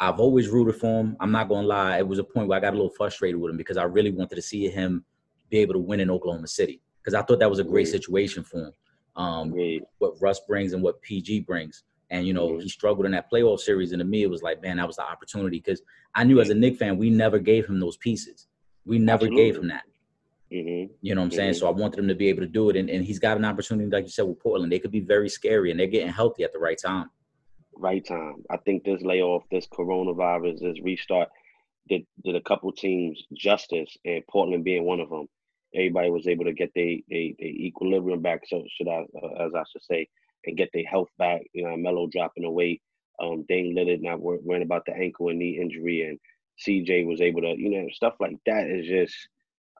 I've 0.00 0.18
always 0.20 0.48
rooted 0.48 0.76
for 0.76 1.00
him. 1.00 1.16
I'm 1.20 1.30
not 1.30 1.48
gonna 1.48 1.66
lie. 1.66 1.98
It 1.98 2.08
was 2.08 2.18
a 2.18 2.24
point 2.24 2.48
where 2.48 2.56
I 2.56 2.62
got 2.62 2.72
a 2.72 2.76
little 2.76 2.94
frustrated 2.96 3.38
with 3.38 3.50
him 3.50 3.58
because 3.58 3.76
I 3.76 3.82
really 3.82 4.10
wanted 4.10 4.36
to 4.36 4.42
see 4.42 4.68
him 4.68 5.04
be 5.50 5.58
able 5.58 5.74
to 5.74 5.80
win 5.80 6.00
in 6.00 6.10
Oklahoma 6.10 6.46
City 6.46 6.80
because 7.02 7.12
I 7.12 7.20
thought 7.20 7.40
that 7.40 7.50
was 7.50 7.58
a 7.58 7.64
great 7.64 7.88
situation 7.88 8.42
for 8.42 8.68
him. 8.68 8.72
Um, 9.16 9.54
what 9.98 10.14
Russ 10.20 10.40
brings 10.48 10.72
and 10.72 10.82
what 10.82 11.02
PG 11.02 11.40
brings. 11.40 11.84
And 12.08 12.26
you 12.26 12.32
know, 12.32 12.48
mm-hmm. 12.48 12.60
he 12.60 12.68
struggled 12.70 13.04
in 13.04 13.12
that 13.12 13.30
playoff 13.30 13.60
series, 13.60 13.92
and 13.92 14.00
to 14.00 14.04
me, 14.06 14.22
it 14.22 14.30
was 14.30 14.42
like, 14.42 14.62
man, 14.62 14.78
that 14.78 14.86
was 14.86 14.96
the 14.96 15.02
opportunity 15.02 15.58
because 15.58 15.82
I 16.14 16.24
knew 16.24 16.40
as 16.40 16.48
a 16.48 16.54
Knick 16.54 16.78
fan, 16.78 16.96
we 16.96 17.10
never 17.10 17.38
gave 17.38 17.66
him 17.66 17.80
those 17.80 17.98
pieces. 17.98 18.46
We 18.86 18.98
never 18.98 19.26
Absolutely. 19.26 19.44
gave 19.44 19.56
him 19.56 19.68
that. 19.68 19.82
Mm-hmm. 20.52 20.92
You 21.02 21.14
know 21.14 21.20
what 21.20 21.26
I'm 21.26 21.30
saying? 21.30 21.50
Mm-hmm. 21.52 21.58
So 21.58 21.68
I 21.68 21.70
wanted 21.70 21.98
him 21.98 22.08
to 22.08 22.14
be 22.14 22.28
able 22.28 22.40
to 22.40 22.48
do 22.48 22.70
it, 22.70 22.76
and, 22.76 22.88
and 22.88 23.04
he's 23.04 23.18
got 23.18 23.36
an 23.36 23.44
opportunity, 23.44 23.90
like 23.90 24.04
you 24.04 24.10
said, 24.10 24.26
with 24.26 24.40
Portland. 24.40 24.72
They 24.72 24.78
could 24.78 24.90
be 24.90 25.00
very 25.00 25.28
scary, 25.28 25.70
and 25.70 25.78
they're 25.78 25.86
getting 25.86 26.12
healthy 26.12 26.44
at 26.44 26.52
the 26.52 26.58
right 26.58 26.78
time. 26.78 27.10
Right 27.74 28.04
time. 28.04 28.44
I 28.50 28.56
think 28.58 28.84
this 28.84 29.02
layoff, 29.02 29.44
this 29.50 29.66
coronavirus, 29.66 30.60
this 30.60 30.80
restart, 30.82 31.28
did 31.88 32.06
did 32.24 32.36
a 32.36 32.40
couple 32.42 32.72
teams 32.72 33.22
justice, 33.34 33.96
and 34.04 34.26
Portland 34.30 34.64
being 34.64 34.84
one 34.84 35.00
of 35.00 35.10
them. 35.10 35.26
Everybody 35.74 36.10
was 36.10 36.26
able 36.26 36.46
to 36.46 36.52
get 36.52 36.72
their 36.74 36.96
they, 37.10 37.34
they 37.38 37.46
equilibrium 37.46 38.22
back, 38.22 38.40
so 38.46 38.64
should 38.76 38.88
I, 38.88 39.04
uh, 39.22 39.46
as 39.46 39.54
I 39.54 39.64
should 39.70 39.82
say, 39.82 40.08
and 40.44 40.56
get 40.56 40.70
their 40.72 40.86
health 40.86 41.08
back. 41.18 41.42
You 41.52 41.64
know, 41.64 41.76
Melo 41.76 42.08
dropping 42.10 42.50
weight, 42.52 42.80
um, 43.20 43.44
Dame 43.48 43.74
Lillard 43.76 44.00
not 44.00 44.20
worrying 44.20 44.62
about 44.62 44.84
the 44.86 44.94
ankle 44.94 45.28
and 45.28 45.38
knee 45.38 45.58
injury, 45.60 46.02
and 46.02 46.18
CJ 46.66 47.06
was 47.06 47.20
able 47.20 47.42
to, 47.42 47.54
you 47.56 47.70
know, 47.70 47.86
stuff 47.92 48.14
like 48.20 48.36
that 48.46 48.66
is 48.66 48.86
just 48.86 49.14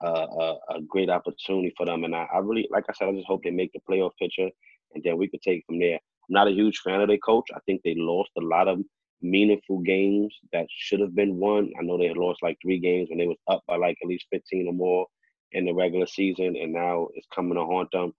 a, 0.07 0.55
a, 0.77 0.81
great 0.87 1.11
opportunity 1.11 1.73
for 1.77 1.87
them. 1.87 2.05
And 2.05 2.15
I, 2.15 2.27
I, 2.33 2.39
really, 2.39 2.69
like 2.71 2.85
I 2.89 2.93
said, 2.93 3.09
I 3.09 3.13
just 3.13 3.27
hope 3.27 3.43
they 3.43 3.51
make 3.51 3.73
the 3.73 3.81
playoff 3.89 4.13
picture, 4.19 4.49
and 4.95 5.03
then 5.05 5.19
we 5.19 5.29
could 5.29 5.43
take 5.43 5.65
from 5.67 5.79
there. 5.79 5.95
I'm 5.95 6.35
not 6.35 6.49
a 6.49 6.53
huge 6.53 6.79
fan 6.79 7.01
of 7.01 7.09
their 7.09 7.19
coach. 7.19 7.49
I 7.55 7.59
think 7.67 7.83
they 7.83 7.95
lost 7.97 8.31
a 8.39 8.43
lot 8.43 8.69
of 8.69 8.81
meaningful 9.23 9.81
games 9.81 10.35
that 10.53 10.67
should 10.71 11.01
have 11.01 11.15
been 11.15 11.37
won. 11.37 11.73
I 11.79 11.83
know 11.83 11.99
they 11.99 12.13
lost 12.15 12.43
like 12.43 12.59
three 12.63 12.79
games 12.79 13.09
when 13.09 13.19
they 13.19 13.27
was 13.27 13.39
up 13.49 13.63
by 13.67 13.77
like 13.77 13.97
at 14.03 14.09
least 14.09 14.27
15 14.31 14.69
or 14.69 14.73
more 14.73 15.07
in 15.53 15.65
the 15.65 15.73
regular 15.73 16.07
season, 16.07 16.57
and 16.57 16.73
now 16.73 17.09
it's 17.15 17.27
coming 17.35 17.55
to 17.55 17.65
haunt 17.65 17.91
them. 17.93 18.13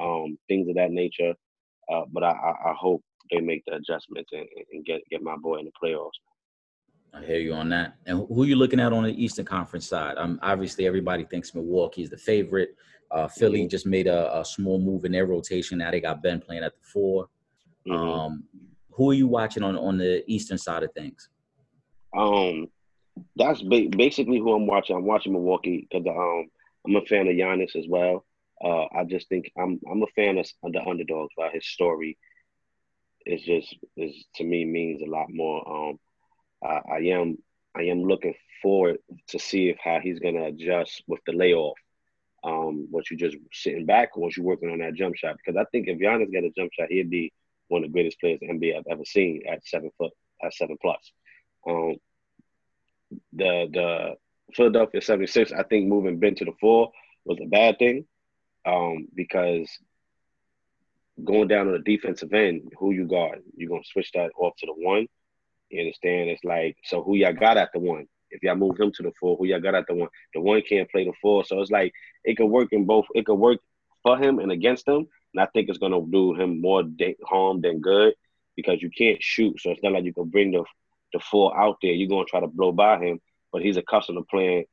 Um, 0.00 0.38
things 0.48 0.68
of 0.68 0.74
that 0.76 0.90
nature. 0.90 1.34
Uh, 1.92 2.02
but 2.12 2.22
I, 2.22 2.30
I, 2.30 2.70
I, 2.70 2.74
hope 2.78 3.02
they 3.30 3.40
make 3.40 3.62
the 3.66 3.74
adjustments 3.74 4.30
and, 4.32 4.46
and, 4.72 4.84
get 4.84 5.02
get 5.10 5.22
my 5.22 5.36
boy 5.36 5.58
in 5.58 5.66
the 5.66 5.72
playoffs. 5.82 6.10
I 7.14 7.22
hear 7.22 7.38
you 7.38 7.52
on 7.52 7.68
that. 7.70 7.96
And 8.06 8.26
who 8.28 8.42
are 8.42 8.46
you 8.46 8.56
looking 8.56 8.80
at 8.80 8.92
on 8.92 9.04
the 9.04 9.22
Eastern 9.22 9.44
Conference 9.44 9.86
side? 9.86 10.16
Um, 10.16 10.38
obviously 10.42 10.86
everybody 10.86 11.24
thinks 11.24 11.54
Milwaukee 11.54 12.02
is 12.02 12.10
the 12.10 12.16
favorite. 12.16 12.74
Uh, 13.10 13.28
Philly 13.28 13.60
mm-hmm. 13.60 13.68
just 13.68 13.86
made 13.86 14.06
a, 14.06 14.38
a, 14.38 14.44
small 14.44 14.78
move 14.78 15.04
in 15.04 15.12
their 15.12 15.26
rotation. 15.26 15.78
Now 15.78 15.90
they 15.90 16.00
got 16.00 16.22
Ben 16.22 16.40
playing 16.40 16.64
at 16.64 16.72
the 16.72 16.80
4 16.92 17.28
mm-hmm. 17.86 17.92
Um, 17.92 18.44
who 18.90 19.10
are 19.10 19.14
you 19.14 19.26
watching 19.26 19.62
on 19.62 19.76
on 19.76 19.98
the 19.98 20.22
Eastern 20.26 20.58
side 20.58 20.82
of 20.82 20.92
things? 20.92 21.28
Um, 22.16 22.68
that's 23.36 23.62
ba- 23.62 23.88
basically 23.90 24.38
who 24.38 24.54
I'm 24.54 24.66
watching. 24.66 24.96
I'm 24.96 25.04
watching 25.04 25.32
Milwaukee 25.32 25.86
because 25.90 26.06
um, 26.06 26.50
I'm 26.86 26.96
a 26.96 27.04
fan 27.06 27.28
of 27.28 27.34
Giannis 27.34 27.76
as 27.76 27.86
well. 27.88 28.24
Uh, 28.62 28.84
I 28.94 29.04
just 29.04 29.28
think 29.28 29.50
I'm 29.58 29.80
I'm 29.90 30.02
a 30.02 30.06
fan 30.14 30.38
of, 30.38 30.46
the 30.72 30.80
underdogs. 30.86 31.32
Right? 31.38 31.54
His 31.54 31.66
story 31.66 32.18
is 33.26 33.42
just 33.42 33.76
is 33.96 34.24
to 34.36 34.44
me 34.44 34.64
means 34.64 35.02
a 35.02 35.10
lot 35.10 35.28
more. 35.30 35.66
Um, 35.68 35.98
I, 36.64 36.80
I 36.90 36.98
am 36.98 37.38
I 37.76 37.82
am 37.84 38.02
looking 38.02 38.34
forward 38.62 38.98
to 39.28 39.38
see 39.38 39.68
if 39.68 39.76
how 39.82 39.98
he's 40.00 40.18
gonna 40.18 40.44
adjust 40.44 41.02
with 41.06 41.20
the 41.26 41.32
layoff. 41.32 41.78
Um, 42.44 42.88
once 42.90 43.10
you 43.10 43.16
just 43.16 43.36
sitting 43.52 43.86
back, 43.86 44.10
or 44.16 44.22
once 44.22 44.36
you 44.36 44.42
working 44.42 44.70
on 44.70 44.78
that 44.78 44.94
jump 44.94 45.16
shot, 45.16 45.36
because 45.36 45.58
I 45.58 45.64
think 45.70 45.86
if 45.88 45.98
Giannis 45.98 46.32
got 46.32 46.44
a 46.44 46.50
jump 46.56 46.72
shot, 46.72 46.88
he'd 46.90 47.10
be 47.10 47.32
one 47.68 47.84
of 47.84 47.90
the 47.90 47.92
greatest 47.92 48.20
players 48.20 48.40
in 48.42 48.60
NBA 48.60 48.76
I've 48.76 48.86
ever 48.90 49.04
seen 49.04 49.42
at 49.48 49.66
seven 49.66 49.90
foot 49.96 50.12
at 50.42 50.52
seven 50.54 50.76
plus. 50.80 51.12
Um, 51.68 51.96
the 53.32 53.68
the 53.72 54.14
Philadelphia 54.54 55.00
76, 55.00 55.52
I 55.52 55.62
think 55.62 55.88
moving 55.88 56.18
Ben 56.18 56.34
to 56.36 56.44
the 56.44 56.52
four 56.60 56.90
was 57.24 57.38
a 57.40 57.46
bad 57.46 57.78
thing 57.78 58.04
um, 58.66 59.08
because 59.14 59.70
going 61.22 61.48
down 61.48 61.68
on 61.68 61.72
the 61.72 61.78
defensive 61.78 62.32
end, 62.32 62.72
who 62.78 62.92
you 62.92 63.06
got? 63.06 63.38
You're 63.56 63.70
gonna 63.70 63.82
switch 63.84 64.12
that 64.12 64.30
off 64.36 64.54
to 64.58 64.66
the 64.66 64.74
one. 64.74 65.06
You 65.72 65.80
understand? 65.80 66.30
It's 66.30 66.44
like 66.44 66.76
so 66.84 67.02
who 67.02 67.16
y'all 67.16 67.32
got 67.32 67.56
at 67.56 67.70
the 67.72 67.80
one? 67.80 68.06
If 68.30 68.42
y'all 68.42 68.56
move 68.56 68.78
him 68.78 68.92
to 68.92 69.02
the 69.02 69.12
four, 69.18 69.36
who 69.36 69.46
y'all 69.46 69.60
got 69.60 69.74
at 69.74 69.86
the 69.88 69.94
one? 69.94 70.08
The 70.34 70.40
one 70.40 70.62
can't 70.62 70.90
play 70.90 71.04
the 71.04 71.12
four, 71.20 71.44
so 71.44 71.60
it's 71.60 71.70
like 71.70 71.92
it 72.24 72.36
could 72.36 72.46
work 72.46 72.68
in 72.72 72.84
both. 72.84 73.06
It 73.14 73.26
could 73.26 73.34
work 73.34 73.58
for 74.02 74.18
him 74.18 74.38
and 74.38 74.52
against 74.52 74.86
him, 74.86 75.06
and 75.34 75.40
I 75.40 75.46
think 75.46 75.68
it's 75.68 75.78
gonna 75.78 76.00
do 76.10 76.34
him 76.34 76.60
more 76.60 76.84
harm 77.24 77.60
than 77.60 77.80
good 77.80 78.14
because 78.56 78.82
you 78.82 78.90
can't 78.90 79.22
shoot. 79.22 79.60
So 79.60 79.70
it's 79.70 79.82
not 79.82 79.92
like 79.92 80.04
you 80.04 80.14
can 80.14 80.28
bring 80.28 80.52
the 80.52 80.64
the 81.12 81.20
four 81.20 81.58
out 81.58 81.78
there. 81.82 81.92
You're 81.92 82.08
gonna 82.08 82.24
try 82.24 82.40
to 82.40 82.46
blow 82.46 82.72
by 82.72 82.98
him, 82.98 83.20
but 83.52 83.62
he's 83.62 83.76
accustomed 83.76 84.18
to 84.18 84.24
playing 84.24 84.64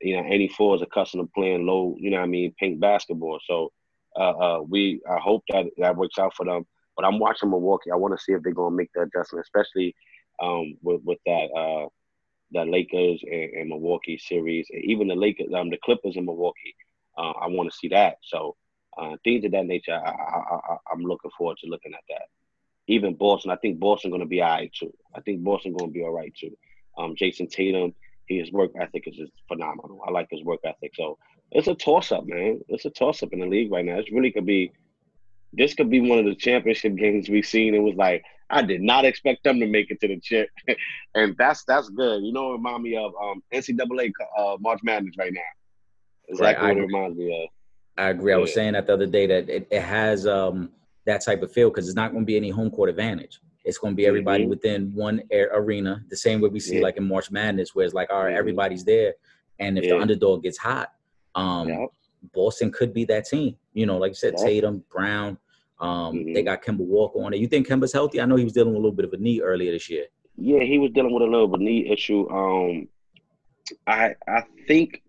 you 0.00 0.16
know, 0.16 0.28
any 0.28 0.48
four 0.48 0.76
is 0.76 0.82
accustomed 0.82 1.26
to 1.26 1.32
playing 1.34 1.66
low, 1.66 1.96
you 1.98 2.10
know 2.10 2.18
what 2.18 2.24
I 2.24 2.28
mean, 2.28 2.54
pink 2.58 2.80
basketball. 2.80 3.38
So 3.46 3.72
uh, 4.18 4.30
uh, 4.30 4.60
we 4.62 5.00
I 5.10 5.18
hope 5.18 5.44
that 5.48 5.66
that 5.78 5.96
works 5.96 6.18
out 6.18 6.34
for 6.34 6.44
them. 6.44 6.66
But 6.96 7.04
I'm 7.04 7.18
watching 7.18 7.50
Milwaukee. 7.50 7.90
I 7.90 7.96
want 7.96 8.16
to 8.16 8.22
see 8.22 8.32
if 8.32 8.42
they're 8.42 8.52
gonna 8.52 8.74
make 8.74 8.90
the 8.94 9.02
adjustment, 9.02 9.44
especially 9.44 9.94
um, 10.40 10.76
with 10.82 11.00
with 11.04 11.18
that 11.26 11.48
uh, 11.56 11.88
that 12.52 12.68
Lakers 12.68 13.22
and, 13.22 13.54
and, 13.54 13.68
Milwaukee 13.68 14.18
series, 14.18 14.66
and 14.70 14.84
even 14.84 15.08
the 15.08 15.14
Lakers, 15.14 15.52
um, 15.54 15.70
the 15.70 15.78
Clippers 15.82 16.16
in 16.16 16.24
Milwaukee. 16.24 16.74
Uh, 17.18 17.32
I 17.40 17.46
want 17.48 17.70
to 17.70 17.76
see 17.76 17.88
that. 17.88 18.18
So 18.22 18.56
uh, 18.98 19.16
things 19.24 19.44
of 19.44 19.52
that 19.52 19.66
nature, 19.66 19.94
I, 19.94 20.10
I, 20.10 20.58
I, 20.74 20.92
am 20.92 21.02
looking 21.02 21.30
forward 21.36 21.56
to 21.58 21.68
looking 21.68 21.94
at 21.94 22.04
that. 22.08 22.26
Even 22.88 23.14
Boston, 23.14 23.50
I 23.50 23.56
think 23.56 23.78
Boston 23.80 24.10
going 24.10 24.20
to 24.20 24.26
be 24.26 24.42
all 24.42 24.50
right 24.50 24.72
too. 24.72 24.92
I 25.14 25.20
think 25.20 25.42
Boston 25.42 25.72
going 25.72 25.90
to 25.90 25.94
be 25.94 26.04
all 26.04 26.12
right 26.12 26.32
too. 26.38 26.56
Um, 26.96 27.16
Jayson 27.16 27.48
Tatum, 27.50 27.94
his 28.28 28.52
work 28.52 28.70
ethic 28.80 29.04
is 29.06 29.16
just 29.16 29.32
phenomenal. 29.48 30.00
I 30.06 30.10
like 30.10 30.28
his 30.30 30.44
work 30.44 30.60
ethic. 30.64 30.92
So 30.94 31.18
it's 31.50 31.68
a 31.68 31.74
toss 31.74 32.12
up, 32.12 32.26
man. 32.26 32.60
It's 32.68 32.84
a 32.84 32.90
toss 32.90 33.22
up 33.22 33.32
in 33.32 33.40
the 33.40 33.46
league 33.46 33.72
right 33.72 33.84
now. 33.84 33.98
It 33.98 34.12
really 34.12 34.32
could 34.32 34.46
be. 34.46 34.72
This 35.52 35.74
could 35.74 35.90
be 35.90 36.00
one 36.00 36.18
of 36.18 36.24
the 36.26 36.34
championship 36.34 36.96
games 36.96 37.28
we've 37.28 37.46
seen. 37.46 37.74
It 37.74 37.78
was 37.78 37.94
like 37.94 38.24
I 38.48 38.62
did 38.62 38.80
not 38.80 39.04
expect 39.04 39.44
them 39.44 39.58
to 39.60 39.66
make 39.66 39.90
it 39.90 40.00
to 40.00 40.08
the 40.08 40.20
chip, 40.20 40.48
and 41.14 41.34
that's 41.38 41.64
that's 41.64 41.88
good. 41.88 42.22
You 42.22 42.32
know, 42.32 42.50
it 42.50 42.56
remind 42.56 42.82
me 42.82 42.96
of 42.96 43.12
um, 43.20 43.42
NCAA 43.52 44.12
uh, 44.38 44.56
March 44.60 44.80
Madness 44.82 45.16
right 45.18 45.32
now. 45.32 45.40
Exactly 46.28 46.66
right, 46.66 46.76
what 46.76 46.82
it 46.82 46.86
reminds 46.86 47.18
me 47.18 47.44
of. 47.44 47.50
I 47.98 48.10
agree. 48.10 48.32
Yeah. 48.32 48.36
I 48.36 48.40
was 48.40 48.54
saying 48.54 48.74
that 48.74 48.86
the 48.86 48.94
other 48.94 49.06
day 49.06 49.26
that 49.26 49.48
it, 49.48 49.66
it 49.70 49.82
has 49.82 50.26
um, 50.26 50.70
that 51.06 51.24
type 51.24 51.42
of 51.42 51.50
feel 51.52 51.70
because 51.70 51.88
it's 51.88 51.96
not 51.96 52.12
going 52.12 52.24
to 52.24 52.26
be 52.26 52.36
any 52.36 52.50
home 52.50 52.70
court 52.70 52.90
advantage. 52.90 53.40
It's 53.64 53.78
going 53.78 53.94
to 53.94 53.96
be 53.96 54.06
everybody 54.06 54.44
mm-hmm. 54.44 54.50
within 54.50 54.92
one 54.94 55.22
arena, 55.32 56.04
the 56.08 56.16
same 56.16 56.40
way 56.40 56.48
we 56.48 56.60
see 56.60 56.76
yeah. 56.76 56.82
like 56.82 56.98
in 56.98 57.08
March 57.08 57.32
Madness, 57.32 57.74
where 57.74 57.84
it's 57.84 57.94
like, 57.94 58.10
all 58.10 58.18
right, 58.18 58.28
mm-hmm. 58.28 58.38
everybody's 58.38 58.84
there, 58.84 59.14
and 59.58 59.76
if 59.76 59.84
yeah. 59.84 59.94
the 59.94 60.00
underdog 60.00 60.44
gets 60.44 60.58
hot, 60.58 60.92
um, 61.34 61.68
yep. 61.68 61.88
Boston 62.32 62.70
could 62.70 62.94
be 62.94 63.04
that 63.06 63.26
team. 63.26 63.56
You 63.72 63.86
know, 63.86 63.98
like 63.98 64.10
you 64.10 64.14
said, 64.14 64.34
yep. 64.36 64.46
Tatum, 64.46 64.84
Brown. 64.90 65.38
Um, 65.78 66.14
mm-hmm. 66.16 66.32
They 66.32 66.42
got 66.42 66.62
Kemba 66.62 66.78
Walker 66.78 67.22
on 67.22 67.34
it. 67.34 67.40
You 67.40 67.48
think 67.48 67.68
Kemba's 67.68 67.92
healthy? 67.92 68.20
I 68.20 68.24
know 68.24 68.36
he 68.36 68.44
was 68.44 68.52
dealing 68.52 68.70
with 68.70 68.76
a 68.76 68.82
little 68.82 68.96
bit 68.96 69.04
of 69.04 69.12
a 69.12 69.18
knee 69.18 69.40
earlier 69.40 69.72
this 69.72 69.90
year. 69.90 70.06
Yeah, 70.36 70.60
he 70.60 70.78
was 70.78 70.90
dealing 70.92 71.12
with 71.12 71.22
a 71.22 71.26
little 71.26 71.48
bit 71.48 71.56
of 71.56 71.60
knee 71.62 71.90
issue. 71.90 72.28
Um, 72.30 72.88
I 73.86 74.14
I 74.28 74.44
think 74.66 75.02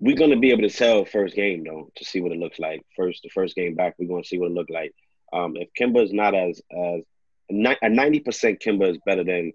we're 0.00 0.16
gonna 0.16 0.38
be 0.38 0.50
able 0.50 0.68
to 0.68 0.70
tell 0.70 1.04
first 1.04 1.34
game 1.34 1.64
though 1.64 1.90
to 1.96 2.04
see 2.04 2.20
what 2.20 2.32
it 2.32 2.38
looks 2.38 2.58
like. 2.58 2.82
First, 2.96 3.22
the 3.22 3.30
first 3.30 3.54
game 3.54 3.74
back, 3.74 3.94
we're 3.98 4.08
gonna 4.08 4.24
see 4.24 4.38
what 4.38 4.50
it 4.50 4.54
looked 4.54 4.70
like. 4.70 4.94
Um, 5.32 5.56
if 5.56 5.68
Kemba 5.78 6.02
is 6.02 6.12
not 6.12 6.34
as 6.34 6.60
as 6.70 7.02
a 7.50 7.88
ninety 7.88 8.20
percent 8.20 8.60
Kemba 8.60 8.90
is 8.90 8.98
better 9.04 9.24
than 9.24 9.52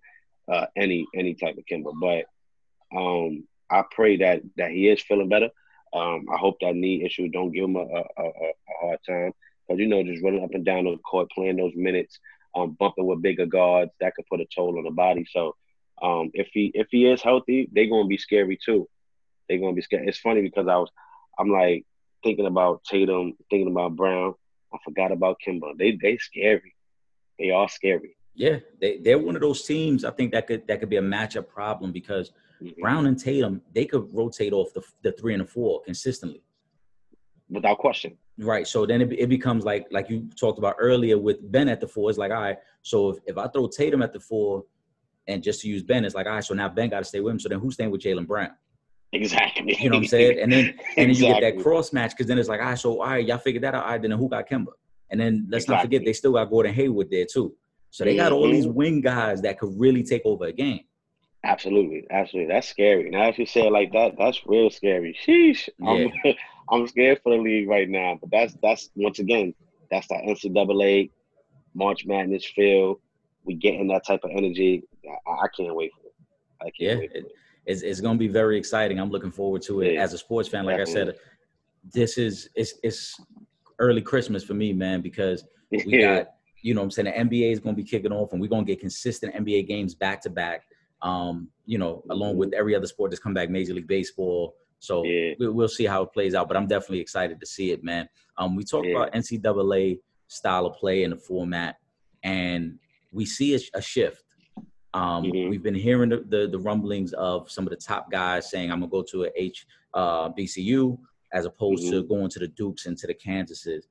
uh, 0.51 0.65
any 0.75 1.05
any 1.15 1.33
type 1.35 1.57
of 1.57 1.65
Kemba. 1.65 1.93
But 1.99 2.25
um, 2.97 3.47
I 3.69 3.83
pray 3.91 4.17
that 4.17 4.41
that 4.57 4.71
he 4.71 4.89
is 4.89 5.01
feeling 5.01 5.29
better. 5.29 5.49
Um, 5.93 6.25
I 6.31 6.37
hope 6.37 6.57
that 6.61 6.75
knee 6.75 7.03
issue 7.03 7.29
don't 7.29 7.51
give 7.51 7.63
him 7.63 7.75
a, 7.75 7.79
a, 7.79 8.03
a, 8.17 8.23
a 8.27 8.53
hard 8.81 8.99
time 9.07 9.33
because 9.67 9.79
you 9.79 9.87
know 9.87 10.03
just 10.03 10.23
running 10.23 10.43
up 10.43 10.53
and 10.53 10.65
down 10.65 10.85
the 10.85 10.97
court, 10.97 11.29
playing 11.31 11.57
those 11.57 11.73
minutes, 11.75 12.19
um, 12.55 12.75
bumping 12.79 13.05
with 13.05 13.21
bigger 13.21 13.45
guards 13.45 13.91
that 13.99 14.15
could 14.15 14.25
put 14.27 14.41
a 14.41 14.45
toll 14.53 14.77
on 14.77 14.83
the 14.83 14.91
body. 14.91 15.25
So 15.29 15.55
um, 16.01 16.31
if 16.33 16.47
he 16.53 16.71
if 16.73 16.87
he 16.91 17.05
is 17.05 17.21
healthy, 17.21 17.69
they're 17.71 17.89
gonna 17.89 18.07
be 18.07 18.17
scary 18.17 18.57
too. 18.63 18.87
They're 19.47 19.59
gonna 19.59 19.73
be 19.73 19.81
scared. 19.81 20.07
It's 20.07 20.19
funny 20.19 20.41
because 20.41 20.67
I 20.67 20.75
was 20.77 20.89
I'm 21.39 21.49
like 21.49 21.85
thinking 22.23 22.45
about 22.45 22.83
Tatum, 22.83 23.33
thinking 23.49 23.71
about 23.71 23.95
Brown. 23.95 24.33
I 24.73 24.77
forgot 24.83 25.11
about 25.11 25.37
Kemba. 25.45 25.77
They 25.77 25.97
they 26.01 26.17
scary. 26.17 26.75
They 27.39 27.51
are 27.51 27.69
scary. 27.69 28.15
Yeah, 28.35 28.59
they 28.79 28.97
they're 28.97 29.19
one 29.19 29.35
of 29.35 29.41
those 29.41 29.63
teams. 29.63 30.05
I 30.05 30.11
think 30.11 30.31
that 30.33 30.47
could 30.47 30.67
that 30.67 30.79
could 30.79 30.89
be 30.89 30.97
a 30.97 31.01
matchup 31.01 31.47
problem 31.47 31.91
because 31.91 32.31
mm-hmm. 32.61 32.79
Brown 32.81 33.07
and 33.07 33.19
Tatum 33.19 33.61
they 33.73 33.85
could 33.85 34.13
rotate 34.13 34.53
off 34.53 34.73
the 34.73 34.83
the 35.03 35.11
three 35.11 35.33
and 35.33 35.41
the 35.41 35.47
four 35.47 35.81
consistently, 35.81 36.43
without 37.49 37.79
question. 37.79 38.17
Right. 38.39 38.67
So 38.67 38.85
then 38.85 39.01
it, 39.01 39.11
it 39.13 39.29
becomes 39.29 39.65
like 39.65 39.87
like 39.91 40.09
you 40.09 40.29
talked 40.35 40.59
about 40.59 40.75
earlier 40.79 41.17
with 41.17 41.51
Ben 41.51 41.69
at 41.69 41.79
the 41.79 41.87
four. 41.87 42.09
It's 42.09 42.19
like 42.19 42.31
all 42.31 42.41
right. 42.41 42.57
So 42.83 43.09
if, 43.09 43.17
if 43.25 43.37
I 43.37 43.47
throw 43.47 43.67
Tatum 43.67 44.01
at 44.01 44.13
the 44.13 44.19
four, 44.19 44.63
and 45.27 45.43
just 45.43 45.61
to 45.61 45.67
use 45.67 45.83
Ben, 45.83 46.05
it's 46.05 46.15
like 46.15 46.27
all 46.27 46.33
right. 46.33 46.43
So 46.43 46.53
now 46.53 46.69
Ben 46.69 46.89
got 46.89 46.99
to 46.99 47.05
stay 47.05 47.19
with 47.19 47.31
him. 47.31 47.39
So 47.39 47.49
then 47.49 47.59
who's 47.59 47.73
staying 47.73 47.91
with 47.91 48.01
Jaylen 48.01 48.27
Brown? 48.27 48.51
Exactly. 49.11 49.75
You 49.79 49.89
know 49.89 49.97
what 49.97 50.03
I'm 50.03 50.07
saying? 50.07 50.39
And 50.39 50.51
then 50.51 50.65
and 50.97 51.09
then 51.09 51.15
you 51.15 51.33
get 51.33 51.41
that 51.41 51.59
cross 51.61 51.93
match 51.93 52.11
because 52.11 52.27
then 52.27 52.37
it's 52.37 52.49
like 52.49 52.59
all 52.59 52.67
right. 52.67 52.79
So 52.79 53.01
all 53.01 53.09
right, 53.09 53.25
y'all 53.25 53.37
figured 53.39 53.63
that 53.63 53.73
out. 53.73 53.85
All 53.85 53.91
right, 53.91 54.01
then 54.01 54.11
who 54.11 54.29
got 54.29 54.47
Kemba? 54.47 54.67
And 55.09 55.19
then 55.19 55.47
let's 55.49 55.63
exactly. 55.63 55.75
not 55.75 55.81
forget 55.83 56.05
they 56.05 56.13
still 56.13 56.33
got 56.33 56.45
Gordon 56.45 56.73
Hayward 56.73 57.09
there 57.09 57.25
too. 57.25 57.55
So 57.89 58.03
they 58.03 58.15
got 58.15 58.31
all 58.31 58.47
these 58.47 58.65
mm-hmm. 58.65 58.75
wing 58.75 59.01
guys 59.01 59.41
that 59.41 59.57
could 59.57 59.73
really 59.79 60.03
take 60.03 60.21
over 60.25 60.45
a 60.45 60.51
game. 60.51 60.81
Absolutely, 61.43 62.07
absolutely. 62.09 62.53
That's 62.53 62.67
scary. 62.67 63.09
Now, 63.09 63.27
if 63.29 63.37
you 63.37 63.45
say 63.45 63.67
it 63.67 63.71
like 63.71 63.91
that, 63.93 64.15
that's 64.17 64.45
real 64.45 64.69
scary. 64.69 65.17
Sheesh. 65.25 65.69
Yeah. 65.79 66.07
I'm, 66.25 66.33
I'm 66.69 66.87
scared 66.87 67.21
for 67.23 67.35
the 67.35 67.41
league 67.41 67.69
right 67.69 67.89
now. 67.89 68.17
But 68.19 68.31
that's 68.31 68.55
that's 68.61 68.89
once 68.95 69.19
again, 69.19 69.53
that's 69.89 70.07
that 70.07 70.23
NCAA 70.27 71.11
March 71.73 72.05
Madness 72.05 72.45
feel. 72.45 72.99
We 73.45 73.53
getting 73.55 73.87
that 73.89 74.05
type 74.05 74.21
of 74.23 74.31
energy. 74.31 74.83
I, 75.27 75.31
I 75.31 75.47
can't 75.55 75.75
wait 75.75 75.91
for 75.93 76.07
it. 76.07 76.13
I 76.59 76.65
can't 76.65 76.75
yeah, 76.79 76.95
wait 76.97 77.11
for 77.11 77.17
it. 77.19 77.25
It's, 77.65 77.81
it's 77.81 78.01
going 78.01 78.15
to 78.15 78.19
be 78.19 78.27
very 78.27 78.57
exciting. 78.57 78.99
I'm 78.99 79.11
looking 79.11 79.31
forward 79.31 79.61
to 79.63 79.81
it. 79.81 79.93
Yeah. 79.93 80.03
As 80.03 80.13
a 80.13 80.17
sports 80.17 80.49
fan, 80.49 80.65
like 80.65 80.77
Definitely. 80.77 81.01
I 81.01 81.05
said, 81.05 81.15
this 81.93 82.17
is 82.17 82.49
it's 82.55 82.73
it's 82.83 83.19
early 83.79 84.01
Christmas 84.01 84.43
for 84.43 84.53
me, 84.53 84.73
man, 84.73 85.01
because 85.01 85.45
we 85.71 85.83
yeah. 85.85 86.17
got 86.17 86.27
you 86.61 86.73
know 86.73 86.81
I'm 86.81 86.91
saying 86.91 87.05
the 87.05 87.37
NBA 87.37 87.51
is 87.51 87.59
going 87.59 87.75
to 87.75 87.81
be 87.81 87.87
kicking 87.87 88.11
off, 88.11 88.33
and 88.33 88.41
we're 88.41 88.49
going 88.49 88.65
to 88.65 88.71
get 88.71 88.79
consistent 88.79 89.35
NBA 89.35 89.67
games 89.67 89.95
back 89.95 90.21
to 90.21 90.29
back. 90.29 90.63
Um, 91.01 91.49
you 91.65 91.77
know, 91.77 92.03
along 92.09 92.37
with 92.37 92.53
every 92.53 92.75
other 92.75 92.87
sport 92.87 93.11
that's 93.11 93.21
come 93.21 93.33
back, 93.33 93.49
Major 93.49 93.73
League 93.73 93.87
Baseball. 93.87 94.55
So 94.79 95.03
yeah. 95.03 95.33
we, 95.39 95.49
will 95.49 95.67
see 95.67 95.85
how 95.85 96.03
it 96.03 96.13
plays 96.13 96.35
out, 96.35 96.47
but 96.47 96.57
I'm 96.57 96.67
definitely 96.67 96.99
excited 96.99 97.39
to 97.39 97.45
see 97.45 97.71
it, 97.71 97.83
man. 97.83 98.07
Um, 98.37 98.55
we 98.55 98.63
talked 98.63 98.87
yeah. 98.87 98.95
about 98.95 99.13
NCAA 99.13 99.99
style 100.27 100.65
of 100.65 100.75
play 100.75 101.03
and 101.03 101.13
the 101.13 101.17
format, 101.17 101.77
and 102.23 102.77
we 103.11 103.25
see 103.25 103.55
a, 103.55 103.59
a 103.75 103.81
shift. 103.81 104.23
Um, 104.93 105.25
mm-hmm. 105.25 105.49
We've 105.49 105.63
been 105.63 105.75
hearing 105.75 106.09
the, 106.09 106.23
the, 106.27 106.47
the 106.47 106.59
rumblings 106.59 107.13
of 107.13 107.49
some 107.51 107.65
of 107.65 107.71
the 107.71 107.77
top 107.77 108.11
guys 108.11 108.49
saying, 108.49 108.71
"I'm 108.71 108.79
gonna 108.79 108.91
go 108.91 109.03
to 109.03 109.25
a 109.25 109.29
H 109.35 109.65
uh, 109.93 110.29
BCU 110.29 110.97
as 111.33 111.45
opposed 111.45 111.83
mm-hmm. 111.83 111.91
to 111.91 112.03
going 112.03 112.29
to 112.29 112.39
the 112.39 112.47
Dukes 112.47 112.85
and 112.85 112.97
to 112.97 113.07
the 113.07 113.13
Kansases." 113.13 113.87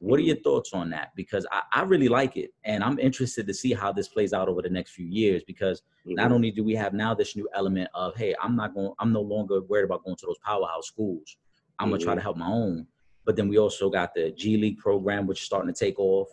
What 0.00 0.18
are 0.18 0.22
your 0.22 0.36
mm-hmm. 0.36 0.42
thoughts 0.42 0.72
on 0.72 0.88
that? 0.90 1.12
Because 1.14 1.46
I, 1.52 1.62
I, 1.72 1.82
really 1.82 2.08
like 2.08 2.38
it, 2.38 2.52
and 2.64 2.82
I'm 2.82 2.98
interested 2.98 3.46
to 3.46 3.52
see 3.52 3.74
how 3.74 3.92
this 3.92 4.08
plays 4.08 4.32
out 4.32 4.48
over 4.48 4.62
the 4.62 4.70
next 4.70 4.92
few 4.92 5.04
years. 5.04 5.42
Because 5.46 5.82
mm-hmm. 6.06 6.14
not 6.14 6.32
only 6.32 6.50
do 6.50 6.64
we 6.64 6.74
have 6.74 6.94
now 6.94 7.14
this 7.14 7.36
new 7.36 7.48
element 7.54 7.90
of, 7.94 8.16
hey, 8.16 8.34
I'm 8.42 8.56
not 8.56 8.74
going, 8.74 8.92
I'm 8.98 9.12
no 9.12 9.20
longer 9.20 9.60
worried 9.60 9.84
about 9.84 10.02
going 10.04 10.16
to 10.16 10.26
those 10.26 10.38
powerhouse 10.38 10.86
schools. 10.86 11.36
I'm 11.78 11.86
mm-hmm. 11.86 11.92
gonna 11.92 12.04
try 12.04 12.14
to 12.14 12.18
mm-hmm. 12.18 12.24
help 12.24 12.36
my 12.38 12.48
own. 12.48 12.86
But 13.26 13.36
then 13.36 13.46
we 13.48 13.58
also 13.58 13.90
got 13.90 14.14
the 14.14 14.30
G 14.30 14.56
League 14.56 14.78
program, 14.78 15.26
which 15.26 15.40
is 15.40 15.46
starting 15.46 15.72
to 15.72 15.78
take 15.78 15.98
off. 15.98 16.28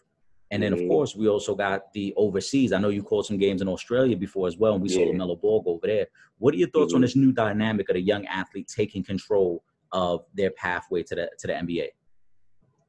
And 0.50 0.64
then, 0.64 0.72
of 0.72 0.80
mm-hmm. 0.80 0.88
course, 0.88 1.14
we 1.14 1.28
also 1.28 1.54
got 1.54 1.92
the 1.92 2.14
overseas. 2.16 2.72
I 2.72 2.80
know 2.80 2.88
you 2.88 3.04
called 3.04 3.26
some 3.26 3.38
games 3.38 3.62
in 3.62 3.68
Australia 3.68 4.16
before 4.16 4.48
as 4.48 4.56
well, 4.56 4.74
and 4.74 4.82
we 4.82 4.88
yeah. 4.90 5.00
saw 5.00 5.12
the 5.12 5.18
Melo 5.18 5.36
Ball 5.36 5.62
go 5.62 5.72
over 5.72 5.88
there. 5.88 6.08
What 6.38 6.54
are 6.54 6.58
your 6.58 6.70
thoughts 6.70 6.94
on 6.94 7.02
this 7.02 7.18
new 7.18 7.34
dynamic 7.34 7.90
of 7.90 7.96
the 7.96 8.02
young 8.02 8.26
athlete 8.28 8.72
taking 8.74 9.04
control 9.04 9.62
of 9.92 10.24
their 10.34 10.52
pathway 10.52 11.04
to 11.04 11.16
the 11.16 11.30
to 11.40 11.48
the 11.48 11.54
NBA? 11.54 11.88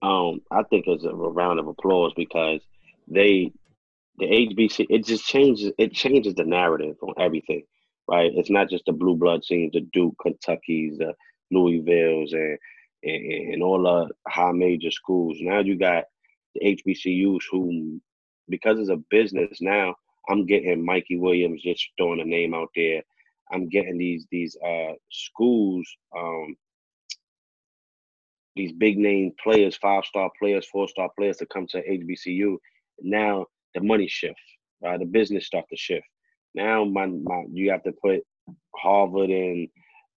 Um, 0.02 0.40
I 0.50 0.62
think 0.64 0.86
it's 0.86 1.04
a 1.04 1.12
round 1.12 1.58
of 1.58 1.66
applause 1.66 2.12
because 2.16 2.60
they, 3.08 3.52
the 4.18 4.26
HBC, 4.26 4.86
it 4.90 5.04
just 5.04 5.24
changes. 5.24 5.72
It 5.78 5.92
changes 5.92 6.34
the 6.34 6.44
narrative 6.44 6.96
on 7.02 7.14
everything, 7.18 7.64
right? 8.08 8.30
It's 8.34 8.50
not 8.50 8.68
just 8.68 8.84
the 8.86 8.92
blue 8.92 9.16
blood 9.16 9.42
teams, 9.42 9.72
the 9.72 9.80
Duke, 9.80 10.14
Kentucky's, 10.22 10.98
the 10.98 11.14
Louisville's, 11.50 12.32
and, 12.32 12.58
and 13.02 13.54
and 13.54 13.62
all 13.62 13.82
the 13.82 14.08
high 14.30 14.52
major 14.52 14.90
schools. 14.90 15.38
Now 15.40 15.60
you 15.60 15.76
got 15.76 16.04
the 16.54 16.76
HBCUs 16.76 17.42
who, 17.50 18.00
because 18.48 18.78
it's 18.78 18.90
a 18.90 19.02
business 19.10 19.60
now, 19.60 19.94
I'm 20.28 20.46
getting 20.46 20.84
Mikey 20.84 21.16
Williams 21.16 21.62
just 21.62 21.88
throwing 21.96 22.20
a 22.20 22.24
name 22.24 22.54
out 22.54 22.68
there. 22.76 23.02
I'm 23.50 23.68
getting 23.68 23.98
these 23.98 24.26
these 24.30 24.56
uh, 24.64 24.92
schools 25.10 25.88
um, 26.16 26.54
these 28.58 28.72
big 28.72 28.98
name 28.98 29.32
players, 29.42 29.76
five 29.78 30.04
star 30.04 30.30
players, 30.38 30.68
four 30.70 30.88
star 30.88 31.10
players 31.18 31.38
to 31.38 31.46
come 31.46 31.66
to 31.68 31.82
HBCU. 31.88 32.56
Now 33.00 33.46
the 33.74 33.80
money 33.82 34.08
shift, 34.08 34.40
right? 34.82 34.98
The 34.98 35.06
business 35.06 35.46
start 35.46 35.66
to 35.70 35.76
shift. 35.76 36.06
Now 36.54 36.84
my, 36.84 37.06
my 37.06 37.44
you 37.52 37.70
have 37.70 37.84
to 37.84 37.92
put 38.02 38.22
Harvard 38.76 39.30
and, 39.30 39.68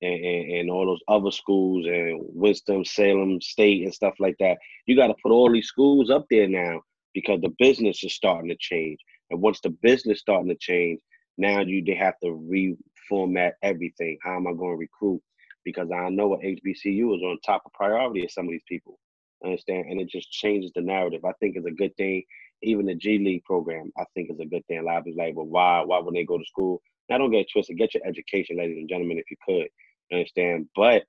and 0.01 0.51
and 0.51 0.71
all 0.71 0.87
those 0.87 1.01
other 1.07 1.31
schools 1.31 1.85
and 1.85 2.21
Winston 2.33 2.83
Salem 2.83 3.39
State 3.41 3.83
and 3.83 3.93
stuff 3.93 4.15
like 4.19 4.35
that. 4.39 4.57
You 4.87 4.97
got 4.97 5.07
to 5.07 5.15
put 5.23 5.31
all 5.31 5.51
these 5.51 5.67
schools 5.67 6.09
up 6.09 6.25
there 6.29 6.47
now 6.47 6.81
because 7.13 7.39
the 7.41 7.53
business 7.59 8.03
is 8.03 8.13
starting 8.13 8.49
to 8.49 8.57
change. 8.59 8.99
And 9.29 9.41
once 9.41 9.59
the 9.61 9.69
business 9.81 10.19
starting 10.19 10.49
to 10.49 10.57
change, 10.59 10.99
now 11.37 11.61
you 11.61 11.83
they 11.83 11.95
have 11.95 12.19
to 12.23 12.27
reformat 12.29 13.53
everything. 13.63 14.17
How 14.23 14.35
am 14.37 14.47
I 14.47 14.53
going 14.53 14.73
to 14.73 14.77
recruit? 14.77 15.21
Because 15.64 15.89
I 15.91 16.09
know 16.09 16.28
what 16.28 16.41
HBCU 16.41 17.16
is 17.16 17.22
on 17.24 17.38
top 17.45 17.64
of 17.66 17.74
priority 17.74 18.24
of 18.24 18.32
some 18.32 18.45
of 18.45 18.51
these 18.51 18.64
people. 18.68 18.99
Understand? 19.43 19.86
And 19.89 19.99
it 19.99 20.09
just 20.09 20.32
changes 20.32 20.72
the 20.76 20.82
narrative. 20.82 21.26
I 21.26 21.34
think 21.39 21.55
it's 21.55 21.66
a 21.66 21.72
good 21.72 21.95
thing. 21.97 22.24
Even 22.62 22.86
the 22.86 22.95
G 22.95 23.18
League 23.18 23.43
program, 23.43 23.91
I 23.97 24.03
think 24.14 24.30
is 24.30 24.39
a 24.39 24.45
good 24.45 24.66
thing. 24.68 24.80
A 24.80 24.84
lot 24.84 24.97
of 24.99 25.05
people 25.05 25.24
like, 25.24 25.36
well, 25.36 25.47
why 25.47 25.82
why 25.82 25.99
would 25.99 26.14
they 26.14 26.26
go 26.26 26.38
to 26.38 26.45
school? 26.45 26.82
Now 27.09 27.18
don't 27.18 27.32
get 27.32 27.47
twisted. 27.51 27.78
Get 27.78 27.95
your 27.95 28.05
education, 28.05 28.57
ladies 28.57 28.78
and 28.78 28.88
gentlemen, 28.89 29.18
if 29.18 29.32
you 29.32 29.38
could. 29.45 29.68
Understand? 30.12 30.68
But 30.76 31.03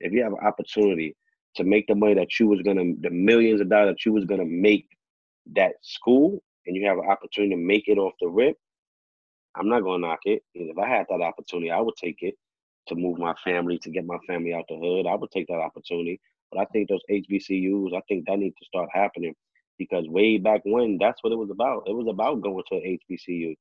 if 0.00 0.12
you 0.12 0.22
have 0.24 0.32
an 0.32 0.44
opportunity 0.44 1.14
to 1.56 1.64
make 1.64 1.86
the 1.86 1.94
money 1.94 2.14
that 2.14 2.38
you 2.40 2.48
was 2.48 2.60
gonna 2.62 2.92
the 3.00 3.10
millions 3.10 3.60
of 3.60 3.70
dollars 3.70 3.94
that 3.94 4.04
you 4.04 4.12
was 4.12 4.24
gonna 4.24 4.44
make 4.44 4.88
that 5.54 5.74
school 5.82 6.42
and 6.66 6.74
you 6.74 6.86
have 6.86 6.98
an 6.98 7.08
opportunity 7.08 7.54
to 7.54 7.60
make 7.60 7.86
it 7.86 7.98
off 7.98 8.14
the 8.20 8.28
rip, 8.28 8.56
I'm 9.54 9.68
not 9.68 9.82
gonna 9.82 10.06
knock 10.06 10.20
it. 10.24 10.42
And 10.54 10.70
if 10.70 10.78
I 10.78 10.88
had 10.88 11.06
that 11.08 11.22
opportunity, 11.22 11.70
I 11.70 11.80
would 11.80 11.96
take 11.96 12.18
it 12.20 12.34
to 12.88 12.94
move 12.94 13.18
my 13.18 13.34
family, 13.44 13.78
to 13.78 13.90
get 13.90 14.06
my 14.06 14.18
family 14.26 14.54
out 14.54 14.64
the 14.68 14.76
hood. 14.76 15.06
I 15.06 15.14
would 15.14 15.30
take 15.30 15.46
that 15.48 15.60
opportunity. 15.60 16.20
But 16.52 16.60
I 16.60 16.64
think 16.66 16.88
those 16.88 17.02
HBCUs, 17.10 17.96
I 17.96 18.00
think 18.08 18.26
that 18.26 18.38
needs 18.38 18.56
to 18.58 18.64
start 18.66 18.88
happening 18.92 19.34
because 19.78 20.08
way 20.08 20.38
back 20.38 20.62
when, 20.64 20.98
that's 20.98 21.22
what 21.22 21.32
it 21.32 21.38
was 21.38 21.50
about. 21.50 21.84
It 21.86 21.94
was 21.94 22.06
about 22.08 22.40
going 22.40 22.62
to 22.68 22.76
an 22.76 22.98
HBCU. 23.10 23.54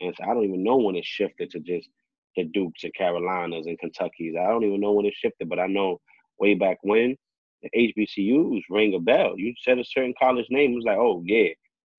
And 0.00 0.14
so 0.16 0.24
I 0.24 0.34
don't 0.34 0.44
even 0.44 0.64
know 0.64 0.76
when 0.76 0.96
it 0.96 1.04
shifted 1.04 1.50
to 1.50 1.60
just 1.60 1.88
the 2.36 2.44
Dukes 2.44 2.84
and 2.84 2.94
Carolinas 2.94 3.66
and 3.66 3.78
Kentuckies. 3.78 4.36
I 4.36 4.48
don't 4.48 4.64
even 4.64 4.80
know 4.80 4.92
when 4.92 5.06
it 5.06 5.14
shifted, 5.14 5.48
but 5.48 5.58
I 5.58 5.66
know 5.66 6.00
way 6.38 6.54
back 6.54 6.78
when 6.82 7.16
the 7.62 7.70
HBCUs 7.76 8.62
rang 8.70 8.94
a 8.94 8.98
bell. 8.98 9.34
You 9.36 9.54
said 9.62 9.78
a 9.78 9.84
certain 9.84 10.14
college 10.18 10.46
name, 10.50 10.72
it 10.72 10.76
was 10.76 10.84
like, 10.84 10.98
oh 10.98 11.22
yeah, 11.24 11.48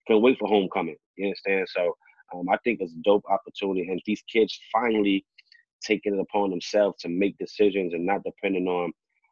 can't 0.08 0.22
wait 0.22 0.38
for 0.38 0.48
homecoming. 0.48 0.98
You 1.18 1.28
understand? 1.28 1.68
So 1.70 1.96
um, 2.34 2.50
I 2.50 2.58
think 2.64 2.80
it's 2.82 2.94
a 2.94 3.04
dope 3.04 3.24
opportunity, 3.30 3.88
and 3.90 4.02
these 4.06 4.24
kids 4.32 4.60
finally 4.72 5.26
taking 5.84 6.16
it 6.16 6.20
upon 6.20 6.50
themselves 6.50 6.98
to 7.02 7.10
make 7.10 7.38
decisions 7.38 7.94
and 7.94 8.06
not 8.06 8.24
depending 8.24 8.68
on 8.68 8.92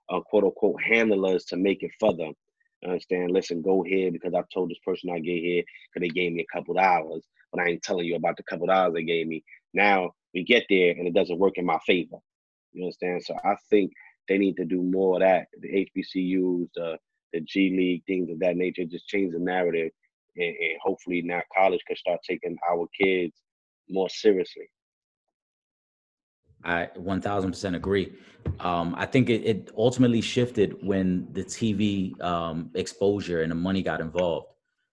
uh, 0.09 0.19
quote 0.21 0.43
unquote 0.43 0.81
handlers 0.81 1.45
to 1.45 1.57
make 1.57 1.83
it 1.83 1.91
for 1.99 2.15
them. 2.15 2.33
Understand? 2.83 3.31
Listen, 3.31 3.61
go 3.61 3.83
here 3.83 4.11
because 4.11 4.33
I 4.33 4.41
told 4.53 4.69
this 4.69 4.79
person 4.85 5.11
I 5.11 5.19
get 5.19 5.41
here 5.41 5.63
because 5.93 6.07
they 6.07 6.13
gave 6.13 6.33
me 6.33 6.41
a 6.41 6.55
couple 6.55 6.73
dollars, 6.73 7.23
but 7.51 7.61
I 7.61 7.69
ain't 7.69 7.83
telling 7.83 8.05
you 8.05 8.15
about 8.15 8.37
the 8.37 8.43
couple 8.43 8.67
dollars 8.67 8.93
they 8.93 9.03
gave 9.03 9.27
me. 9.27 9.43
Now 9.73 10.11
we 10.33 10.43
get 10.43 10.65
there 10.69 10.91
and 10.91 11.07
it 11.07 11.13
doesn't 11.13 11.39
work 11.39 11.57
in 11.57 11.65
my 11.65 11.79
favor. 11.85 12.17
You 12.73 12.85
understand? 12.85 13.23
So 13.23 13.35
I 13.43 13.55
think 13.69 13.91
they 14.27 14.37
need 14.37 14.55
to 14.57 14.65
do 14.65 14.81
more 14.81 15.15
of 15.15 15.21
that. 15.21 15.47
The 15.59 15.89
HBCUs, 15.95 16.69
the 16.75 16.97
the 17.33 17.41
G 17.41 17.73
League, 17.77 18.03
things 18.05 18.29
of 18.29 18.39
that 18.39 18.57
nature, 18.57 18.83
just 18.83 19.07
change 19.07 19.33
the 19.33 19.39
narrative, 19.39 19.91
and, 20.35 20.47
and 20.47 20.79
hopefully 20.83 21.21
now 21.21 21.41
college 21.55 21.81
can 21.87 21.95
start 21.95 22.19
taking 22.27 22.57
our 22.69 22.87
kids 22.99 23.33
more 23.89 24.09
seriously. 24.09 24.69
I 26.63 26.89
1000% 26.97 27.75
agree. 27.75 28.13
Um, 28.59 28.95
I 28.97 29.05
think 29.05 29.29
it, 29.29 29.43
it, 29.45 29.71
ultimately 29.77 30.21
shifted 30.21 30.75
when 30.81 31.27
the 31.31 31.43
TV 31.43 32.19
um, 32.21 32.71
exposure 32.75 33.41
and 33.41 33.51
the 33.51 33.55
money 33.55 33.81
got 33.81 34.01
involved. 34.01 34.47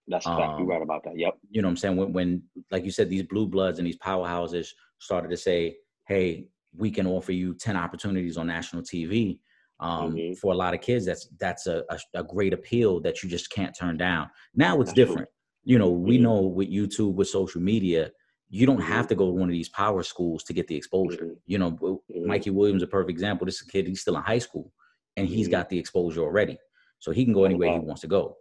That's 0.07 0.27
exactly 0.27 0.63
um, 0.63 0.67
right 0.67 0.83
about 0.83 1.05
that. 1.05 1.19
Yep. 1.19 1.35
You 1.51 1.63
know 1.63 1.69
what 1.69 1.73
I'm 1.73 1.77
saying? 1.77 1.97
When, 1.97 2.13
when, 2.13 2.43
like 2.71 2.85
you 2.85 2.91
said, 2.91 3.11
these 3.11 3.23
blue 3.23 3.47
bloods 3.47 3.79
and 3.79 3.87
these 3.87 3.99
powerhouses 3.99 4.69
started 4.99 5.31
to 5.31 5.37
say, 5.37 5.77
hey, 6.07 6.49
we 6.77 6.91
can 6.91 7.07
offer 7.07 7.33
you 7.33 7.55
10 7.55 7.77
opportunities 7.77 8.37
on 8.37 8.47
national 8.47 8.83
TV. 8.83 9.41
Um, 9.81 10.15
mm-hmm. 10.15 10.35
For 10.35 10.53
a 10.53 10.57
lot 10.57 10.75
of 10.75 10.81
kids, 10.81 11.07
that's 11.07 11.29
that's 11.39 11.69
a, 11.69 11.85
a, 11.91 11.99
a, 12.15 12.25
great 12.25 12.53
appeal 12.53 12.99
that 13.01 13.23
you 13.23 13.29
just 13.29 13.51
can't 13.51 13.77
turn 13.79 13.97
down. 13.97 14.29
Now 14.57 14.81
it's 14.81 14.91
that's 14.91 14.97
different. 14.97 15.29
True. 15.29 15.73
You 15.73 15.79
know, 15.79 15.91
we 15.91 16.15
mm-hmm. 16.15 16.25
know 16.25 16.41
with 16.41 16.69
YouTube, 16.69 17.15
with 17.15 17.29
social 17.29 17.61
media, 17.61 18.11
you 18.51 18.67
don't 18.67 18.81
have 18.81 19.05
mm-hmm. 19.05 19.09
to 19.09 19.15
go 19.15 19.27
to 19.27 19.33
one 19.33 19.49
of 19.49 19.53
these 19.53 19.69
power 19.69 20.03
schools 20.03 20.43
to 20.45 20.53
get 20.53 20.67
the 20.67 20.77
exposure. 20.77 21.25
Mm-hmm. 21.25 21.33
You 21.47 21.59
know, 21.59 21.73
mm-hmm. 21.73 22.27
Mikey 22.27 22.51
Williams, 22.51 22.83
is 22.83 22.89
a 22.89 22.91
perfect 22.91 23.11
example. 23.11 23.45
This 23.45 23.63
kid, 23.63 23.87
he's 23.87 24.01
still 24.01 24.17
in 24.17 24.23
high 24.23 24.39
school 24.39 24.73
and 25.17 25.27
he's 25.27 25.49
got 25.49 25.69
the 25.69 25.79
exposure 25.79 26.23
already. 26.23 26.59
So 26.99 27.13
he 27.13 27.25
can 27.25 27.35
go 27.35 27.45
anywhere 27.45 27.73
he 27.73 27.79
wants 27.79 28.03
to 28.03 28.09
go. 28.09 28.37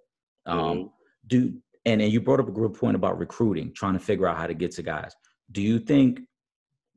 Um, 0.45 0.91
do 1.27 1.53
and, 1.85 2.01
and 2.01 2.11
you 2.11 2.19
brought 2.19 2.39
up 2.39 2.49
a 2.49 2.51
good 2.51 2.73
point 2.73 2.95
about 2.95 3.17
recruiting, 3.17 3.73
trying 3.73 3.93
to 3.93 3.99
figure 3.99 4.27
out 4.27 4.37
how 4.37 4.47
to 4.47 4.53
get 4.53 4.71
to 4.71 4.83
guys. 4.83 5.15
Do 5.51 5.61
you 5.61 5.79
think 5.79 6.21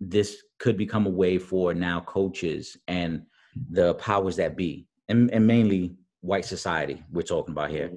this 0.00 0.42
could 0.58 0.76
become 0.76 1.06
a 1.06 1.10
way 1.10 1.38
for 1.38 1.74
now 1.74 2.00
coaches 2.00 2.76
and 2.88 3.22
the 3.70 3.94
powers 3.94 4.36
that 4.36 4.56
be, 4.56 4.86
and, 5.08 5.30
and 5.30 5.46
mainly 5.46 5.94
white 6.22 6.44
society 6.44 7.02
we're 7.12 7.22
talking 7.22 7.52
about 7.52 7.70
here, 7.70 7.90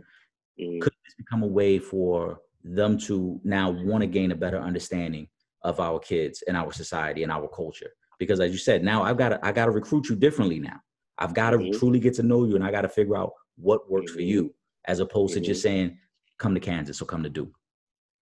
could 0.57 0.93
this 1.05 1.15
become 1.17 1.43
a 1.43 1.47
way 1.47 1.79
for 1.79 2.39
them 2.63 2.97
to 2.97 3.39
now 3.43 3.69
want 3.69 4.01
to 4.01 4.07
gain 4.07 4.31
a 4.31 4.35
better 4.35 4.59
understanding 4.59 5.27
of 5.63 5.79
our 5.79 5.99
kids 5.99 6.43
and 6.47 6.57
our 6.57 6.71
society 6.71 7.23
and 7.23 7.31
our 7.31 7.47
culture. 7.47 7.91
Because 8.19 8.39
as 8.39 8.51
you 8.51 8.57
said, 8.57 8.83
now 8.83 9.03
I've 9.03 9.17
got 9.17 9.29
to 9.29 9.39
I 9.45 9.51
got 9.51 9.65
to 9.65 9.71
recruit 9.71 10.09
you 10.09 10.15
differently 10.15 10.59
now. 10.59 10.79
I've 11.17 11.33
got 11.33 11.51
to 11.51 11.57
mm-hmm. 11.57 11.77
truly 11.77 11.99
get 11.99 12.13
to 12.15 12.23
know 12.23 12.45
you 12.45 12.55
and 12.55 12.63
I 12.63 12.71
got 12.71 12.81
to 12.81 12.89
figure 12.89 13.15
out 13.15 13.31
what 13.57 13.89
works 13.89 14.11
mm-hmm. 14.11 14.15
for 14.15 14.21
you 14.21 14.53
as 14.85 14.99
opposed 14.99 15.33
mm-hmm. 15.33 15.43
to 15.43 15.47
just 15.47 15.61
saying 15.61 15.97
come 16.39 16.53
to 16.53 16.59
Kansas 16.59 17.01
or 17.01 17.05
come 17.05 17.23
to 17.23 17.29
Duke. 17.29 17.53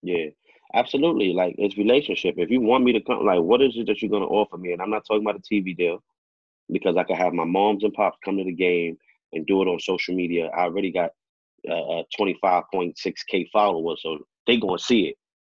Yeah. 0.02 0.26
Absolutely. 0.74 1.32
Like 1.32 1.54
it's 1.58 1.76
relationship. 1.76 2.34
If 2.38 2.50
you 2.50 2.60
want 2.60 2.84
me 2.84 2.92
to 2.92 3.00
come, 3.00 3.24
like, 3.24 3.40
what 3.40 3.60
is 3.60 3.76
it 3.76 3.86
that 3.86 4.00
you're 4.00 4.10
gonna 4.10 4.26
offer 4.26 4.56
me? 4.56 4.72
And 4.72 4.80
I'm 4.80 4.90
not 4.90 5.04
talking 5.06 5.22
about 5.22 5.36
a 5.36 5.40
TV 5.40 5.76
deal 5.76 6.02
because 6.70 6.96
I 6.96 7.04
could 7.04 7.16
have 7.16 7.34
my 7.34 7.44
moms 7.44 7.84
and 7.84 7.92
pops 7.92 8.18
come 8.24 8.38
to 8.38 8.44
the 8.44 8.52
game 8.52 8.96
and 9.32 9.46
do 9.46 9.60
it 9.62 9.68
on 9.68 9.78
social 9.80 10.14
media. 10.14 10.46
I 10.56 10.62
already 10.62 10.90
got 10.90 11.10
uh, 11.70 12.02
25.6k 12.18 13.50
followers, 13.52 14.00
so 14.02 14.18
they 14.46 14.56
gonna 14.56 14.78
see 14.78 15.08
it. 15.08 15.16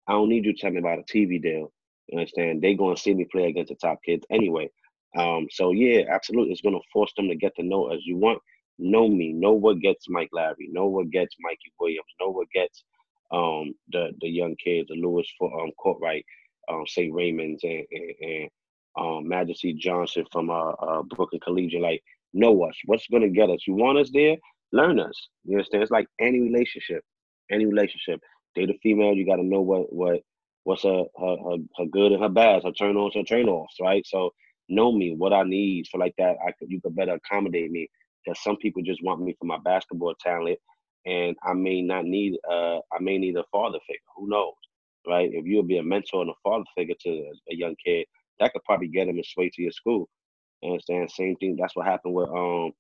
I 0.08 0.14
don't 0.14 0.30
need 0.30 0.45
you 0.45 0.54
to 0.54 0.60
tell 0.60 0.72
me 0.72 0.80
about 0.80 0.99
a 0.99 1.04
TV 1.04 1.41
deal. 1.41 1.72
You 2.08 2.20
understand? 2.20 2.62
They 2.62 2.76
gonna 2.76 2.97
see 2.97 3.14
me 3.14 3.26
play 3.32 3.45
against 3.47 3.70
the 3.70 3.76
top 3.76 3.99
kids 4.06 4.26
anyway. 4.30 4.70
Um, 5.18 5.47
so 5.51 5.72
yeah, 5.72 6.04
absolutely, 6.10 6.51
it's 6.51 6.62
gonna 6.62 6.80
force 6.91 7.14
them 7.16 7.28
to 7.30 7.36
get 7.36 7.56
to 7.56 7.64
know 7.64 7.86
us. 7.86 7.99
You 8.04 8.18
want 8.18 8.39
know 8.80 9.08
me, 9.08 9.32
know 9.32 9.54
what 9.54 9.80
gets 9.80 10.10
Mic 10.10 10.30
Larry, 10.34 10.70
know 10.72 10.88
what 10.88 11.12
gets 11.12 11.36
Mikey 11.39 11.72
Williams, 11.80 12.08
know 12.20 12.30
what 12.30 12.47
gets 12.54 12.84
um, 13.32 13.74
the 13.91 14.12
the 14.22 14.28
young 14.30 14.56
kids, 14.64 14.89
the 14.89 14.95
Lewis 14.95 15.28
for 15.38 15.62
um, 15.62 15.72
Courtright, 15.84 16.24
um, 16.70 16.84
St. 16.88 17.14
Raymond's, 17.14 17.64
and, 17.64 17.84
and, 17.91 18.12
and 18.22 18.49
um, 18.99 19.28
Majesty 19.28 19.74
Johnson 19.74 20.26
from 20.32 20.49
uh, 20.49 20.72
uh, 20.72 21.01
Brooklyn 21.04 21.41
Collegiate. 21.43 21.82
Like, 21.82 22.04
know 22.34 22.64
us. 22.64 22.76
What's 22.86 23.08
gonna 23.08 23.30
get 23.30 23.49
us? 23.49 23.60
You 23.68 23.76
want 23.76 23.97
us 23.97 24.12
there? 24.12 24.38
Learn 24.74 25.01
us. 25.01 25.30
You 25.45 25.57
understand? 25.57 25.84
It's 25.84 25.93
like 25.93 26.07
any 26.21 26.41
relationship. 26.41 27.03
Any 27.51 27.67
relationship. 27.67 28.21
Date 28.55 28.71
a 28.71 28.76
female, 28.84 29.15
you 29.15 29.28
got 29.28 29.38
to 29.38 29.45
know 29.45 29.61
what 29.61 29.93
what 29.93 30.21
what's 30.65 30.84
her, 30.84 31.05
her 31.19 31.38
her 31.45 31.57
her 31.80 31.88
good 31.91 32.13
and 32.13 32.24
her 32.24 32.30
bad, 32.30 32.63
her 32.65 32.74
turn 32.74 32.97
ons, 32.97 33.15
her 33.15 33.24
turn 33.24 33.49
offs, 33.49 33.78
right? 33.82 34.05
So 34.07 34.32
know 34.69 34.93
me, 34.93 35.15
what 35.17 35.34
I 35.34 35.43
need, 35.45 35.88
for 35.91 35.99
like 35.99 36.15
that, 36.19 36.38
I 36.47 36.53
could 36.53 36.69
you 36.71 36.82
could 36.82 36.97
better 36.97 37.15
accommodate 37.15 37.71
me. 37.71 37.89
Because 38.26 38.43
some 38.43 38.57
people 38.57 38.84
just 38.84 39.03
want 39.03 39.24
me 39.24 39.36
for 39.39 39.47
my 39.47 39.59
basketball 39.65 40.15
talent, 40.21 40.59
and 41.07 41.38
I 41.45 41.55
may 41.55 41.82
not 41.84 42.05
need 42.05 42.38
uh 42.51 42.80
I 42.93 43.01
may 43.01 43.17
need 43.19 43.38
a 43.38 43.45
father 43.53 43.80
figure. 43.88 44.01
Who 44.17 44.30
knows, 44.30 44.55
right? 45.09 45.32
If 45.34 45.47
you'll 45.47 45.63
be 45.63 45.80
a 45.80 45.84
mentor 45.84 46.24
and 46.24 46.32
a 46.32 46.36
father 46.43 46.65
figure 46.78 46.97
to 47.05 47.11
a 47.51 47.55
young 47.55 47.78
kid, 47.86 48.07
that 48.41 48.53
could 48.53 48.65
probably 48.65 48.89
get 48.89 49.09
him 49.09 49.17
and 49.17 49.26
sway 49.26 49.51
to 49.55 49.63
your 49.63 49.74
school. 49.74 50.09
You 50.63 50.71
understand? 50.74 51.11
Same 51.11 51.38
thing. 51.38 51.57
That's 51.59 51.76
what 51.78 51.88
happened 51.88 52.15
with 52.15 52.30
um 52.30 52.74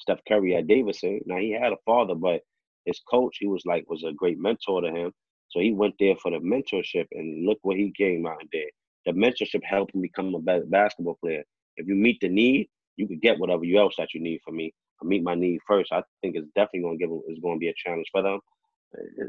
Steph 0.00 0.20
Curry 0.26 0.56
at 0.56 0.66
Davidson. 0.66 1.20
Now 1.26 1.36
he 1.36 1.52
had 1.52 1.72
a 1.72 1.76
father, 1.84 2.14
but 2.14 2.40
his 2.86 3.00
coach, 3.10 3.36
he 3.38 3.46
was 3.46 3.62
like 3.66 3.88
was 3.88 4.04
a 4.04 4.12
great 4.12 4.38
mentor 4.38 4.80
to 4.80 4.90
him. 4.90 5.12
So 5.50 5.60
he 5.60 5.72
went 5.72 5.94
there 5.98 6.16
for 6.16 6.30
the 6.30 6.38
mentorship, 6.38 7.06
and 7.12 7.46
look 7.46 7.58
what 7.62 7.76
he 7.76 7.92
came 7.96 8.26
out 8.26 8.40
and 8.40 8.50
did. 8.50 8.70
The 9.06 9.12
mentorship 9.12 9.62
helped 9.64 9.94
him 9.94 10.00
become 10.00 10.34
a 10.34 10.40
better 10.40 10.64
basketball 10.66 11.18
player. 11.22 11.42
If 11.76 11.88
you 11.88 11.94
meet 11.94 12.20
the 12.20 12.28
need, 12.28 12.68
you 12.96 13.08
could 13.08 13.20
get 13.20 13.38
whatever 13.38 13.64
you 13.64 13.78
else 13.78 13.94
that 13.98 14.14
you 14.14 14.20
need 14.20 14.40
from 14.44 14.56
me. 14.56 14.72
I 15.02 15.06
meet 15.06 15.22
my 15.22 15.34
need 15.34 15.60
first. 15.66 15.92
I 15.92 16.02
think 16.22 16.36
it's 16.36 16.46
definitely 16.54 16.82
going 16.82 16.98
to 16.98 17.04
give. 17.04 17.10
It's 17.26 17.40
going 17.40 17.56
to 17.56 17.60
be 17.60 17.68
a 17.68 17.74
challenge 17.76 18.06
for 18.12 18.22
them. 18.22 18.40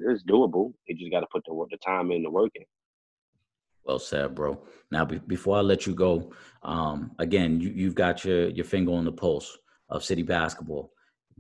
It's 0.10 0.24
doable. 0.24 0.74
You 0.88 0.96
just 0.96 1.12
got 1.12 1.22
to 1.22 1.28
put 1.32 1.44
the 1.46 1.66
the 1.72 1.78
time 1.78 2.12
in, 2.12 2.24
the 2.24 2.30
work 2.30 2.52
in. 2.56 2.66
Well 3.84 4.00
said, 4.00 4.36
bro. 4.36 4.62
Now, 4.92 5.06
be, 5.06 5.18
before 5.20 5.58
I 5.58 5.62
let 5.62 5.88
you 5.88 5.96
go, 5.96 6.32
um, 6.62 7.12
again, 7.18 7.60
you, 7.60 7.70
you've 7.70 7.96
got 7.96 8.24
your 8.24 8.50
your 8.50 8.66
finger 8.66 8.92
on 8.92 9.06
the 9.06 9.12
pulse 9.12 9.58
of 9.92 10.04
city 10.04 10.24
basketball. 10.24 10.92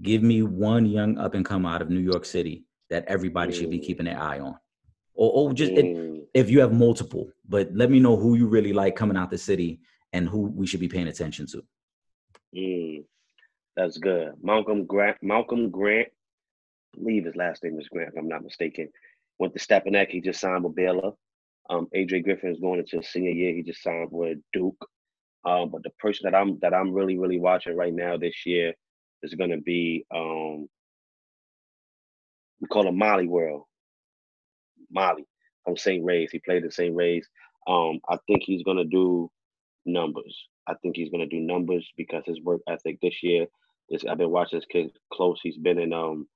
Give 0.02 0.22
me 0.22 0.44
one 0.44 0.86
young 0.86 1.18
up 1.18 1.34
and 1.34 1.46
come 1.46 1.66
out 1.66 1.82
of 1.82 1.90
New 1.90 2.00
York 2.00 2.26
City 2.26 2.66
that 2.90 3.06
everybody 3.08 3.52
mm. 3.52 3.56
should 3.56 3.70
be 3.70 3.80
mm. 3.80 3.86
keeping 3.86 4.06
their 4.06 4.20
eye 4.20 4.40
on, 4.40 4.56
or, 5.14 5.32
or 5.50 5.54
just 5.54 5.72
mm. 5.72 6.22
if 6.34 6.50
you 6.50 6.60
have 6.60 6.74
multiple. 6.74 7.32
But 7.48 7.70
let 7.74 7.90
me 7.90 8.00
know 8.00 8.18
who 8.18 8.36
you 8.36 8.48
really 8.48 8.74
like 8.74 8.96
coming 8.96 9.18
out 9.18 9.32
the 9.32 9.38
city 9.38 9.80
and 10.14 10.28
who 10.28 10.42
we 10.42 10.68
should 10.68 10.80
be 10.80 10.88
paying 10.88 11.08
attention 11.08 11.48
to. 11.48 11.64
Mm. 12.56 13.06
That's 13.76 13.98
good. 13.98 14.34
Malcolm 14.42 14.86
Grant. 14.86 15.18
Malcolm 15.22 15.70
Grant. 15.70 16.10
I 16.96 17.00
believe 17.00 17.26
his 17.26 17.36
last 17.36 17.64
name 17.64 17.80
is 17.80 17.88
Grant, 17.88 18.10
if 18.14 18.20
I'm 18.20 18.28
not 18.28 18.44
mistaken. 18.44 18.90
Went 19.40 19.54
to 19.54 19.60
Stepinac. 19.60 20.10
He 20.10 20.20
just 20.20 20.42
signed 20.42 20.64
with 20.64 20.76
Baylor. 20.76 21.14
Um, 21.70 21.88
AJ 21.96 22.26
Griffin 22.26 22.52
is 22.52 22.60
going 22.60 22.80
into 22.80 22.98
his 22.98 23.08
senior 23.08 23.32
year. 23.32 23.54
He 23.54 23.64
just 23.64 23.82
signed 23.82 24.10
with 24.12 24.40
Duke. 24.52 24.86
Um, 25.46 25.70
but 25.72 25.84
the 25.84 25.92
person 26.00 26.30
that 26.32 26.38
I'm 26.38 26.60
that 26.62 26.74
I'm 26.74 26.94
really 26.94 27.18
really 27.18 27.40
watching 27.40 27.76
right 27.78 27.94
now 27.94 28.18
this 28.18 28.46
year 28.46 28.74
is 29.24 29.36
going 29.36 29.52
to 29.52 29.58
be 29.62 30.06
um, 30.14 30.68
we 32.62 32.68
call 32.70 32.88
him 32.88 32.98
Molly 32.98 33.28
World. 33.28 33.64
Molly 34.92 35.26
from 35.66 35.78
St. 35.78 36.04
Ray's. 36.04 36.32
He 36.32 36.40
played 36.40 36.66
at 36.66 36.74
St. 36.74 36.96
Ray's. 36.96 37.28
Um, 37.68 38.00
I 38.10 38.18
think 38.28 38.44
he's 38.46 38.64
going 38.64 38.78
to 38.78 38.86
do 38.86 39.30
numbers. 39.86 40.36
I 40.68 40.76
think 40.82 40.96
he's 40.96 41.10
going 41.10 41.28
to 41.28 41.36
do 41.36 41.42
numbers 41.42 41.88
because 41.98 42.24
his 42.26 42.42
work 42.42 42.62
ethic 42.70 43.00
this 43.02 43.24
year. 43.24 43.48
I've 44.10 44.18
been 44.18 44.32
watching 44.32 44.60
this 44.60 44.68
kid 44.72 44.92
close. 45.14 45.40
He's 45.44 45.58
been 45.58 45.80
in 45.80 45.94
um 45.94 46.28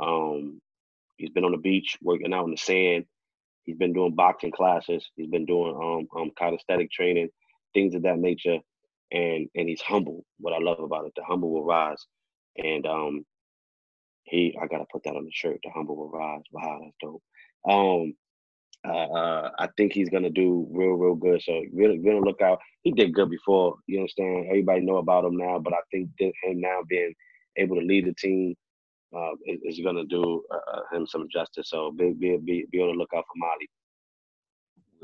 um 0.00 0.60
he's 1.16 1.30
been 1.30 1.44
on 1.44 1.52
the 1.52 1.58
beach 1.58 1.96
working 2.02 2.34
out 2.34 2.46
in 2.46 2.52
the 2.52 2.56
sand. 2.58 3.06
He's 3.64 3.76
been 3.76 3.92
doing 3.94 4.14
boxing 4.14 4.52
classes. 4.52 5.08
He's 5.16 5.28
been 5.30 5.46
doing 5.46 5.76
um 5.76 6.20
um 6.20 6.30
calisthenic 6.38 6.90
training 6.92 7.30
things 7.76 7.94
of 7.94 8.02
that 8.02 8.18
nature. 8.18 8.58
And 9.12 9.48
and 9.54 9.68
he's 9.68 9.82
humble. 9.82 10.24
What 10.40 10.54
I 10.54 10.58
love 10.58 10.80
about 10.80 11.06
it, 11.06 11.12
the 11.16 11.24
humble 11.24 11.52
will 11.52 11.64
rise. 11.64 12.04
And 12.56 12.86
um 12.86 13.24
he 14.24 14.56
I 14.60 14.66
gotta 14.66 14.86
put 14.90 15.04
that 15.04 15.16
on 15.16 15.24
the 15.24 15.30
shirt, 15.32 15.60
the 15.62 15.70
humble 15.70 15.96
will 15.96 16.10
rise. 16.10 16.42
Wow, 16.52 16.80
that's 16.82 16.96
dope. 17.00 17.22
Um 17.68 18.14
uh, 18.88 19.08
uh, 19.18 19.50
I 19.58 19.68
think 19.76 19.92
he's 19.92 20.10
gonna 20.10 20.30
do 20.30 20.66
real, 20.70 20.92
real 20.92 21.16
good. 21.16 21.42
So 21.42 21.62
really, 21.72 21.98
really 21.98 22.20
look 22.20 22.40
out. 22.40 22.60
He 22.82 22.92
did 22.92 23.14
good 23.14 23.30
before. 23.30 23.76
You 23.86 23.98
understand? 24.00 24.46
Everybody 24.48 24.82
know 24.82 24.98
about 24.98 25.24
him 25.24 25.36
now, 25.36 25.58
but 25.58 25.72
I 25.74 25.80
think 25.90 26.10
him 26.18 26.60
now 26.60 26.80
being 26.88 27.12
able 27.56 27.76
to 27.76 27.86
lead 27.86 28.06
the 28.06 28.14
team 28.14 28.54
uh, 29.16 29.32
is, 29.46 29.60
is, 29.78 29.84
gonna 29.84 30.04
do 30.06 30.42
uh, 30.52 30.76
uh, 30.78 30.96
him 30.96 31.06
some 31.06 31.26
justice. 31.32 31.70
So 31.70 31.92
be, 31.92 32.12
be 32.12 32.36
be 32.38 32.66
be 32.70 32.80
on 32.80 32.88
the 32.88 32.94
lookout 32.94 33.24
for 33.26 33.38
Molly. 33.38 33.68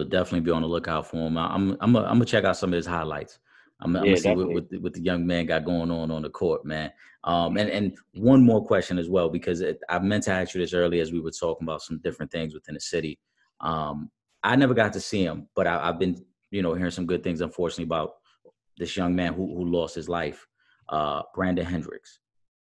We'll 0.03 0.11
definitely 0.11 0.41
be 0.41 0.51
on 0.51 0.63
the 0.63 0.69
lookout 0.69 1.07
for 1.07 1.29
him. 1.29 1.39
I'm 1.39 1.77
I'm 1.81 1.95
I'm 1.95 2.03
gonna 2.03 2.25
check 2.25 2.43
out 2.43 2.57
some 2.57 2.73
of 2.73 2.77
his 2.77 2.87
highlights. 2.87 3.39
I'm, 3.81 3.95
I'm 3.95 4.03
gonna 4.03 4.17
see 4.17 4.35
what, 4.35 4.49
what, 4.49 4.65
what, 4.81 4.93
the 4.95 5.01
young 5.01 5.25
man 5.25 5.47
got 5.47 5.65
going 5.65 5.93
on 5.93 6.11
on 6.11 6.23
the 6.23 6.29
court, 6.29 6.65
man. 6.65 6.91
Um, 7.23 7.57
and 7.57 7.71
and 7.71 7.97
one 8.15 8.45
more 8.45 8.67
question 8.67 8.99
as 8.99 9.09
well 9.09 9.29
because 9.29 9.61
it, 9.61 9.79
I 9.89 10.01
meant 10.01 10.25
to 10.25 10.33
ask 10.33 10.55
you 10.55 10.61
this 10.61 10.75
earlier 10.75 11.01
as 11.01 11.13
we 11.13 11.21
were 11.21 11.31
talking 11.31 11.65
about 11.69 11.83
some 11.83 12.01
different 12.03 12.33
things 12.33 12.53
within 12.53 12.75
the 12.75 12.81
city. 12.81 13.21
Um, 13.61 14.11
I 14.43 14.57
never 14.57 14.75
got 14.75 14.93
to 14.95 15.01
see 15.01 15.23
him, 15.23 15.47
but 15.55 15.69
I, 15.69 15.87
have 15.87 16.01
been 16.01 16.25
you 16.51 16.63
know 16.63 16.75
hearing 16.75 16.91
some 16.91 17.07
good 17.07 17.23
things, 17.23 17.41
unfortunately, 17.41 17.85
about 17.85 18.15
this 18.77 18.97
young 18.97 19.15
man 19.15 19.35
who 19.35 19.55
who 19.55 19.65
lost 19.67 19.95
his 19.95 20.09
life, 20.09 20.49
uh, 20.89 21.23
Brandon 21.33 21.65
Hendricks. 21.65 22.19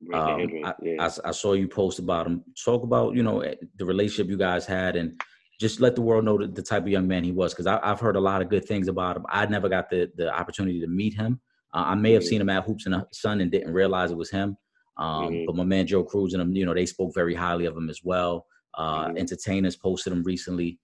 Brandon 0.02 0.34
um, 0.34 0.40
Hendricks 0.40 0.68
I, 0.68 0.74
yeah. 0.84 1.10
I, 1.26 1.30
I, 1.30 1.32
saw 1.32 1.54
you 1.54 1.70
post 1.70 2.00
about 2.00 2.28
him. 2.28 2.44
Talk 2.66 2.84
about 2.84 3.16
you 3.16 3.24
know 3.24 3.42
the 3.78 3.86
relationship 3.86 4.30
you 4.30 4.38
guys 4.38 4.66
had 4.66 4.98
and 4.98 5.22
just 5.62 5.80
let 5.80 5.94
the 5.94 6.02
world 6.02 6.26
know 6.26 6.40
the, 6.40 6.48
the 6.48 6.62
type 6.62 6.82
of 6.82 6.90
young 6.90 7.08
man 7.08 7.24
he 7.24 7.32
was 7.32 7.54
because 7.54 7.68
I've 7.68 8.00
heard 8.00 8.16
a 8.16 8.20
lot 8.20 8.42
of 8.42 8.50
good 8.50 8.66
things 8.66 8.88
about 8.88 9.16
him. 9.16 9.26
I 9.30 9.46
never 9.46 9.70
got 9.70 9.92
the 9.92 10.12
the 10.16 10.34
opportunity 10.34 10.82
to 10.82 10.88
meet 10.88 11.14
him. 11.14 11.40
Uh, 11.72 11.84
I 11.86 11.96
may 11.96 12.14
have 12.14 12.24
seen 12.24 12.42
him 12.42 12.50
at 12.50 12.66
Hoops 12.66 12.88
in 12.88 12.94
the 12.94 13.06
Sun 13.12 13.42
and 13.42 13.52
didn't 13.52 13.72
realize 13.72 14.10
it 14.10 14.18
was 14.18 14.32
him. 14.32 14.58
Um, 14.98 15.30
mm-hmm. 15.30 15.46
But 15.46 15.56
my 15.56 15.64
man 15.64 15.86
Joe 15.86 16.04
Cruz 16.04 16.34
and 16.34 16.42
him, 16.42 16.54
you 16.56 16.66
know, 16.66 16.74
they 16.74 16.88
spoke 16.88 17.14
very 17.14 17.36
highly 17.36 17.66
of 17.66 17.78
him 17.78 17.90
as 17.90 18.02
well. 18.04 18.48
Uh, 18.74 19.06
mm-hmm. 19.06 19.18
Entertainers 19.18 19.76
posted 19.76 20.12
him 20.12 20.24
recently. 20.24 20.80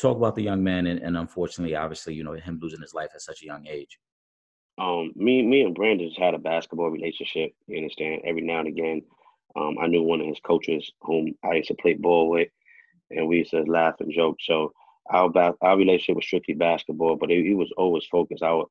Talk 0.00 0.16
about 0.16 0.34
the 0.34 0.42
young 0.42 0.64
man 0.64 0.86
and, 0.88 1.00
and, 1.00 1.16
unfortunately, 1.16 1.76
obviously, 1.76 2.14
you 2.14 2.24
know, 2.24 2.32
him 2.32 2.58
losing 2.60 2.80
his 2.80 2.94
life 2.94 3.10
at 3.14 3.20
such 3.20 3.42
a 3.42 3.46
young 3.46 3.64
age. 3.68 3.98
Um, 4.76 5.12
me, 5.14 5.42
me 5.42 5.62
and 5.62 5.72
Brandon 5.74 6.08
just 6.08 6.18
had 6.18 6.34
a 6.34 6.38
basketball 6.38 6.90
relationship. 6.90 7.52
You 7.68 7.76
understand? 7.76 8.22
Every 8.24 8.42
now 8.42 8.58
and 8.58 8.68
again, 8.68 9.02
um, 9.54 9.76
I 9.80 9.86
knew 9.86 10.02
one 10.02 10.20
of 10.20 10.26
his 10.26 10.40
coaches, 10.40 10.90
whom 11.02 11.34
I 11.44 11.54
used 11.54 11.68
to 11.68 11.74
play 11.74 11.94
ball 11.94 12.30
with 12.30 12.48
and 13.10 13.28
we 13.28 13.38
used 13.38 13.50
to 13.52 13.62
laugh 13.62 13.94
and 14.00 14.12
joke. 14.12 14.36
So 14.40 14.72
our 15.10 15.30
our 15.60 15.76
relationship 15.76 16.16
was 16.16 16.26
strictly 16.26 16.54
basketball, 16.54 17.16
but 17.16 17.30
he 17.30 17.54
was 17.54 17.72
always 17.76 18.06
focused. 18.06 18.42
Our 18.42 18.66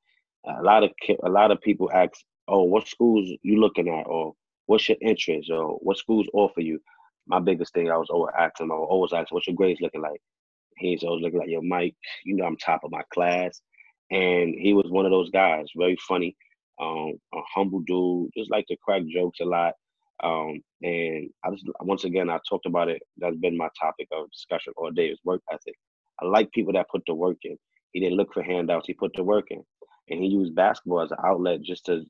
a 0.46 0.64
lot 0.64 0.84
of 0.84 0.92
a 1.24 1.30
lot 1.30 1.52
of 1.52 1.62
people 1.62 1.90
ask, 1.94 2.14
"Oh, 2.48 2.64
what 2.64 2.88
schools 2.88 3.30
you 3.44 3.60
looking 3.60 3.90
at?" 3.90 4.08
or 4.08 4.34
"What's 4.68 4.90
your 4.90 4.98
interest?" 5.02 5.50
or 5.52 5.78
"What 5.82 5.98
schools 5.98 6.28
offer 6.34 6.62
you?" 6.62 6.80
My 7.28 7.40
biggest 7.40 7.74
thing 7.74 7.90
I 7.90 7.98
was 7.98 8.10
always 8.10 8.34
asking, 8.38 8.72
I 8.72 8.76
was 8.76 8.88
always 8.90 9.14
asking, 9.14 9.36
"What's 9.36 9.48
your 9.48 9.56
grades 9.56 9.82
looking 9.82 10.02
like?" 10.02 10.22
He's 10.78 11.04
always 11.04 11.24
looking 11.24 11.40
like, 11.40 11.50
"Yo, 11.50 11.62
Mike, 11.62 11.96
you 12.26 12.36
know 12.36 12.46
I'm 12.46 12.58
top 12.58 12.84
of 12.84 12.92
my 12.92 13.04
class," 13.14 13.62
and 14.12 14.56
he 14.56 14.74
was 14.74 14.92
one 14.92 15.06
of 15.06 15.12
those 15.12 15.30
guys, 15.32 15.68
very 15.78 15.98
funny, 16.08 16.36
um, 16.82 17.14
a 17.34 17.42
humble 17.56 17.82
dude, 17.82 18.32
just 18.36 18.52
like 18.52 18.66
to 18.68 18.78
crack 18.78 19.04
jokes 19.08 19.40
a 19.42 19.46
lot. 19.46 19.74
Um, 20.24 20.62
and 20.84 21.30
I 21.46 21.52
just 21.52 21.66
once 21.82 22.06
again 22.06 22.30
I 22.30 22.40
talked 22.50 22.68
about 22.68 22.90
it. 22.90 23.02
That's 23.18 23.38
been 23.38 23.58
my 23.58 23.70
topic 23.82 24.08
of 24.14 24.32
discussion 24.32 24.74
all 24.78 24.92
day 24.92 25.08
is 25.08 25.20
work 25.26 25.42
ethic. 25.52 25.76
I 26.22 26.26
like 26.26 26.52
people 26.54 26.74
that 26.74 26.90
put 26.92 27.04
the 27.08 27.16
work 27.16 27.40
in. 27.44 27.58
He 27.94 28.02
didn't 28.02 28.18
look 28.18 28.34
for 28.34 28.44
handouts. 28.44 28.88
He 28.88 28.94
put 28.94 29.14
the 29.16 29.24
work 29.24 29.48
in, 29.52 29.64
and 30.10 30.22
he 30.24 30.28
used 30.30 30.56
basketball 30.56 31.02
as 31.02 31.12
an 31.12 31.20
outlet 31.26 31.62
just 31.64 31.86
to 31.88 32.04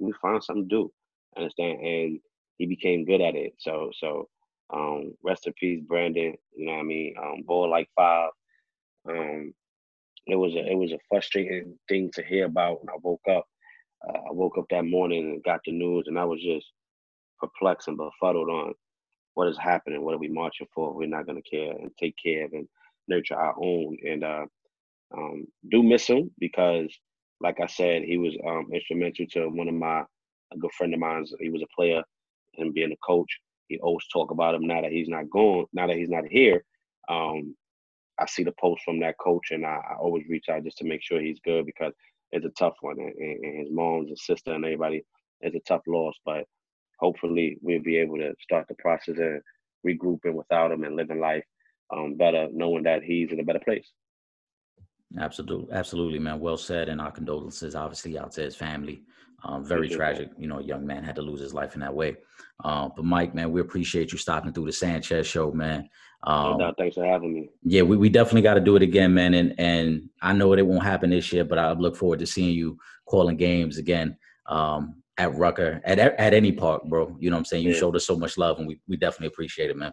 me 0.00 0.12
find 0.22 0.42
something 0.42 0.68
to 0.68 0.76
do. 0.76 0.92
Understand? 1.36 1.80
And 1.80 2.20
he 2.58 2.66
became 2.66 3.04
good 3.04 3.20
at 3.20 3.36
it. 3.36 3.54
So 3.58 3.90
so 3.98 4.28
um, 4.72 5.14
rest 5.24 5.46
in 5.46 5.52
peace, 5.54 5.82
Brandon. 5.86 6.34
You 6.56 6.66
know 6.66 6.72
what 6.72 6.80
I 6.80 6.84
mean? 6.84 7.14
Um, 7.22 7.42
ball 7.46 7.70
like 7.70 7.88
five. 7.96 8.30
Um, 9.08 9.54
it 10.26 10.36
was 10.36 10.54
a 10.54 10.66
it 10.66 10.76
was 10.76 10.92
a 10.92 10.98
frustrating 11.10 11.78
thing 11.88 12.10
to 12.14 12.24
hear 12.24 12.46
about 12.46 12.80
when 12.80 12.90
I 12.90 12.98
woke 13.02 13.22
up. 13.30 13.46
Uh, 14.08 14.18
I 14.30 14.32
woke 14.32 14.58
up 14.58 14.66
that 14.70 14.84
morning 14.84 15.32
and 15.32 15.44
got 15.44 15.60
the 15.64 15.72
news, 15.72 16.06
and 16.08 16.18
I 16.18 16.24
was 16.24 16.40
just 16.42 16.66
perplexed 17.38 17.88
and 17.88 17.96
befuddled 17.96 18.48
on 18.48 18.74
what 19.34 19.48
is 19.48 19.58
happening, 19.58 20.02
what 20.02 20.14
are 20.14 20.18
we 20.18 20.28
marching 20.28 20.68
for? 20.74 20.94
We're 20.94 21.08
not 21.08 21.26
going 21.26 21.42
to 21.42 21.48
care 21.48 21.72
and 21.72 21.90
take 21.98 22.14
care 22.22 22.44
of. 22.44 22.52
And 22.52 22.68
nurture 23.08 23.36
our 23.36 23.54
own. 23.58 23.96
And 24.04 24.24
uh, 24.24 24.46
um, 25.16 25.46
do 25.70 25.82
miss 25.82 26.06
him 26.06 26.30
because, 26.38 26.92
like 27.40 27.60
I 27.60 27.66
said, 27.66 28.02
he 28.02 28.16
was 28.16 28.36
um, 28.46 28.68
instrumental 28.72 29.26
to 29.32 29.48
one 29.48 29.68
of 29.68 29.74
my 29.74 30.04
a 30.52 30.58
good 30.58 30.72
friend 30.72 30.94
of 30.94 31.00
mine. 31.00 31.26
He 31.40 31.50
was 31.50 31.62
a 31.62 31.76
player 31.76 32.02
and 32.58 32.74
being 32.74 32.92
a 32.92 33.06
coach. 33.06 33.30
He 33.68 33.78
always 33.78 34.06
talk 34.12 34.30
about 34.30 34.54
him 34.54 34.66
now 34.66 34.82
that 34.82 34.92
he's 34.92 35.08
not 35.08 35.30
gone, 35.30 35.66
now 35.72 35.86
that 35.86 35.96
he's 35.96 36.10
not 36.10 36.24
here. 36.28 36.64
Um, 37.08 37.56
I 38.20 38.26
see 38.26 38.44
the 38.44 38.54
post 38.60 38.82
from 38.84 39.00
that 39.00 39.18
coach, 39.18 39.48
and 39.50 39.66
I, 39.66 39.80
I, 39.90 39.96
always 39.98 40.24
reach 40.28 40.48
out 40.48 40.62
just 40.62 40.78
to 40.78 40.84
make 40.84 41.02
sure 41.02 41.20
he's 41.20 41.40
good 41.44 41.66
because 41.66 41.92
it's 42.30 42.46
a 42.46 42.50
tough 42.50 42.74
one, 42.80 42.96
and, 42.98 43.12
and 43.18 43.60
his 43.60 43.72
mom's 43.72 44.08
and 44.08 44.18
sister 44.18 44.52
and 44.52 44.64
everybody 44.64 45.04
is 45.40 45.54
a 45.54 45.60
tough 45.66 45.82
loss. 45.88 46.14
But 46.24 46.44
hopefully, 46.98 47.58
we'll 47.62 47.82
be 47.82 47.96
able 47.98 48.16
to 48.18 48.34
start 48.40 48.66
the 48.68 48.74
process 48.74 49.16
and 49.18 49.40
regrouping 49.86 50.34
without 50.34 50.72
him 50.72 50.84
and 50.84 50.96
living 50.96 51.20
life 51.20 51.44
um, 51.94 52.14
better, 52.14 52.48
knowing 52.52 52.84
that 52.84 53.02
he's 53.02 53.30
in 53.30 53.40
a 53.40 53.44
better 53.44 53.60
place. 53.60 53.86
Absolutely, 55.18 55.72
absolutely, 55.72 56.18
man. 56.18 56.40
Well 56.40 56.56
said, 56.56 56.88
and 56.88 57.00
our 57.00 57.12
condolences, 57.12 57.74
obviously, 57.74 58.18
out 58.18 58.32
to 58.32 58.42
his 58.42 58.56
family. 58.56 59.02
Um, 59.46 59.62
very 59.62 59.90
tragic, 59.90 60.30
you 60.38 60.46
know, 60.46 60.58
a 60.58 60.62
young 60.62 60.86
man 60.86 61.04
had 61.04 61.16
to 61.16 61.22
lose 61.22 61.40
his 61.40 61.52
life 61.52 61.74
in 61.74 61.80
that 61.80 61.94
way. 61.94 62.16
Uh, 62.64 62.88
but 62.96 63.04
Mike, 63.04 63.34
man, 63.34 63.52
we 63.52 63.60
appreciate 63.60 64.10
you 64.10 64.16
stopping 64.16 64.54
through 64.54 64.64
the 64.64 64.72
Sanchez 64.72 65.26
show, 65.26 65.52
man. 65.52 65.86
Um, 66.22 66.56
no 66.56 66.72
thanks 66.78 66.94
for 66.94 67.04
having 67.04 67.34
me. 67.34 67.50
Yeah, 67.62 67.82
we, 67.82 67.98
we 67.98 68.08
definitely 68.08 68.40
got 68.40 68.54
to 68.54 68.60
do 68.60 68.76
it 68.76 68.82
again, 68.82 69.12
man. 69.12 69.34
And 69.34 69.54
and 69.58 70.08
I 70.22 70.32
know 70.32 70.54
it 70.54 70.66
won't 70.66 70.82
happen 70.82 71.10
this 71.10 71.30
year, 71.30 71.44
but 71.44 71.58
I 71.58 71.72
look 71.72 71.94
forward 71.94 72.20
to 72.20 72.26
seeing 72.26 72.56
you 72.56 72.78
calling 73.04 73.36
games 73.36 73.76
again 73.76 74.16
um, 74.46 75.02
at 75.18 75.34
Rucker 75.34 75.80
at 75.84 75.98
at 75.98 76.34
any 76.34 76.52
park, 76.52 76.84
bro. 76.84 77.16
You 77.18 77.30
know 77.30 77.36
what 77.36 77.40
I'm 77.40 77.44
saying? 77.44 77.64
You 77.64 77.72
yeah. 77.72 77.78
showed 77.78 77.96
us 77.96 78.06
so 78.06 78.16
much 78.16 78.38
love, 78.38 78.58
and 78.58 78.68
we, 78.68 78.80
we 78.88 78.96
definitely 78.96 79.28
appreciate 79.28 79.70
it, 79.70 79.76
man. 79.76 79.92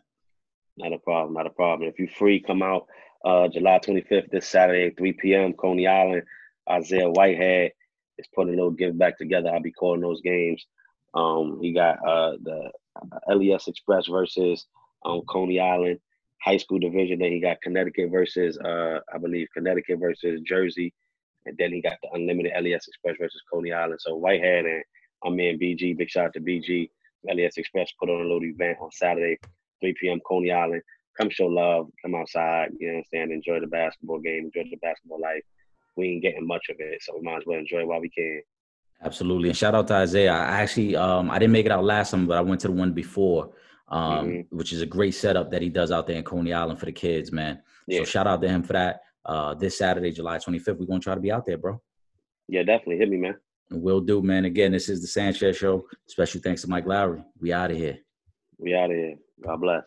Not 0.77 0.93
a 0.93 0.99
problem, 0.99 1.33
not 1.33 1.47
a 1.47 1.51
problem. 1.51 1.89
If 1.89 1.99
you're 1.99 2.07
free, 2.07 2.39
come 2.39 2.61
out 2.61 2.87
uh, 3.25 3.47
July 3.47 3.79
25th 3.79 4.31
this 4.31 4.47
Saturday, 4.47 4.93
3 4.95 5.13
p.m. 5.13 5.53
Coney 5.53 5.87
Island. 5.87 6.23
Isaiah 6.69 7.09
Whitehead 7.09 7.71
is 8.17 8.27
putting 8.33 8.53
a 8.53 8.55
little 8.57 8.71
give 8.71 8.97
back 8.97 9.17
together. 9.17 9.49
I'll 9.49 9.61
be 9.61 9.71
calling 9.71 10.01
those 10.01 10.21
games. 10.21 10.65
Um, 11.13 11.59
he 11.61 11.73
got 11.73 11.97
uh, 12.07 12.37
the 12.41 12.71
LES 13.27 13.67
Express 13.67 14.07
versus 14.07 14.65
um, 15.05 15.21
Coney 15.27 15.59
Island 15.59 15.99
high 16.41 16.57
school 16.57 16.79
division. 16.79 17.19
Then 17.19 17.31
he 17.31 17.39
got 17.39 17.61
Connecticut 17.61 18.09
versus, 18.11 18.57
uh, 18.57 18.99
I 19.13 19.17
believe, 19.17 19.47
Connecticut 19.53 19.99
versus 19.99 20.41
Jersey. 20.41 20.93
And 21.45 21.57
then 21.57 21.71
he 21.71 21.81
got 21.81 21.97
the 22.03 22.09
Unlimited 22.13 22.51
LES 22.55 22.87
Express 22.87 23.15
versus 23.19 23.41
Coney 23.51 23.71
Island. 23.71 23.99
So 24.01 24.15
Whitehead 24.15 24.65
and 24.65 24.83
I'm 25.23 25.39
in 25.39 25.59
BG. 25.59 25.97
Big 25.97 26.09
shout 26.09 26.25
out 26.25 26.33
to 26.33 26.39
BG. 26.39 26.89
LES 27.25 27.57
Express 27.57 27.91
put 27.99 28.09
on 28.09 28.21
a 28.21 28.23
little 28.23 28.43
event 28.43 28.77
on 28.81 28.91
Saturday, 28.91 29.37
3 29.81 29.93
p.m. 29.99 30.19
Coney 30.27 30.51
Island. 30.51 30.81
Come 31.19 31.29
show 31.29 31.47
love. 31.47 31.87
Come 32.01 32.15
outside. 32.15 32.69
You 32.79 32.87
know 32.87 32.93
what 32.93 32.99
I'm 32.99 33.05
saying? 33.13 33.31
Enjoy 33.31 33.59
the 33.59 33.67
basketball 33.67 34.19
game. 34.19 34.51
Enjoy 34.53 34.69
the 34.69 34.77
basketball 34.77 35.21
life. 35.21 35.43
We 35.95 36.07
ain't 36.09 36.23
getting 36.23 36.47
much 36.47 36.67
of 36.69 36.77
it, 36.79 37.03
so 37.03 37.15
we 37.15 37.21
might 37.21 37.37
as 37.37 37.43
well 37.45 37.59
enjoy 37.59 37.79
it 37.79 37.87
while 37.87 38.01
we 38.01 38.09
can. 38.09 38.41
Absolutely, 39.03 39.49
and 39.49 39.57
shout 39.57 39.75
out 39.75 39.87
to 39.87 39.95
Isaiah. 39.95 40.31
I 40.31 40.61
actually, 40.61 40.95
um, 40.95 41.29
I 41.29 41.39
didn't 41.39 41.53
make 41.53 41.65
it 41.65 41.71
out 41.71 41.83
last 41.83 42.11
time, 42.11 42.27
but 42.27 42.37
I 42.37 42.41
went 42.41 42.61
to 42.61 42.67
the 42.67 42.73
one 42.73 42.93
before 42.93 43.51
um, 43.91 44.27
mm-hmm. 44.27 44.57
which 44.57 44.73
is 44.73 44.81
a 44.81 44.85
great 44.85 45.13
setup 45.13 45.51
that 45.51 45.61
he 45.61 45.69
does 45.69 45.91
out 45.91 46.07
there 46.07 46.15
in 46.15 46.23
Coney 46.23 46.53
Island 46.53 46.79
for 46.79 46.85
the 46.85 46.91
kids, 46.91 47.31
man. 47.31 47.61
Yeah. 47.87 47.99
So 47.99 48.05
shout 48.05 48.27
out 48.27 48.41
to 48.41 48.47
him 48.47 48.63
for 48.63 48.73
that. 48.73 49.01
Uh, 49.23 49.53
this 49.53 49.77
Saturday, 49.77 50.11
July 50.11 50.37
25th, 50.37 50.79
we're 50.79 50.85
gonna 50.85 50.99
try 50.99 51.13
to 51.13 51.21
be 51.21 51.31
out 51.31 51.45
there, 51.45 51.57
bro. 51.57 51.79
Yeah, 52.47 52.63
definitely. 52.63 52.97
Hit 52.97 53.09
me, 53.09 53.17
man. 53.17 53.35
Will 53.71 54.01
do, 54.01 54.21
man. 54.21 54.45
Again, 54.45 54.71
this 54.71 54.89
is 54.89 55.01
the 55.01 55.07
Sanchez 55.07 55.57
Show. 55.57 55.87
Special 56.07 56.41
thanks 56.41 56.61
to 56.61 56.69
Mic 56.69 56.85
Larry. 56.85 57.23
We 57.39 57.53
out 57.53 57.71
of 57.71 57.77
here. 57.77 57.97
We 58.57 58.75
out 58.75 58.91
of 58.91 58.97
here. 58.97 59.15
God 59.43 59.61
bless. 59.61 59.83